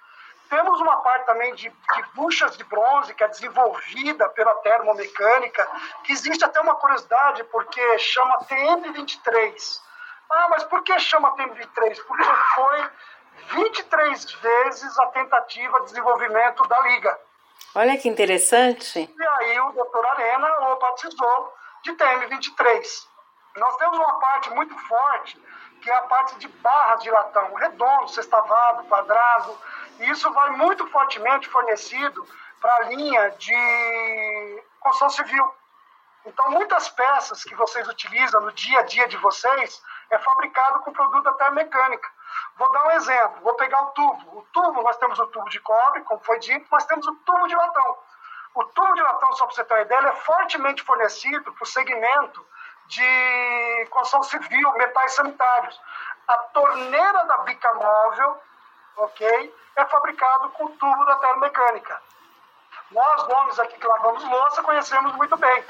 Temos 0.55 0.81
uma 0.81 0.99
parte 0.99 1.27
também 1.27 1.53
de, 1.57 1.69
de 1.69 2.03
buchas 2.15 2.57
de 2.57 2.63
bronze 2.63 3.13
que 3.13 3.25
é 3.25 3.29
desenvolvida 3.29 4.29
pela 4.29 4.55
termomecânica, 4.57 5.69
que 6.05 6.13
existe 6.13 6.45
até 6.45 6.61
uma 6.61 6.77
curiosidade, 6.77 7.43
porque 7.45 7.99
chama 7.99 8.39
TM23. 8.45 9.81
Ah, 10.31 10.47
mas 10.51 10.63
por 10.63 10.85
que 10.85 10.97
chama 11.01 11.35
TM23? 11.35 11.99
Porque 12.07 12.25
foi 12.55 12.91
23 13.49 14.33
vezes 14.33 14.97
a 15.01 15.07
tentativa 15.07 15.81
de 15.81 15.87
desenvolvimento 15.87 16.63
da 16.69 16.81
liga. 16.83 17.19
Olha 17.75 17.99
que 17.99 18.09
interessante. 18.09 19.13
E 19.19 19.27
aí 19.27 19.59
o 19.59 19.73
doutor 19.73 20.07
Arena 20.07 20.71
o 20.71 20.77
batizou 20.77 21.53
de 21.83 21.95
TM23. 21.95 23.09
Nós 23.57 23.77
temos 23.77 23.99
uma 23.99 24.21
parte 24.21 24.51
muito 24.51 24.79
forte, 24.87 25.37
que 25.83 25.91
é 25.91 25.95
a 25.95 26.03
parte 26.03 26.37
de 26.37 26.47
barras 26.47 27.03
de 27.03 27.11
latão, 27.11 27.53
redondo, 27.55 28.09
sextavado, 28.09 28.85
quadrado, 28.85 29.59
e 30.01 30.11
isso 30.11 30.31
vai 30.33 30.51
muito 30.51 30.87
fortemente 30.89 31.49
fornecido 31.49 32.27
para 32.61 32.75
a 32.77 32.83
linha 32.85 33.31
de 33.31 34.63
construção 34.81 35.11
civil. 35.11 35.55
Então, 36.27 36.51
muitas 36.51 36.89
peças 36.89 37.45
que 37.45 37.55
vocês 37.55 37.87
utilizam 37.87 38.41
no 38.41 38.53
dia 38.53 38.81
a 38.81 38.83
dia 38.83 39.07
de 39.07 39.17
vocês 39.19 39.83
é 40.11 40.19
fabricado 40.19 40.81
com 40.81 40.93
produto 40.93 41.23
da 41.23 41.35
termomecânica. 41.35 42.09
Vou 42.57 42.71
dar 42.73 42.87
um 42.87 42.91
exemplo, 42.93 43.43
vou 43.43 43.55
pegar 43.55 43.83
o 43.83 43.91
tubo. 43.91 44.39
O 44.39 44.43
tubo, 44.53 44.83
nós 44.83 44.97
temos 44.97 45.19
o 45.19 45.27
tubo 45.27 45.49
de 45.51 45.61
cobre, 45.61 46.01
como 46.03 46.25
foi 46.25 46.39
dito, 46.39 46.67
mas 46.71 46.87
temos 46.87 47.07
o 47.07 47.15
tubo 47.17 47.47
de 47.47 47.55
latão. 47.55 47.99
O 48.55 48.65
tubo 48.65 48.95
de 48.95 49.03
latão, 49.03 49.33
só 49.35 49.47
para 49.47 49.55
você 49.55 49.65
ter 49.65 49.75
uma 49.75 49.81
ideia, 49.83 50.09
é 50.09 50.13
fortemente 50.13 50.83
fornecido 50.83 51.53
para 51.53 51.63
o 51.63 51.67
segmento 51.67 52.47
de 52.87 53.87
construção 53.91 54.23
civil, 54.23 54.73
metais 54.75 55.13
sanitários. 55.13 55.81
A 56.27 56.37
torneira 56.39 57.25
da 57.27 57.39
bica 57.39 57.75
móvel 57.75 58.41
ok? 58.97 59.55
É 59.77 59.85
fabricado 59.87 60.51
com 60.51 60.69
tubo 60.77 61.05
da 61.05 61.17
termomecânica. 61.17 62.01
Nós, 62.91 63.23
homens 63.29 63.59
aqui 63.59 63.79
que 63.79 63.87
lavamos 63.87 64.25
louça, 64.25 64.63
conhecemos 64.63 65.13
muito 65.15 65.37
bem. 65.37 65.65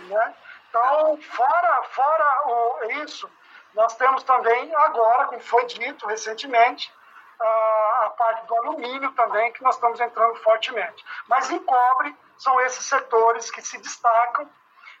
Né? 0.00 0.34
Então, 0.68 1.18
fora, 1.22 1.82
fora 1.84 2.42
o, 2.46 2.84
isso, 3.04 3.30
nós 3.74 3.94
temos 3.96 4.22
também 4.22 4.74
agora, 4.74 5.26
como 5.26 5.40
foi 5.40 5.64
dito 5.66 6.06
recentemente, 6.06 6.92
a, 7.40 8.06
a 8.06 8.10
parte 8.10 8.46
do 8.46 8.56
alumínio 8.56 9.12
também, 9.12 9.52
que 9.52 9.62
nós 9.62 9.74
estamos 9.74 10.00
entrando 10.00 10.36
fortemente. 10.36 11.04
Mas 11.28 11.50
em 11.50 11.58
cobre, 11.60 12.16
são 12.36 12.60
esses 12.62 12.84
setores 12.84 13.50
que 13.50 13.62
se 13.62 13.78
destacam. 13.78 14.48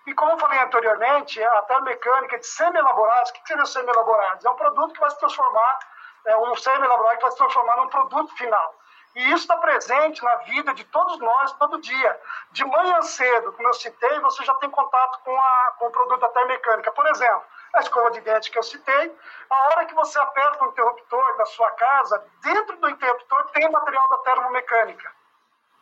E 0.06 0.14
como 0.14 0.32
eu 0.32 0.38
falei 0.38 0.58
anteriormente, 0.60 1.42
a 1.42 1.62
termomecânica 1.62 2.38
de 2.38 2.46
semi-elaborados, 2.46 3.30
o 3.30 3.32
que 3.34 3.46
seria 3.46 3.66
semi-elaborados? 3.66 4.44
É 4.44 4.50
um 4.50 4.54
produto 4.54 4.94
que 4.94 5.00
vai 5.00 5.10
se 5.10 5.18
transformar 5.18 5.78
é, 6.26 6.36
um 6.36 6.54
semi-elaborado 6.56 7.16
que 7.16 7.22
vai 7.22 7.30
se 7.30 7.38
transformar 7.38 7.76
num 7.76 7.88
produto 7.88 8.36
final. 8.36 8.74
E 9.14 9.32
isso 9.32 9.44
está 9.44 9.56
presente 9.56 10.22
na 10.22 10.36
vida 10.36 10.74
de 10.74 10.84
todos 10.84 11.18
nós, 11.18 11.52
todo 11.54 11.80
dia. 11.80 12.20
De 12.50 12.64
manhã 12.66 13.00
cedo, 13.00 13.52
como 13.54 13.68
eu 13.68 13.74
citei, 13.74 14.20
você 14.20 14.44
já 14.44 14.54
tem 14.56 14.68
contato 14.68 15.20
com, 15.24 15.34
a, 15.34 15.74
com 15.78 15.86
o 15.86 15.90
produto 15.90 16.20
da 16.20 16.28
termomecânica. 16.28 16.92
Por 16.92 17.06
exemplo, 17.08 17.42
a 17.72 17.80
escova 17.80 18.10
de 18.10 18.20
dente 18.20 18.50
que 18.50 18.58
eu 18.58 18.62
citei, 18.62 19.18
a 19.48 19.68
hora 19.68 19.86
que 19.86 19.94
você 19.94 20.18
aperta 20.18 20.64
o 20.64 20.68
interruptor 20.68 21.36
da 21.38 21.46
sua 21.46 21.70
casa, 21.70 22.26
dentro 22.42 22.76
do 22.76 22.90
interruptor 22.90 23.44
tem 23.52 23.70
material 23.70 24.06
da 24.10 24.18
termomecânica 24.18 25.10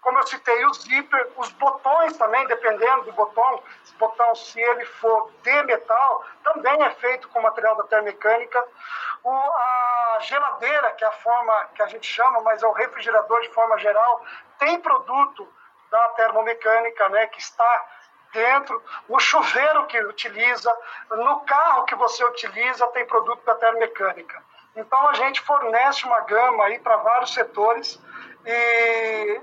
como 0.04 0.18
eu 0.18 0.26
citei, 0.26 0.64
o 0.66 0.74
zíper, 0.74 1.32
os 1.38 1.50
botões 1.52 2.16
também, 2.18 2.46
dependendo 2.46 3.04
do 3.04 3.12
botão, 3.12 3.62
esse 3.82 3.94
botão, 3.94 4.34
se 4.34 4.60
ele 4.60 4.84
for 4.84 5.30
de 5.42 5.62
metal, 5.62 6.24
também 6.44 6.82
é 6.82 6.90
feito 6.90 7.26
com 7.30 7.40
material 7.40 7.74
da 7.76 7.84
termomecânica. 7.84 8.62
O, 9.24 9.30
a 9.30 10.18
geladeira, 10.20 10.92
que 10.92 11.04
é 11.04 11.08
a 11.08 11.12
forma 11.12 11.68
que 11.74 11.82
a 11.82 11.86
gente 11.86 12.06
chama, 12.06 12.40
mas 12.42 12.62
é 12.62 12.66
o 12.66 12.72
refrigerador 12.72 13.40
de 13.40 13.48
forma 13.50 13.78
geral, 13.78 14.24
tem 14.58 14.78
produto 14.80 15.48
da 15.90 16.08
termomecânica, 16.10 17.08
né, 17.08 17.26
que 17.28 17.40
está 17.40 17.86
dentro, 18.32 18.82
o 19.08 19.18
chuveiro 19.18 19.86
que 19.86 19.98
utiliza, 20.00 20.70
no 21.10 21.40
carro 21.40 21.84
que 21.84 21.94
você 21.94 22.24
utiliza 22.24 22.86
tem 22.88 23.06
produto 23.06 23.42
da 23.44 23.54
termomecânica. 23.54 24.42
Então 24.76 25.08
a 25.08 25.14
gente 25.14 25.40
fornece 25.40 26.04
uma 26.04 26.20
gama 26.20 26.64
aí 26.64 26.80
para 26.80 26.96
vários 26.96 27.32
setores 27.32 28.02
e 28.44 29.40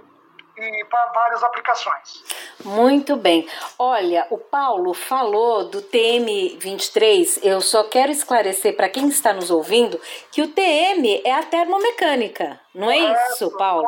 e 0.61 0.85
para 0.85 1.11
várias 1.13 1.43
aplicações. 1.43 2.23
Muito 2.63 3.15
bem. 3.15 3.47
Olha, 3.77 4.27
o 4.29 4.37
Paulo 4.37 4.93
falou 4.93 5.65
do 5.65 5.81
TM23. 5.81 7.39
Eu 7.43 7.61
só 7.61 7.83
quero 7.83 8.11
esclarecer 8.11 8.75
para 8.75 8.89
quem 8.89 9.07
está 9.07 9.33
nos 9.33 9.49
ouvindo 9.49 9.99
que 10.31 10.41
o 10.41 10.47
TM 10.47 11.21
é 11.23 11.33
a 11.33 11.43
termomecânica. 11.43 12.59
Não 12.73 12.89
é 12.89 12.99
isso, 12.99 13.51
Paulo? 13.57 13.85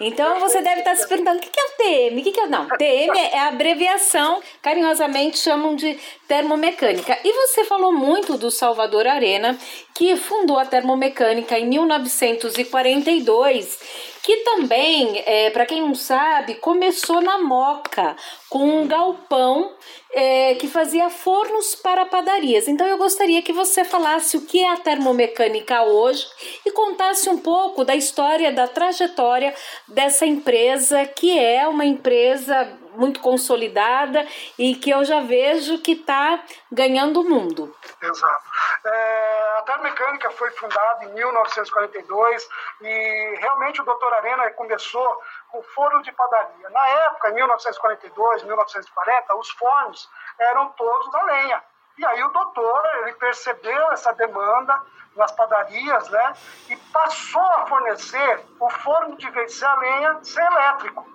Então 0.00 0.38
você 0.38 0.62
deve 0.62 0.78
estar 0.80 0.94
se 0.94 1.08
perguntando 1.08 1.38
o 1.38 1.40
que 1.40 1.50
é 1.58 1.64
o 1.64 1.70
TM? 1.76 2.20
O 2.20 2.22
que 2.22 2.40
é... 2.40 2.46
Não, 2.46 2.68
TM 2.68 3.18
é 3.18 3.38
a 3.38 3.48
abreviação, 3.48 4.40
carinhosamente 4.62 5.38
chamam 5.38 5.74
de 5.74 5.98
termomecânica. 6.28 7.18
E 7.24 7.32
você 7.32 7.64
falou 7.64 7.92
muito 7.92 8.38
do 8.38 8.48
Salvador 8.50 9.08
Arena, 9.08 9.58
que 9.94 10.14
fundou 10.16 10.58
a 10.58 10.66
termomecânica 10.66 11.58
em 11.58 11.66
1942 11.66 14.06
que 14.26 14.38
também, 14.38 15.22
é, 15.24 15.50
para 15.50 15.64
quem 15.64 15.80
não 15.80 15.94
sabe, 15.94 16.56
começou 16.56 17.20
na 17.20 17.38
Moca, 17.38 18.16
com 18.50 18.80
um 18.80 18.84
galpão 18.84 19.72
é, 20.12 20.56
que 20.56 20.66
fazia 20.66 21.08
fornos 21.08 21.76
para 21.76 22.04
padarias. 22.04 22.66
Então 22.66 22.84
eu 22.88 22.98
gostaria 22.98 23.40
que 23.40 23.52
você 23.52 23.84
falasse 23.84 24.36
o 24.36 24.44
que 24.44 24.64
é 24.64 24.72
a 24.72 24.78
termomecânica 24.78 25.84
hoje 25.84 26.26
e 26.64 26.72
contasse 26.72 27.28
um 27.28 27.38
pouco 27.38 27.84
da 27.84 27.94
história, 27.96 28.52
da 28.52 28.68
trajetória 28.68 29.54
dessa 29.88 30.24
empresa, 30.24 31.04
que 31.06 31.38
é 31.38 31.66
uma 31.66 31.84
empresa 31.84 32.78
muito 32.96 33.20
consolidada 33.20 34.26
e 34.58 34.74
que 34.74 34.90
eu 34.90 35.04
já 35.04 35.20
vejo 35.20 35.78
que 35.82 35.92
está 35.92 36.42
ganhando 36.72 37.20
o 37.20 37.28
mundo. 37.28 37.74
Exato. 38.02 38.44
É, 38.84 39.58
a 39.58 39.62
Termecânica 39.62 40.30
foi 40.30 40.50
fundada 40.52 41.04
em 41.04 41.12
1942 41.12 42.48
e 42.80 43.36
realmente 43.38 43.80
o 43.80 43.84
doutor 43.84 44.12
Arena 44.14 44.50
começou 44.52 45.22
com 45.50 45.62
forno 45.62 46.02
de 46.02 46.12
padaria. 46.12 46.70
Na 46.70 46.88
época, 46.88 47.30
em 47.30 47.34
1942, 47.34 48.42
1940, 48.44 49.36
os 49.36 49.50
fornos 49.50 50.08
eram 50.38 50.68
todos 50.70 51.14
a 51.14 51.22
lenha. 51.24 51.62
E 51.98 52.04
aí 52.04 52.22
o 52.22 52.28
doutor, 52.28 52.82
ele 53.02 53.14
percebeu 53.14 53.92
essa 53.92 54.12
demanda 54.12 54.80
nas 55.16 55.32
padarias, 55.32 56.08
né? 56.10 56.34
E 56.68 56.76
passou 56.92 57.42
a 57.42 57.66
fornecer 57.66 58.44
o 58.60 58.68
forno 58.68 59.16
de 59.16 59.30
vez 59.30 59.62
a 59.62 59.74
lenha 59.76 60.18
ser 60.22 60.44
elétrico. 60.44 61.06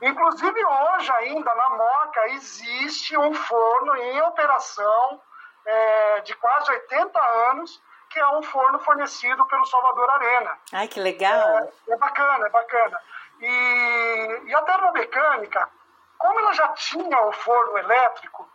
Inclusive 0.00 0.64
hoje 0.64 1.12
ainda 1.12 1.52
na 1.54 1.70
Moca 1.70 2.28
existe 2.28 3.18
um 3.18 3.34
forno 3.34 3.96
em 3.96 4.22
operação 4.22 5.20
é, 5.66 6.20
de 6.20 6.34
quase 6.36 6.70
80 6.70 7.20
anos, 7.50 7.82
que 8.08 8.18
é 8.18 8.28
um 8.36 8.42
forno 8.42 8.78
fornecido 8.78 9.44
pelo 9.46 9.66
Salvador 9.66 10.08
Arena. 10.10 10.56
Ai, 10.72 10.86
que 10.86 11.00
legal! 11.00 11.58
É, 11.58 11.68
é 11.88 11.96
bacana, 11.96 12.46
é 12.46 12.50
bacana. 12.50 13.00
E, 13.40 14.42
e 14.46 14.54
a 14.54 14.62
termomecânica, 14.62 15.68
como 16.16 16.40
ela 16.40 16.52
já 16.52 16.68
tinha 16.68 17.20
o 17.22 17.32
forno 17.32 17.78
elétrico, 17.78 18.48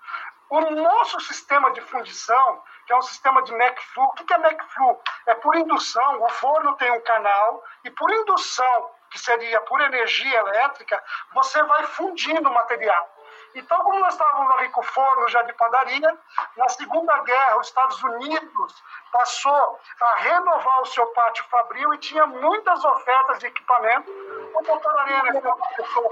o 0.62 0.72
nosso 0.72 1.20
sistema 1.22 1.72
de 1.72 1.82
fundição, 1.82 2.62
que 2.86 2.94
é 2.94 2.96
um 2.96 3.02
sistema 3.02 3.42
de 3.44 3.54
McFlu, 3.54 4.04
o 4.04 4.14
que 4.14 4.34
é 4.34 4.38
McFlu? 4.38 5.02
É 5.26 5.34
por 5.36 5.56
indução, 5.56 6.22
o 6.22 6.30
forno 6.30 6.76
tem 6.76 6.92
um 6.92 7.02
canal, 7.02 7.64
e 7.84 7.90
por 7.90 8.12
indução 8.12 8.92
que 9.10 9.20
seria 9.20 9.62
por 9.62 9.80
energia 9.82 10.40
elétrica, 10.40 11.02
você 11.34 11.62
vai 11.64 11.84
fundindo 11.84 12.50
o 12.50 12.54
material. 12.54 13.10
Então, 13.56 13.78
como 13.84 14.00
nós 14.00 14.14
estávamos 14.14 14.52
ali 14.56 14.70
com 14.70 14.82
o 14.82 14.84
forno 14.84 15.28
já 15.28 15.44
de 15.44 15.54
padaria, 15.54 16.20
na 16.58 16.70
Segunda 16.70 17.18
Guerra, 17.20 17.58
os 17.58 17.68
Estados 17.68 18.04
Unidos 18.04 18.84
passou 19.12 19.80
a 20.02 20.16
renovar 20.16 20.82
o 20.82 20.86
seu 20.86 21.06
pátio 21.08 21.46
fabril 21.46 21.94
e 21.94 22.00
tinha 22.00 22.26
muitas 22.26 22.84
ofertas 22.84 23.40
de 23.40 23.48
equipamento. 23.48 24.10
O 24.12 24.62
doutor 24.64 25.00
Arena, 25.00 25.40
que 25.40 25.48
é 25.48 25.54
uma 25.54 25.68
pessoa 25.76 26.10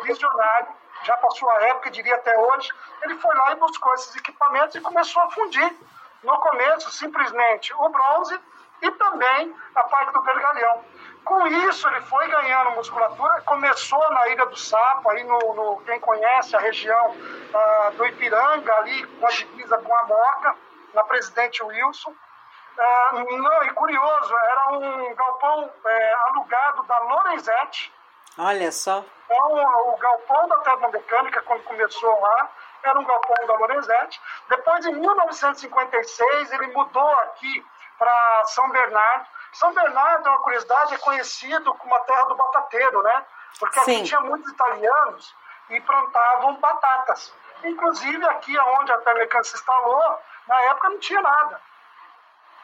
já 1.04 1.18
passou 1.18 1.50
a 1.50 1.64
época, 1.64 1.92
diria 1.92 2.16
até 2.16 2.38
hoje, 2.38 2.72
ele 3.02 3.16
foi 3.18 3.36
lá 3.36 3.52
e 3.52 3.56
buscou 3.56 3.94
esses 3.96 4.16
equipamentos 4.16 4.76
e 4.76 4.82
começou 4.82 5.22
a 5.24 5.32
fundir. 5.32 5.76
No 6.24 6.38
começo, 6.38 6.92
simplesmente 6.92 7.74
o 7.74 7.90
bronze 7.90 8.40
e 8.82 8.92
também 8.92 9.56
a 9.76 9.84
parte 9.84 10.14
do 10.14 10.22
vergalhão. 10.22 10.84
Com 11.24 11.48
isso, 11.48 11.88
ele 11.88 12.02
foi 12.02 12.28
ganhando 12.28 12.72
musculatura, 12.72 13.42
começou 13.42 14.10
na 14.12 14.28
Ilha 14.30 14.46
do 14.48 14.58
Sapo, 14.58 15.10
aí 15.10 15.24
no, 15.24 15.54
no 15.54 15.82
quem 15.86 16.00
conhece 16.00 16.56
a 16.56 16.60
região 16.60 17.12
uh, 17.12 17.92
do 17.96 18.06
Ipiranga, 18.08 18.74
ali 18.76 19.06
com 19.06 19.28
a 19.28 19.30
divisa 19.30 19.78
com 19.78 19.96
a 19.96 20.04
Moca, 20.06 20.56
na 20.94 21.04
Presidente 21.04 21.64
Wilson. 21.64 22.12
Uh, 22.12 23.38
não, 23.38 23.64
e 23.64 23.70
curioso, 23.72 24.36
era 24.36 24.72
um 24.72 25.16
galpão 25.16 25.72
é, 25.86 26.14
alugado 26.28 26.84
da 26.84 27.00
Lorenzetti. 27.00 27.94
Olha 28.38 28.72
só. 28.72 29.04
Então, 29.26 29.94
o 29.94 29.98
galpão 29.98 30.48
da 30.48 30.58
termomecânica, 30.58 31.42
quando 31.44 31.64
começou 31.64 32.20
lá, 32.20 32.50
era 32.84 33.00
um 33.00 33.06
galpão 33.06 33.48
da 33.48 33.56
Lorenzetti. 33.56 34.22
Depois, 34.50 34.86
em 34.86 34.94
1956, 34.94 36.52
ele 36.52 36.68
mudou 36.68 37.10
aqui 37.24 37.66
para 37.98 38.46
São 38.46 38.70
Bernardo. 38.70 39.28
São 39.54 39.74
Bernardo, 39.74 40.28
é 40.28 40.32
uma 40.32 40.42
curiosidade, 40.42 40.96
é 40.96 40.98
conhecido 40.98 41.74
como 41.76 41.96
a 41.96 42.00
terra 42.02 42.24
do 42.26 42.36
batateiro, 42.36 43.04
né? 43.04 43.26
Porque 43.60 43.80
Sim. 43.82 43.98
aqui 43.98 44.04
tinha 44.04 44.22
muitos 44.22 44.52
italianos 44.52 45.36
e 45.70 45.80
plantavam 45.82 46.56
batatas. 46.56 47.34
Inclusive 47.64 48.26
aqui 48.28 48.58
onde 48.58 48.92
a 48.92 48.98
Telecan 49.00 49.44
se 49.44 49.56
instalou, 49.56 50.20
na 50.48 50.62
época 50.64 50.90
não 50.90 51.00
tinha 51.00 51.22
nada. 51.22 51.62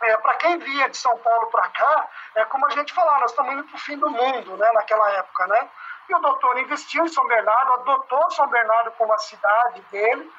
É, 0.02 0.18
para 0.18 0.36
quem 0.36 0.58
via 0.60 0.90
de 0.90 0.98
São 0.98 1.18
Paulo 1.18 1.48
para 1.48 1.68
cá, 1.70 2.08
é 2.36 2.46
como 2.46 2.66
a 2.68 2.70
gente 2.70 2.94
falar, 2.94 3.20
nós 3.20 3.32
estamos 3.32 3.54
indo 3.54 3.64
para 3.64 3.76
o 3.76 3.80
fim 3.80 3.98
do 3.98 4.10
mundo, 4.10 4.58
né, 4.58 4.72
naquela 4.74 5.10
época, 5.12 5.48
né? 5.48 5.70
E 6.10 6.16
o 6.16 6.20
doutor 6.20 6.58
investiu 6.60 7.04
em 7.04 7.10
São 7.10 7.28
Bernardo, 7.28 7.74
adotou 7.74 8.32
São 8.32 8.48
Bernardo 8.48 8.92
como 8.92 9.12
a 9.14 9.18
cidade 9.18 9.82
dele, 9.92 10.32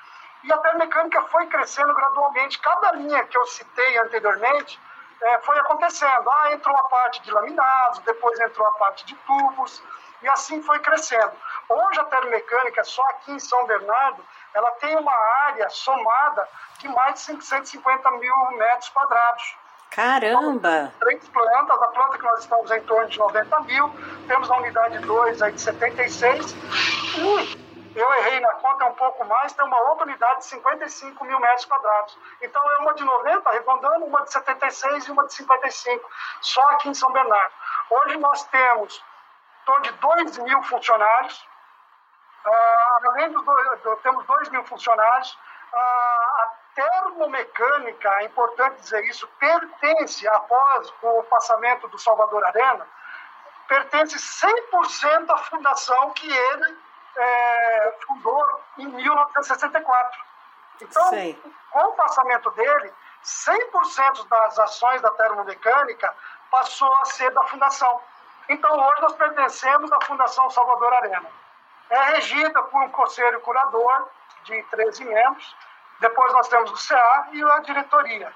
e 0.45 0.53
a 0.53 0.59
termecânica 0.59 1.23
foi 1.23 1.47
crescendo 1.47 1.93
gradualmente. 1.93 2.59
Cada 2.61 2.93
linha 2.93 3.25
que 3.25 3.37
eu 3.37 3.47
citei 3.47 3.99
anteriormente, 3.99 4.81
é, 5.21 5.39
foi 5.41 5.59
acontecendo. 5.59 6.31
Ah, 6.31 6.53
entrou 6.53 6.77
a 6.77 6.89
parte 6.89 7.21
de 7.23 7.31
laminados, 7.31 7.99
depois 8.01 8.39
entrou 8.41 8.67
a 8.67 8.73
parte 8.73 9.05
de 9.05 9.15
tubos, 9.17 9.83
e 10.23 10.29
assim 10.29 10.63
foi 10.63 10.79
crescendo. 10.81 11.33
Hoje 11.69 12.01
a 12.01 12.05
termomecânica, 12.05 12.83
só 12.85 13.03
aqui 13.11 13.33
em 13.33 13.39
São 13.39 13.67
Bernardo, 13.67 14.25
ela 14.55 14.71
tem 14.73 14.97
uma 14.97 15.15
área 15.47 15.69
somada 15.69 16.49
de 16.79 16.89
mais 16.89 17.21
de 17.21 17.27
550 17.27 18.11
mil 18.13 18.51
metros 18.53 18.89
quadrados. 18.91 19.57
Caramba! 19.91 20.93
Três 21.01 21.29
plantas, 21.29 21.83
a 21.83 21.89
planta 21.89 22.19
que 22.19 22.25
nós 22.25 22.41
estamos 22.41 22.71
em 22.71 22.81
torno 22.83 23.09
de 23.09 23.19
90 23.19 23.61
mil, 23.61 23.91
temos 24.27 24.51
a 24.51 24.57
unidade 24.59 24.99
2 24.99 25.43
aí 25.43 25.53
de 25.53 25.61
76, 25.61 26.53
e 27.17 27.99
eu 27.99 28.15
errei 28.15 28.39
na 28.41 28.53
conta, 28.53 28.85
é 28.85 28.87
um 28.87 28.95
pouco 28.95 29.25
mais, 29.25 29.53
tem 29.53 29.65
uma 29.65 29.81
outra 29.89 30.05
unidade 30.05 30.41
de 30.41 30.47
55 30.47 31.25
mil 31.25 31.41
metros 31.41 31.65
quadrados. 31.65 32.19
Então 32.41 32.63
é 32.73 32.83
uma 32.83 32.95
de 32.95 33.03
90, 33.03 33.49
arredondando, 33.49 34.05
uma 34.05 34.23
de 34.23 34.33
76 34.33 35.09
e 35.09 35.11
uma 35.11 35.27
de 35.27 35.35
55, 35.35 36.09
só 36.41 36.61
aqui 36.71 36.91
em 36.91 36.95
São 36.95 37.11
Bernardo. 37.11 37.53
Hoje 37.91 38.19
nós 38.19 38.45
temos 38.45 38.95
em 38.97 39.08
torno 39.69 39.83
de 39.83 39.93
2 39.93 40.39
mil 40.39 40.63
funcionários, 40.63 41.47
ah, 42.45 42.99
além 43.09 43.31
dos 43.31 43.45
dois, 43.45 44.01
temos 44.03 44.25
2 44.25 44.49
mil 44.49 44.65
funcionários, 44.65 45.39
ah, 45.75 45.77
a 45.77 46.51
termomecânica, 46.75 48.09
é 48.21 48.25
importante 48.25 48.81
dizer 48.81 49.05
isso, 49.05 49.29
pertence, 49.39 50.27
após 50.27 50.93
o 51.03 51.23
passamento 51.25 51.87
do 51.89 51.99
Salvador 51.99 52.43
Arena, 52.45 52.87
pertence 53.69 54.17
100% 54.17 55.31
à 55.31 55.37
fundação 55.37 56.11
que 56.13 56.31
ele 56.31 56.79
é, 57.17 57.99
fundou 58.07 58.63
em 58.79 58.87
1964. 58.87 60.21
Então, 60.81 61.11
Sei. 61.11 61.43
com 61.71 61.81
o 61.81 61.93
passamento 61.93 62.51
dele, 62.53 62.95
100% 63.23 64.29
das 64.29 64.59
ações 64.61 65.03
da 65.03 65.11
termomecânica 65.11 66.15
passou 66.51 66.91
a 67.03 67.05
ser 67.07 67.31
da 67.33 67.43
fundação. 67.43 68.01
Então, 68.49 68.73
hoje 68.73 69.03
nós 69.03 69.15
pertencemos 69.15 69.93
à 69.93 70.01
Fundação 70.05 70.49
Salvador 70.51 70.93
Arena. 70.95 71.29
É 71.91 72.03
regida 72.13 72.63
por 72.65 72.83
um 72.83 72.91
conselho 72.91 73.41
curador 73.41 74.09
de 74.45 74.63
13 74.65 75.05
membros. 75.05 75.57
Depois 76.01 76.33
nós 76.33 76.49
temos 76.49 76.71
o 76.71 76.89
CA 76.89 77.29
e 77.33 77.43
a 77.43 77.59
diretoria. 77.61 78.33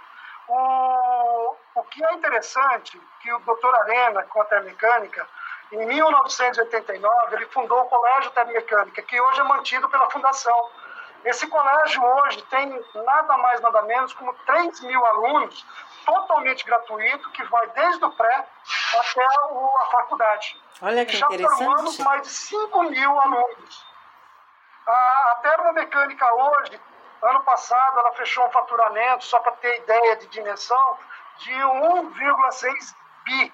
O, 0.49 1.57
o 1.77 1.83
que 1.85 2.05
é 2.05 2.15
interessante, 2.15 3.01
que 3.21 3.33
o 3.33 3.39
doutor 3.41 3.75
Arena, 3.75 4.23
com 4.25 4.43
a 4.43 4.45
termomecânica, 4.45 5.27
em 5.73 5.87
1989, 5.87 7.37
ele 7.37 7.47
fundou 7.47 7.81
o 7.81 7.87
Colégio 7.87 8.31
Termomecânica, 8.33 9.01
que 9.03 9.19
hoje 9.19 9.41
é 9.41 9.45
mantido 9.45 9.89
pela 9.89 10.11
Fundação. 10.11 10.71
Esse 11.25 11.47
colégio 11.47 12.05
hoje 12.05 12.43
tem 12.51 12.85
nada 12.95 13.39
mais, 13.39 13.61
nada 13.61 13.81
menos 13.83 14.13
como 14.13 14.35
3 14.45 14.81
mil 14.81 15.07
alunos, 15.07 15.65
totalmente 16.05 16.65
gratuito, 16.65 17.31
que 17.31 17.43
vai 17.45 17.67
desde 17.69 18.05
o 18.05 18.11
pré 18.13 18.47
até 18.99 19.25
a 19.25 19.85
faculdade. 19.91 20.61
Olha 20.81 21.07
que 21.07 21.17
Já 21.17 21.27
interessante. 21.27 21.65
formamos 21.65 21.99
mais 21.99 22.23
de 22.23 22.29
5 22.29 22.83
mil 22.85 23.21
alunos. 23.21 23.87
A, 24.87 24.93
a 24.93 25.35
termomecânica 25.43 26.35
hoje, 26.35 26.81
ano 27.23 27.43
passado, 27.43 27.99
ela 27.99 28.13
fechou 28.13 28.47
um 28.47 28.51
faturamento, 28.51 29.25
só 29.25 29.39
para 29.41 29.53
ter 29.53 29.79
ideia 29.79 30.17
de 30.17 30.27
dimensão, 30.29 30.99
de 31.39 31.53
1,6 31.53 32.95
bi 33.25 33.53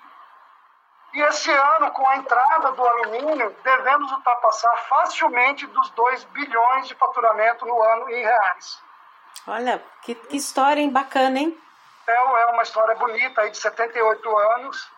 e 1.15 1.21
esse 1.23 1.51
ano, 1.51 1.91
com 1.93 2.07
a 2.07 2.17
entrada 2.17 2.73
do 2.73 2.87
alumínio, 2.87 3.57
devemos 3.65 4.13
ultrapassar 4.13 4.77
facilmente 4.89 5.67
dos 5.67 5.91
2 5.91 6.25
bilhões 6.25 6.87
de 6.87 6.95
faturamento 6.95 7.65
no 7.65 7.83
ano 7.83 8.11
em 8.11 8.23
reais. 8.23 8.83
Olha, 9.47 9.83
que, 10.03 10.15
que 10.15 10.37
história 10.37 10.81
hein? 10.81 10.91
bacana, 10.91 11.39
hein? 11.39 11.59
É, 12.09 12.15
é 12.15 12.47
uma 12.47 12.63
história 12.63 12.95
bonita 12.95 13.43
aí 13.43 13.51
de 13.51 13.59
78 13.59 14.39
anos. 14.39 14.91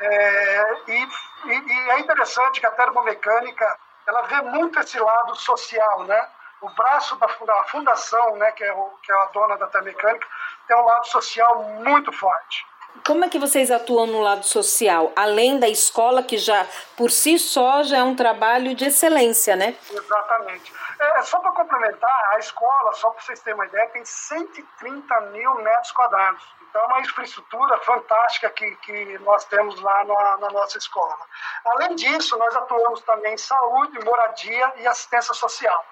É, 0.00 0.74
e, 0.88 1.08
e, 1.46 1.72
e, 1.72 1.90
é 1.90 2.00
interessante 2.00 2.60
que 2.60 2.66
a 2.66 2.72
termomecânica 2.72 3.78
ela 4.06 4.22
vê 4.22 4.42
muito 4.42 4.78
esse 4.80 4.98
lado 4.98 5.36
social, 5.36 6.04
né? 6.04 6.28
O 6.60 6.68
braço 6.70 7.16
da 7.16 7.28
fundação, 7.66 8.36
né, 8.36 8.50
que 8.52 8.64
é, 8.64 8.72
o, 8.72 8.90
que 9.02 9.12
é 9.12 9.14
a 9.14 9.26
dona 9.26 9.56
da 9.56 9.68
termomecânica, 9.68 10.26
tem 10.66 10.76
um 10.76 10.84
lado 10.84 11.06
social 11.06 11.62
muito 11.62 12.10
forte. 12.12 12.66
Como 13.06 13.24
é 13.24 13.28
que 13.28 13.38
vocês 13.38 13.70
atuam 13.70 14.06
no 14.06 14.20
lado 14.20 14.44
social, 14.44 15.12
além 15.16 15.58
da 15.58 15.68
escola, 15.68 16.22
que 16.22 16.36
já 16.36 16.66
por 16.96 17.10
si 17.10 17.38
só 17.38 17.82
já 17.82 17.98
é 17.98 18.02
um 18.02 18.14
trabalho 18.14 18.74
de 18.74 18.86
excelência, 18.86 19.56
né? 19.56 19.76
Exatamente. 19.90 20.72
É, 20.98 21.22
só 21.22 21.38
para 21.38 21.52
complementar, 21.52 22.30
a 22.34 22.38
escola, 22.38 22.92
só 22.92 23.10
para 23.10 23.22
vocês 23.22 23.40
terem 23.40 23.54
uma 23.54 23.66
ideia, 23.66 23.88
tem 23.90 24.04
130 24.04 25.20
mil 25.32 25.54
metros 25.54 25.92
quadrados. 25.92 26.42
Então, 26.68 26.82
é 26.82 26.86
uma 26.86 27.00
infraestrutura 27.00 27.78
fantástica 27.78 28.50
que, 28.50 28.76
que 28.76 29.18
nós 29.20 29.44
temos 29.44 29.80
lá 29.80 30.04
na, 30.04 30.36
na 30.38 30.50
nossa 30.50 30.76
escola. 30.76 31.16
Além 31.64 31.94
disso, 31.94 32.36
nós 32.36 32.54
atuamos 32.56 33.00
também 33.02 33.34
em 33.34 33.38
saúde, 33.38 34.04
moradia 34.04 34.72
e 34.78 34.86
assistência 34.86 35.32
social. 35.34 35.84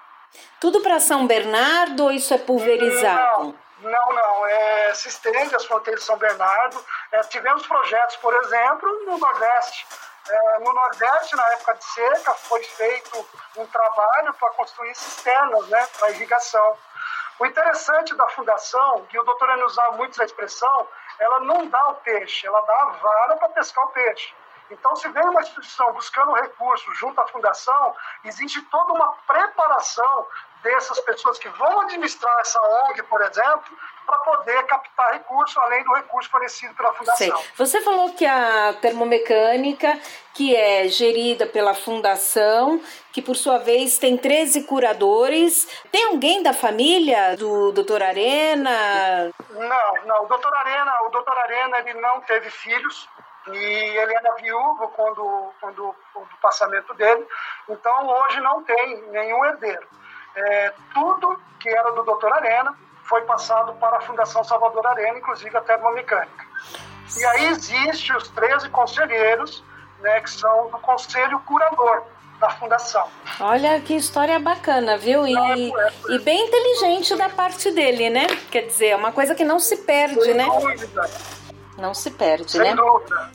Tudo 0.59 0.81
para 0.81 0.99
São 0.99 1.25
Bernardo 1.25 2.03
ou 2.03 2.11
isso 2.11 2.33
é 2.33 2.37
pulverizado? 2.37 3.43
Não, 3.43 3.55
não, 3.79 4.13
não. 4.13 4.45
É, 4.47 4.93
se 4.93 5.07
estende 5.07 5.55
as 5.55 5.65
fronteiras 5.65 6.01
de 6.01 6.07
São 6.07 6.17
Bernardo. 6.17 6.83
É, 7.11 7.19
tivemos 7.23 7.65
projetos, 7.67 8.15
por 8.17 8.33
exemplo, 8.33 9.05
no 9.05 9.17
Nordeste. 9.17 9.87
É, 10.29 10.59
no 10.59 10.73
Nordeste, 10.73 11.35
na 11.35 11.47
época 11.53 11.75
de 11.75 11.85
seca, 11.85 12.33
foi 12.33 12.63
feito 12.63 13.25
um 13.55 13.65
trabalho 13.67 14.33
para 14.33 14.49
construir 14.51 14.93
cisternas 14.95 15.67
né, 15.67 15.87
para 15.97 16.11
irrigação. 16.11 16.77
O 17.39 17.45
interessante 17.45 18.15
da 18.15 18.27
fundação, 18.29 19.05
que 19.05 19.19
o 19.19 19.23
doutor 19.23 19.49
Enio 19.51 19.65
usava 19.67 19.91
muito 19.91 20.11
essa 20.11 20.25
expressão, 20.25 20.87
ela 21.19 21.39
não 21.41 21.67
dá 21.67 21.89
o 21.89 21.95
peixe, 21.95 22.47
ela 22.47 22.59
dá 22.61 22.73
a 22.73 22.85
vara 22.85 23.37
para 23.37 23.49
pescar 23.49 23.85
o 23.85 23.89
peixe. 23.89 24.33
Então, 24.69 24.95
se 24.95 25.07
vem 25.09 25.23
uma 25.23 25.41
instituição 25.41 25.93
buscando 25.93 26.33
recursos 26.33 26.97
junto 26.97 27.21
à 27.21 27.27
fundação, 27.27 27.95
existe 28.23 28.61
toda 28.63 28.93
uma 28.93 29.13
preparação 29.25 30.27
dessas 30.63 30.99
pessoas 31.01 31.37
que 31.37 31.49
vão 31.49 31.81
administrar 31.81 32.33
essa 32.39 32.59
ONG, 32.61 33.03
por 33.03 33.21
exemplo, 33.21 33.77
para 34.05 34.17
poder 34.19 34.63
captar 34.63 35.13
recursos, 35.13 35.57
além 35.57 35.83
do 35.83 35.93
recurso 35.93 36.29
fornecido 36.29 36.73
pela 36.75 36.93
fundação. 36.93 37.37
Sei. 37.37 37.51
Você 37.55 37.81
falou 37.81 38.13
que 38.13 38.25
a 38.25 38.73
termomecânica, 38.81 39.99
que 40.33 40.55
é 40.55 40.87
gerida 40.87 41.45
pela 41.45 41.73
fundação, 41.73 42.81
que 43.11 43.21
por 43.21 43.35
sua 43.35 43.57
vez 43.57 43.97
tem 43.97 44.17
13 44.17 44.63
curadores, 44.63 45.67
tem 45.91 46.05
alguém 46.05 46.41
da 46.41 46.53
família 46.53 47.35
do 47.35 47.71
doutor 47.73 48.01
Arena? 48.01 49.31
Não, 49.49 50.05
não. 50.05 50.23
O 50.23 50.27
doutor 50.27 50.53
Arena, 50.55 50.93
o 51.05 51.09
doutor 51.09 51.37
Arena 51.37 51.79
ele 51.79 51.95
não 51.95 52.21
teve 52.21 52.49
filhos, 52.49 53.09
e 53.51 53.57
ele 53.97 54.13
era 54.13 54.35
viúvo 54.35 54.87
quando, 54.89 55.53
quando, 55.59 55.95
quando 56.13 56.25
o 56.25 56.37
passamento 56.41 56.93
dele, 56.95 57.25
então 57.69 58.07
hoje 58.07 58.39
não 58.41 58.63
tem 58.63 59.01
nenhum 59.09 59.45
herdeiro. 59.45 59.87
É, 60.37 60.73
tudo 60.93 61.39
que 61.59 61.67
era 61.67 61.91
do 61.91 62.03
Dr. 62.03 62.31
Arena 62.31 62.75
foi 63.03 63.21
passado 63.21 63.73
para 63.73 63.97
a 63.97 64.01
Fundação 64.01 64.43
Salvador 64.43 64.85
Arena, 64.85 65.17
inclusive 65.17 65.55
a 65.57 65.61
termomecânica. 65.61 66.45
E 67.17 67.25
aí 67.25 67.45
existe 67.47 68.13
os 68.13 68.27
13 68.29 68.69
conselheiros, 68.69 69.63
né, 69.99 70.21
que 70.21 70.29
são 70.29 70.69
do 70.69 70.77
conselho 70.77 71.39
curador 71.39 72.03
da 72.39 72.49
fundação. 72.51 73.07
Olha 73.39 73.79
que 73.81 73.95
história 73.95 74.37
bacana, 74.39 74.95
viu? 74.95 75.25
E, 75.25 75.35
é, 75.35 75.69
é, 75.69 75.91
e 76.09 76.19
bem 76.19 76.45
inteligente 76.45 77.15
da 77.15 77.29
parte 77.29 77.71
dele, 77.71 78.11
né? 78.11 78.27
Quer 78.51 78.67
dizer, 78.67 78.87
é 78.89 78.95
uma 78.95 79.11
coisa 79.11 79.33
que 79.33 79.43
não 79.43 79.59
se 79.59 79.77
perde, 79.77 80.21
Sem 80.21 80.33
né? 80.35 80.45
Dúvida. 80.45 81.09
Não 81.79 81.93
se 81.95 82.11
perde, 82.11 82.51
Sem 82.51 82.61
né? 82.61 82.75
Dúvida. 82.75 83.31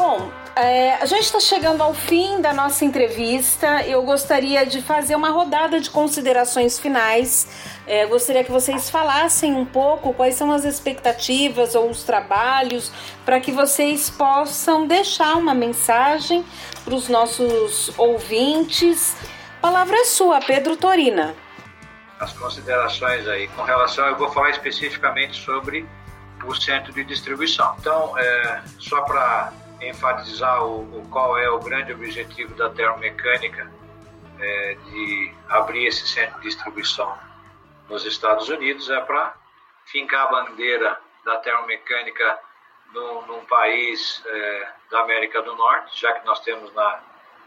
Bom, 0.00 0.32
é, 0.56 0.94
a 0.94 1.04
gente 1.04 1.24
está 1.24 1.38
chegando 1.38 1.82
ao 1.82 1.92
fim 1.92 2.40
da 2.40 2.54
nossa 2.54 2.86
entrevista. 2.86 3.84
Eu 3.84 4.02
gostaria 4.02 4.64
de 4.64 4.80
fazer 4.80 5.14
uma 5.14 5.28
rodada 5.28 5.78
de 5.78 5.90
considerações 5.90 6.80
finais. 6.80 7.46
É, 7.86 8.06
gostaria 8.06 8.42
que 8.42 8.50
vocês 8.50 8.88
falassem 8.88 9.54
um 9.54 9.66
pouco 9.66 10.14
quais 10.14 10.36
são 10.36 10.50
as 10.52 10.64
expectativas 10.64 11.74
ou 11.74 11.90
os 11.90 12.02
trabalhos 12.02 12.90
para 13.26 13.40
que 13.40 13.52
vocês 13.52 14.08
possam 14.08 14.86
deixar 14.86 15.36
uma 15.36 15.52
mensagem 15.52 16.46
para 16.82 16.94
os 16.94 17.10
nossos 17.10 17.92
ouvintes. 17.98 19.14
Palavra 19.60 19.98
é 19.98 20.04
sua, 20.04 20.40
Pedro 20.40 20.78
Torina. 20.78 21.34
As 22.18 22.32
considerações 22.32 23.28
aí 23.28 23.48
com 23.48 23.60
relação, 23.64 24.06
eu 24.06 24.16
vou 24.16 24.30
falar 24.30 24.48
especificamente 24.48 25.38
sobre 25.44 25.86
o 26.42 26.54
centro 26.54 26.90
de 26.90 27.04
distribuição. 27.04 27.76
Então, 27.78 28.16
é, 28.16 28.62
só 28.78 29.02
para 29.02 29.52
enfatizar 29.80 30.64
o, 30.64 30.82
o, 30.98 31.08
qual 31.10 31.38
é 31.38 31.48
o 31.50 31.58
grande 31.58 31.92
objetivo 31.92 32.54
da 32.54 32.70
termomecânica 32.70 33.70
é, 34.38 34.74
de 34.74 35.34
abrir 35.48 35.86
esse 35.86 36.06
centro 36.06 36.40
de 36.40 36.48
distribuição 36.48 37.18
nos 37.88 38.04
Estados 38.04 38.48
Unidos 38.48 38.88
é 38.88 39.00
para 39.00 39.34
fincar 39.86 40.26
a 40.26 40.30
bandeira 40.30 41.00
da 41.24 41.36
termomecânica 41.38 42.38
num, 42.92 43.22
num 43.26 43.44
país 43.46 44.22
é, 44.24 44.68
da 44.90 45.00
América 45.00 45.42
do 45.42 45.54
Norte, 45.56 46.00
já 46.00 46.12
que 46.12 46.24
nós 46.24 46.40
temos 46.40 46.72
na, 46.74 47.00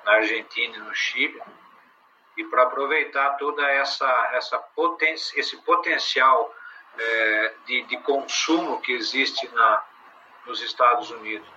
na 0.06 0.12
Argentina 0.14 0.76
e 0.76 0.80
no 0.80 0.94
Chile, 0.94 1.42
e 2.36 2.44
para 2.46 2.64
aproveitar 2.64 3.38
toda 3.38 3.66
essa, 3.70 4.32
essa 4.34 4.58
poten 4.58 5.14
esse 5.14 5.58
potencial 5.58 6.54
é, 6.98 7.54
de, 7.66 7.84
de 7.84 7.98
consumo 7.98 8.82
que 8.82 8.92
existe 8.92 9.48
na, 9.50 9.84
nos 10.46 10.62
Estados 10.62 11.10
Unidos. 11.12 11.48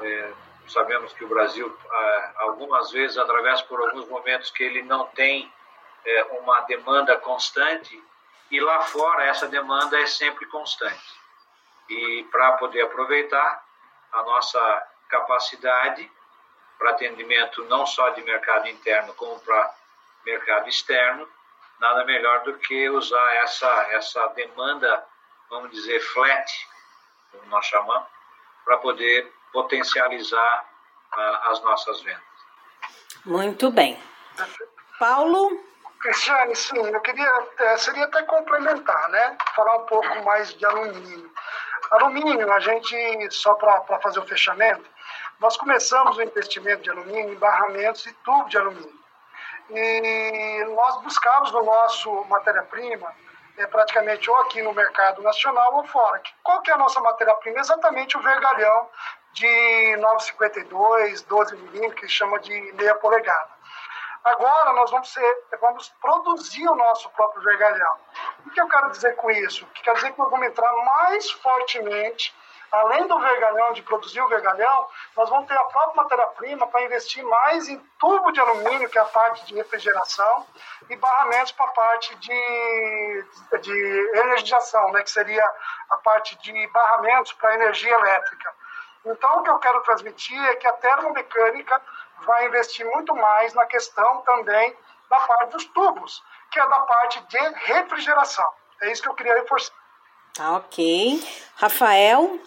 É, 0.00 0.32
sabemos 0.68 1.12
que 1.12 1.24
o 1.24 1.28
Brasil, 1.28 1.76
é, 1.92 2.30
algumas 2.38 2.90
vezes, 2.90 3.18
atravessa 3.18 3.64
por 3.64 3.80
alguns 3.80 4.08
momentos 4.08 4.50
que 4.50 4.62
ele 4.62 4.82
não 4.82 5.06
tem 5.08 5.52
é, 6.04 6.24
uma 6.40 6.60
demanda 6.60 7.16
constante, 7.18 8.02
e 8.50 8.60
lá 8.60 8.82
fora 8.82 9.24
essa 9.24 9.48
demanda 9.48 9.98
é 10.00 10.06
sempre 10.06 10.46
constante. 10.46 11.20
E 11.88 12.24
para 12.30 12.52
poder 12.52 12.82
aproveitar 12.82 13.64
a 14.12 14.22
nossa 14.22 14.88
capacidade 15.08 16.10
para 16.78 16.90
atendimento 16.90 17.64
não 17.64 17.86
só 17.86 18.10
de 18.10 18.22
mercado 18.22 18.68
interno, 18.68 19.14
como 19.14 19.38
para 19.40 19.74
mercado 20.24 20.68
externo, 20.68 21.28
nada 21.78 22.04
melhor 22.04 22.42
do 22.44 22.54
que 22.54 22.88
usar 22.90 23.34
essa, 23.36 23.88
essa 23.92 24.26
demanda, 24.28 25.04
vamos 25.48 25.70
dizer, 25.70 26.00
flat, 26.00 26.68
como 27.30 27.46
nós 27.46 27.64
chamamos, 27.66 28.08
para 28.64 28.78
poder 28.78 29.32
potencializar 29.52 30.64
uh, 31.12 31.50
as 31.50 31.62
nossas 31.62 32.00
vendas. 32.02 32.22
Muito 33.24 33.70
bem. 33.70 33.98
Paulo? 34.98 35.72
Cristiane, 36.00 36.56
sim, 36.56 36.76
eu 36.78 37.00
queria, 37.00 37.46
é, 37.58 37.76
seria 37.76 38.04
até 38.06 38.22
complementar, 38.24 39.08
né? 39.10 39.36
Falar 39.54 39.76
um 39.76 39.86
pouco 39.86 40.24
mais 40.24 40.52
de 40.52 40.66
alumínio. 40.66 41.30
Alumínio, 41.92 42.52
a 42.52 42.58
gente, 42.58 43.30
só 43.30 43.54
para 43.54 44.00
fazer 44.00 44.18
o 44.18 44.26
fechamento, 44.26 44.84
nós 45.38 45.56
começamos 45.56 46.16
o 46.16 46.22
investimento 46.22 46.82
de 46.82 46.90
alumínio 46.90 47.32
em 47.32 47.36
barramentos 47.36 48.04
e 48.06 48.12
tubo 48.24 48.48
de 48.48 48.58
alumínio. 48.58 49.00
E 49.70 50.64
nós 50.74 51.00
buscamos 51.02 51.52
no 51.52 51.62
nosso 51.64 52.24
matéria-prima 52.24 53.14
é, 53.56 53.66
praticamente 53.66 54.28
ou 54.28 54.36
aqui 54.38 54.60
no 54.62 54.72
mercado 54.72 55.22
nacional 55.22 55.76
ou 55.76 55.84
fora. 55.84 56.20
Qual 56.42 56.62
que 56.62 56.70
é 56.70 56.74
a 56.74 56.78
nossa 56.78 57.00
matéria-prima? 57.00 57.60
Exatamente 57.60 58.16
o 58.16 58.22
vergalhão 58.22 58.88
de 59.32 59.96
952, 59.96 61.22
12 61.22 61.56
milímetros, 61.56 62.00
que 62.00 62.08
chama 62.08 62.38
de 62.40 62.72
meia 62.72 62.94
polegada. 62.96 63.50
Agora 64.24 64.72
nós 64.74 64.90
vamos, 64.90 65.12
ser, 65.12 65.44
vamos 65.60 65.88
produzir 66.00 66.68
o 66.68 66.76
nosso 66.76 67.10
próprio 67.10 67.42
vergalhão. 67.42 67.96
O 68.46 68.50
que 68.50 68.60
eu 68.60 68.68
quero 68.68 68.90
dizer 68.90 69.16
com 69.16 69.30
isso? 69.30 69.66
Que 69.74 69.82
quer 69.82 69.94
dizer 69.94 70.12
que 70.12 70.18
nós 70.18 70.30
vamos 70.30 70.46
entrar 70.46 70.72
mais 70.84 71.28
fortemente, 71.32 72.32
além 72.70 73.06
do 73.08 73.18
vergalhão, 73.18 73.72
de 73.72 73.82
produzir 73.82 74.20
o 74.20 74.28
vergalhão, 74.28 74.88
nós 75.16 75.28
vamos 75.28 75.46
ter 75.48 75.56
a 75.56 75.64
própria 75.64 76.04
matéria-prima 76.04 76.66
para 76.68 76.82
investir 76.84 77.24
mais 77.24 77.68
em 77.68 77.78
tubo 77.98 78.30
de 78.30 78.40
alumínio, 78.40 78.88
que 78.88 78.96
é 78.96 79.02
a 79.02 79.06
parte 79.06 79.44
de 79.44 79.54
refrigeração, 79.54 80.46
e 80.88 80.96
barramentos 80.96 81.52
para 81.52 81.66
a 81.66 81.72
parte 81.72 82.14
de, 82.16 83.24
de 83.60 84.10
energização, 84.14 84.90
né, 84.92 85.02
que 85.02 85.10
seria 85.10 85.44
a 85.90 85.96
parte 85.96 86.36
de 86.38 86.66
barramentos 86.68 87.32
para 87.32 87.54
energia 87.54 87.92
elétrica. 87.92 88.54
Então, 89.04 89.38
o 89.38 89.42
que 89.42 89.50
eu 89.50 89.58
quero 89.58 89.82
transmitir 89.82 90.40
é 90.44 90.56
que 90.56 90.66
a 90.66 90.72
termomecânica 90.74 91.80
vai 92.20 92.46
investir 92.46 92.86
muito 92.86 93.14
mais 93.14 93.52
na 93.54 93.66
questão 93.66 94.22
também 94.22 94.76
da 95.10 95.18
parte 95.20 95.50
dos 95.50 95.64
tubos, 95.66 96.22
que 96.50 96.60
é 96.60 96.66
da 96.68 96.80
parte 96.80 97.20
de 97.26 97.38
refrigeração. 97.38 98.48
É 98.80 98.92
isso 98.92 99.02
que 99.02 99.08
eu 99.08 99.14
queria 99.14 99.34
reforçar. 99.34 99.74
Tá 100.34 100.52
ok. 100.56 101.20
Rafael? 101.56 102.38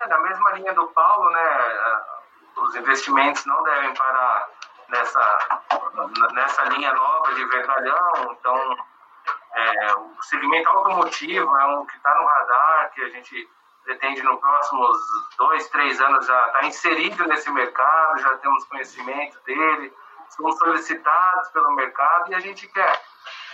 É, 0.00 0.06
na 0.06 0.18
mesma 0.18 0.52
linha 0.52 0.72
do 0.74 0.86
Paulo, 0.88 1.30
né, 1.30 2.02
os 2.56 2.76
investimentos 2.76 3.44
não 3.46 3.62
devem 3.64 3.94
parar 3.94 4.48
nessa, 4.88 5.60
nessa 6.32 6.64
linha 6.64 6.92
nova 6.92 7.34
de 7.34 7.44
vergalhão, 7.46 8.36
então 8.38 8.76
é, 9.54 9.94
o 9.94 10.22
segmento 10.22 10.68
automotivo 10.68 11.56
é 11.56 11.66
um 11.66 11.86
que 11.86 11.96
está 11.96 12.14
no 12.14 12.26
radar, 12.26 12.90
que 12.94 13.02
a 13.02 13.08
gente 13.08 13.48
pretende 13.84 14.22
nos 14.22 14.40
próximos 14.40 14.98
dois, 15.36 15.68
três 15.68 16.00
anos 16.00 16.26
já 16.26 16.46
estar 16.46 16.60
tá 16.60 16.66
inserido 16.66 17.26
nesse 17.26 17.50
mercado, 17.50 18.18
já 18.18 18.36
temos 18.38 18.64
conhecimento 18.64 19.38
dele, 19.44 19.92
somos 20.36 20.56
solicitados 20.58 21.48
pelo 21.50 21.74
mercado 21.74 22.30
e 22.30 22.34
a 22.34 22.40
gente 22.40 22.66
quer 22.68 23.02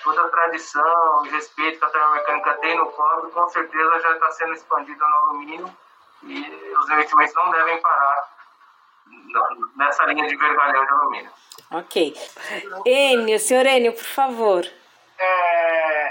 toda 0.03 0.23
a 0.23 0.29
tradição 0.29 1.27
e 1.27 1.31
respeito 1.31 1.79
que 1.79 1.85
a 1.85 1.89
termomecânica 1.91 2.55
tem 2.55 2.77
no 2.77 2.87
cobre, 2.87 3.31
com 3.31 3.49
certeza 3.49 4.01
já 4.01 4.13
está 4.13 4.31
sendo 4.33 4.53
expandida 4.53 5.05
no 5.05 5.17
alumínio 5.17 5.77
e 6.23 6.75
os 6.79 6.89
investimentos 6.91 7.35
não 7.35 7.51
devem 7.51 7.81
parar 7.81 8.37
nessa 9.77 10.05
linha 10.07 10.27
de 10.27 10.37
vergalhão 10.37 10.85
de 10.85 10.93
alumínio. 10.93 11.31
Ok. 11.71 12.15
Enio, 12.85 13.39
senhor 13.39 13.67
Enio, 13.67 13.93
por 13.93 14.05
favor. 14.05 14.65
É, 15.19 16.06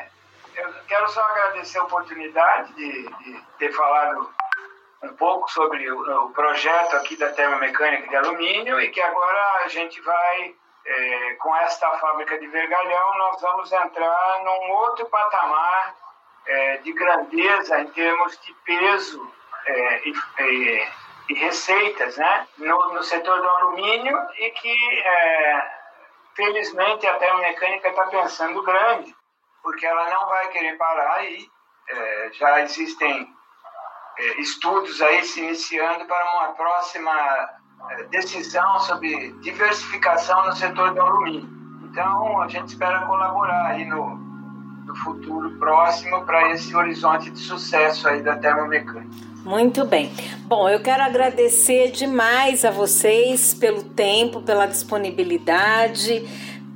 quero 0.87 1.07
só 1.09 1.21
agradecer 1.21 1.79
a 1.79 1.83
oportunidade 1.83 2.73
de, 2.73 3.03
de 3.03 3.41
ter 3.57 3.71
falado 3.73 4.29
um 5.03 5.15
pouco 5.15 5.49
sobre 5.51 5.89
o, 5.91 6.25
o, 6.25 6.29
projeto 6.31 6.95
aqui 6.95 7.15
da 7.15 7.31
termomecânica 7.31 8.07
de 8.07 8.15
alumínio 8.15 8.79
e 8.79 8.89
que 8.89 9.01
agora 9.01 9.63
a 9.63 9.67
gente 9.67 10.01
vai, 10.01 10.55
é, 10.85 11.33
com 11.35 11.55
esta 11.57 11.89
fábrica 11.97 12.37
de 12.39 12.47
vergalhão, 12.47 13.17
nós 13.17 13.41
vamos 13.41 13.71
entrar 13.71 14.41
num 14.43 14.71
outro 14.71 15.05
patamar 15.07 15.95
é, 16.47 16.77
de 16.77 16.93
grandeza 16.93 17.79
em 17.81 17.87
termos 17.87 18.39
de 18.41 18.53
peso 18.65 19.31
é, 19.65 20.07
e, 20.07 20.13
e, 20.39 20.87
e, 21.29 21.33
receitas 21.35 22.17
né, 22.17 22.47
no, 22.57 22.93
no, 22.93 23.03
setor 23.03 23.41
do 23.41 23.49
alumínio 23.49 24.17
e 24.37 24.51
que, 24.51 25.01
é, 25.03 25.71
felizmente, 26.35 27.07
a 27.07 27.15
termomecânica 27.15 27.89
está 27.89 28.07
pensando 28.07 28.61
grande, 28.61 29.15
porque 29.65 29.83
ela 29.83 30.07
não 30.11 30.27
vai 30.27 30.47
querer 30.49 30.77
parar 30.77 31.15
aí. 31.15 31.49
É, 31.89 32.29
já 32.33 32.61
existem 32.61 33.27
é, 34.17 34.41
estudos 34.41 35.01
aí 35.01 35.23
se 35.23 35.41
iniciando 35.41 36.05
para 36.05 36.37
uma 36.37 36.53
próxima 36.53 37.11
é, 37.89 38.03
decisão 38.03 38.79
sobre 38.81 39.31
diversificação 39.41 40.45
no 40.45 40.55
setor 40.55 40.93
do 40.93 41.01
alumínio. 41.01 41.49
Então, 41.83 42.41
a 42.41 42.47
gente 42.47 42.69
espera 42.69 43.07
colaborar 43.07 43.71
aí 43.71 43.85
no, 43.85 44.15
no 44.85 44.95
futuro 44.97 45.57
próximo 45.57 46.23
para 46.25 46.51
esse 46.51 46.75
horizonte 46.75 47.31
de 47.31 47.39
sucesso 47.39 48.07
aí 48.07 48.21
da 48.21 48.35
termomecânica. 48.37 49.25
Muito 49.43 49.85
bem. 49.85 50.11
Bom, 50.47 50.67
eu 50.69 50.81
quero 50.81 51.03
agradecer 51.03 51.91
demais 51.91 52.65
a 52.65 52.71
vocês 52.71 53.53
pelo 53.53 53.83
tempo, 53.83 54.41
pela 54.41 54.65
disponibilidade, 54.65 56.25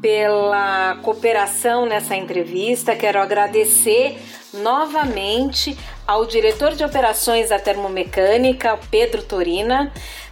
pela 0.02 0.98
cooperação 1.02 1.86
nessa 1.86 2.16
entrevista. 2.16 2.96
Quero 2.96 3.20
agradecer 3.20 4.18
novamente 4.54 5.78
ao 6.08 6.26
diretor 6.26 6.74
de 6.74 6.84
operações 6.84 7.50
da 7.50 7.60
termomecânica, 7.60 8.80
Pedro 8.90 9.22
Torina, 9.24 9.92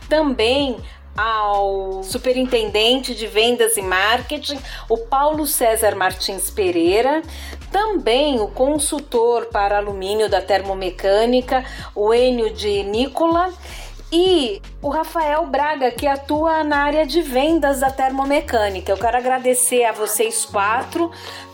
também 0.10 0.78
ao 1.16 2.04
superintendente 2.04 3.16
de 3.16 3.26
vendas 3.26 3.76
e 3.76 3.82
marketing, 3.82 4.60
o 4.88 4.98
Paulo 4.98 5.48
César 5.48 5.96
Martins 5.96 6.52
Pereira, 6.52 7.24
também 7.72 8.40
o 8.40 8.48
consultor 8.48 9.48
para 9.48 9.78
alumínio 9.78 10.30
da 10.30 10.42
termomecânica, 10.42 11.66
o 11.96 12.14
Enio 12.14 12.54
de 12.54 12.84
Nicola, 12.84 13.52
e 14.12 14.62
o 14.82 14.90
Rafael 14.90 15.46
Braga, 15.46 15.92
que 15.92 16.08
atua 16.08 16.64
na 16.64 16.84
área 16.84 17.06
de 17.06 17.22
vendas 17.22 17.80
da 17.82 17.90
termomecânica. 17.90 18.92
Eu 18.92 18.98
quero 18.98 19.18
agradecer 19.18 19.84
a 19.84 19.92
vocês 19.92 20.46
quatro 20.46 21.12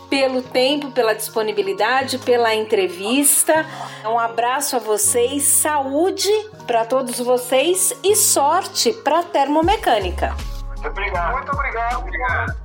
pelo 0.08 0.42
tempo, 0.42 0.90
pela 0.92 1.14
disponibilidade, 1.14 2.18
pela 2.18 2.54
entrevista. 2.54 3.66
Um 4.04 4.18
abraço 4.18 4.76
a 4.76 4.78
vocês, 4.78 5.42
saúde 5.42 6.30
para 6.66 6.84
todos 6.84 7.18
vocês 7.18 7.92
e 8.04 8.14
sorte 8.14 8.92
para 8.92 9.20
a 9.20 9.22
termomecânica. 9.22 10.34
Muito 10.68 10.88
obrigado. 10.88 11.32
Muito 11.32 11.52
obrigado. 11.52 11.98
obrigado. 11.98 12.63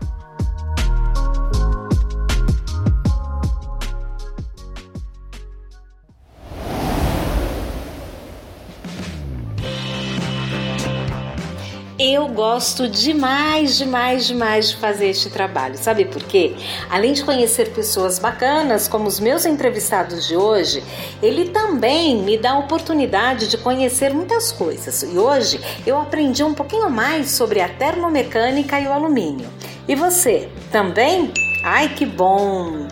Eu 12.01 12.29
gosto 12.29 12.87
demais, 12.87 13.77
demais, 13.77 14.25
demais 14.25 14.69
de 14.69 14.77
fazer 14.77 15.09
este 15.09 15.29
trabalho. 15.29 15.77
Sabe 15.77 16.05
por 16.05 16.23
quê? 16.23 16.55
Além 16.89 17.11
de 17.11 17.25
conhecer 17.25 17.73
pessoas 17.73 18.17
bacanas 18.17 18.87
como 18.87 19.05
os 19.05 19.19
meus 19.19 19.45
entrevistados 19.45 20.25
de 20.25 20.37
hoje, 20.37 20.81
ele 21.21 21.49
também 21.49 22.23
me 22.23 22.37
dá 22.37 22.51
a 22.51 22.59
oportunidade 22.59 23.49
de 23.49 23.57
conhecer 23.57 24.13
muitas 24.13 24.49
coisas. 24.49 25.03
E 25.03 25.19
hoje 25.19 25.59
eu 25.85 25.99
aprendi 25.99 26.41
um 26.41 26.53
pouquinho 26.53 26.89
mais 26.89 27.31
sobre 27.31 27.59
a 27.59 27.67
termomecânica 27.67 28.79
e 28.79 28.87
o 28.87 28.93
alumínio. 28.93 29.49
E 29.85 29.93
você, 29.93 30.47
também? 30.71 31.33
Ai, 31.65 31.89
que 31.89 32.05
bom! 32.05 32.87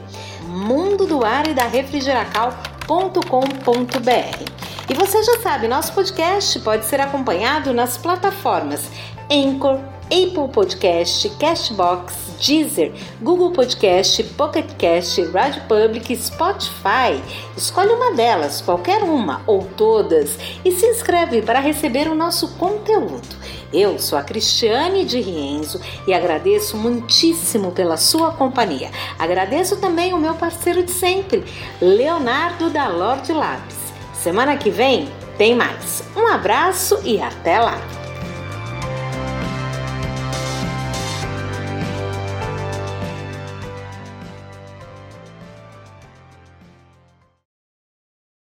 Mundo 0.48 1.06
do 1.06 1.24
Ar 1.24 1.48
e 1.48 1.54
da 1.54 1.68
Refrigeracal.com.br. 1.68 4.64
E 4.90 4.94
você 4.94 5.24
já 5.24 5.40
sabe, 5.40 5.68
nosso 5.68 5.94
podcast 5.94 6.60
pode 6.60 6.86
ser 6.86 7.00
acompanhado 7.00 7.74
nas 7.74 7.98
plataformas 7.98 8.90
Anchor, 9.32 9.80
Apple 10.06 10.50
Podcast, 10.52 11.30
Cashbox, 11.40 12.14
Deezer, 12.46 12.92
Google 13.22 13.52
Podcast, 13.52 14.24
Pocket 14.36 14.66
Cast, 14.78 15.24
Radio 15.28 15.62
Public, 15.68 16.16
Spotify. 16.16 17.22
Escolhe 17.56 17.92
uma 17.92 18.14
delas, 18.14 18.62
qualquer 18.62 19.04
uma 19.04 19.42
ou 19.48 19.64
todas, 19.64 20.38
e 20.64 20.72
se 20.72 20.86
inscreve 20.86 21.42
para 21.42 21.60
receber 21.60 22.10
o 22.10 22.16
nosso 22.16 22.56
conteúdo. 22.58 23.43
Eu 23.74 23.98
sou 23.98 24.20
a 24.20 24.24
Cristiane 24.24 25.04
de 25.04 25.20
Rienzo 25.20 25.82
e 26.08 26.14
agradeço 26.14 26.78
muitíssimo 26.78 27.72
pela 27.72 27.98
sua 27.98 28.32
companhia. 28.32 28.92
Agradeço 29.18 29.78
também 29.78 30.14
o 30.14 30.20
meu 30.20 30.36
parceiro 30.36 30.84
de 30.84 30.92
sempre, 30.92 31.44
Leonardo 31.82 32.70
da 32.70 32.88
Lorde 32.88 33.34
Labs. 33.34 33.76
Semana 34.14 34.56
que 34.58 34.70
vem 34.70 35.10
tem 35.38 35.56
mais. 35.56 36.04
Um 36.16 36.28
abraço 36.28 37.00
e 37.04 37.20
até 37.20 37.60
lá! 37.60 38.03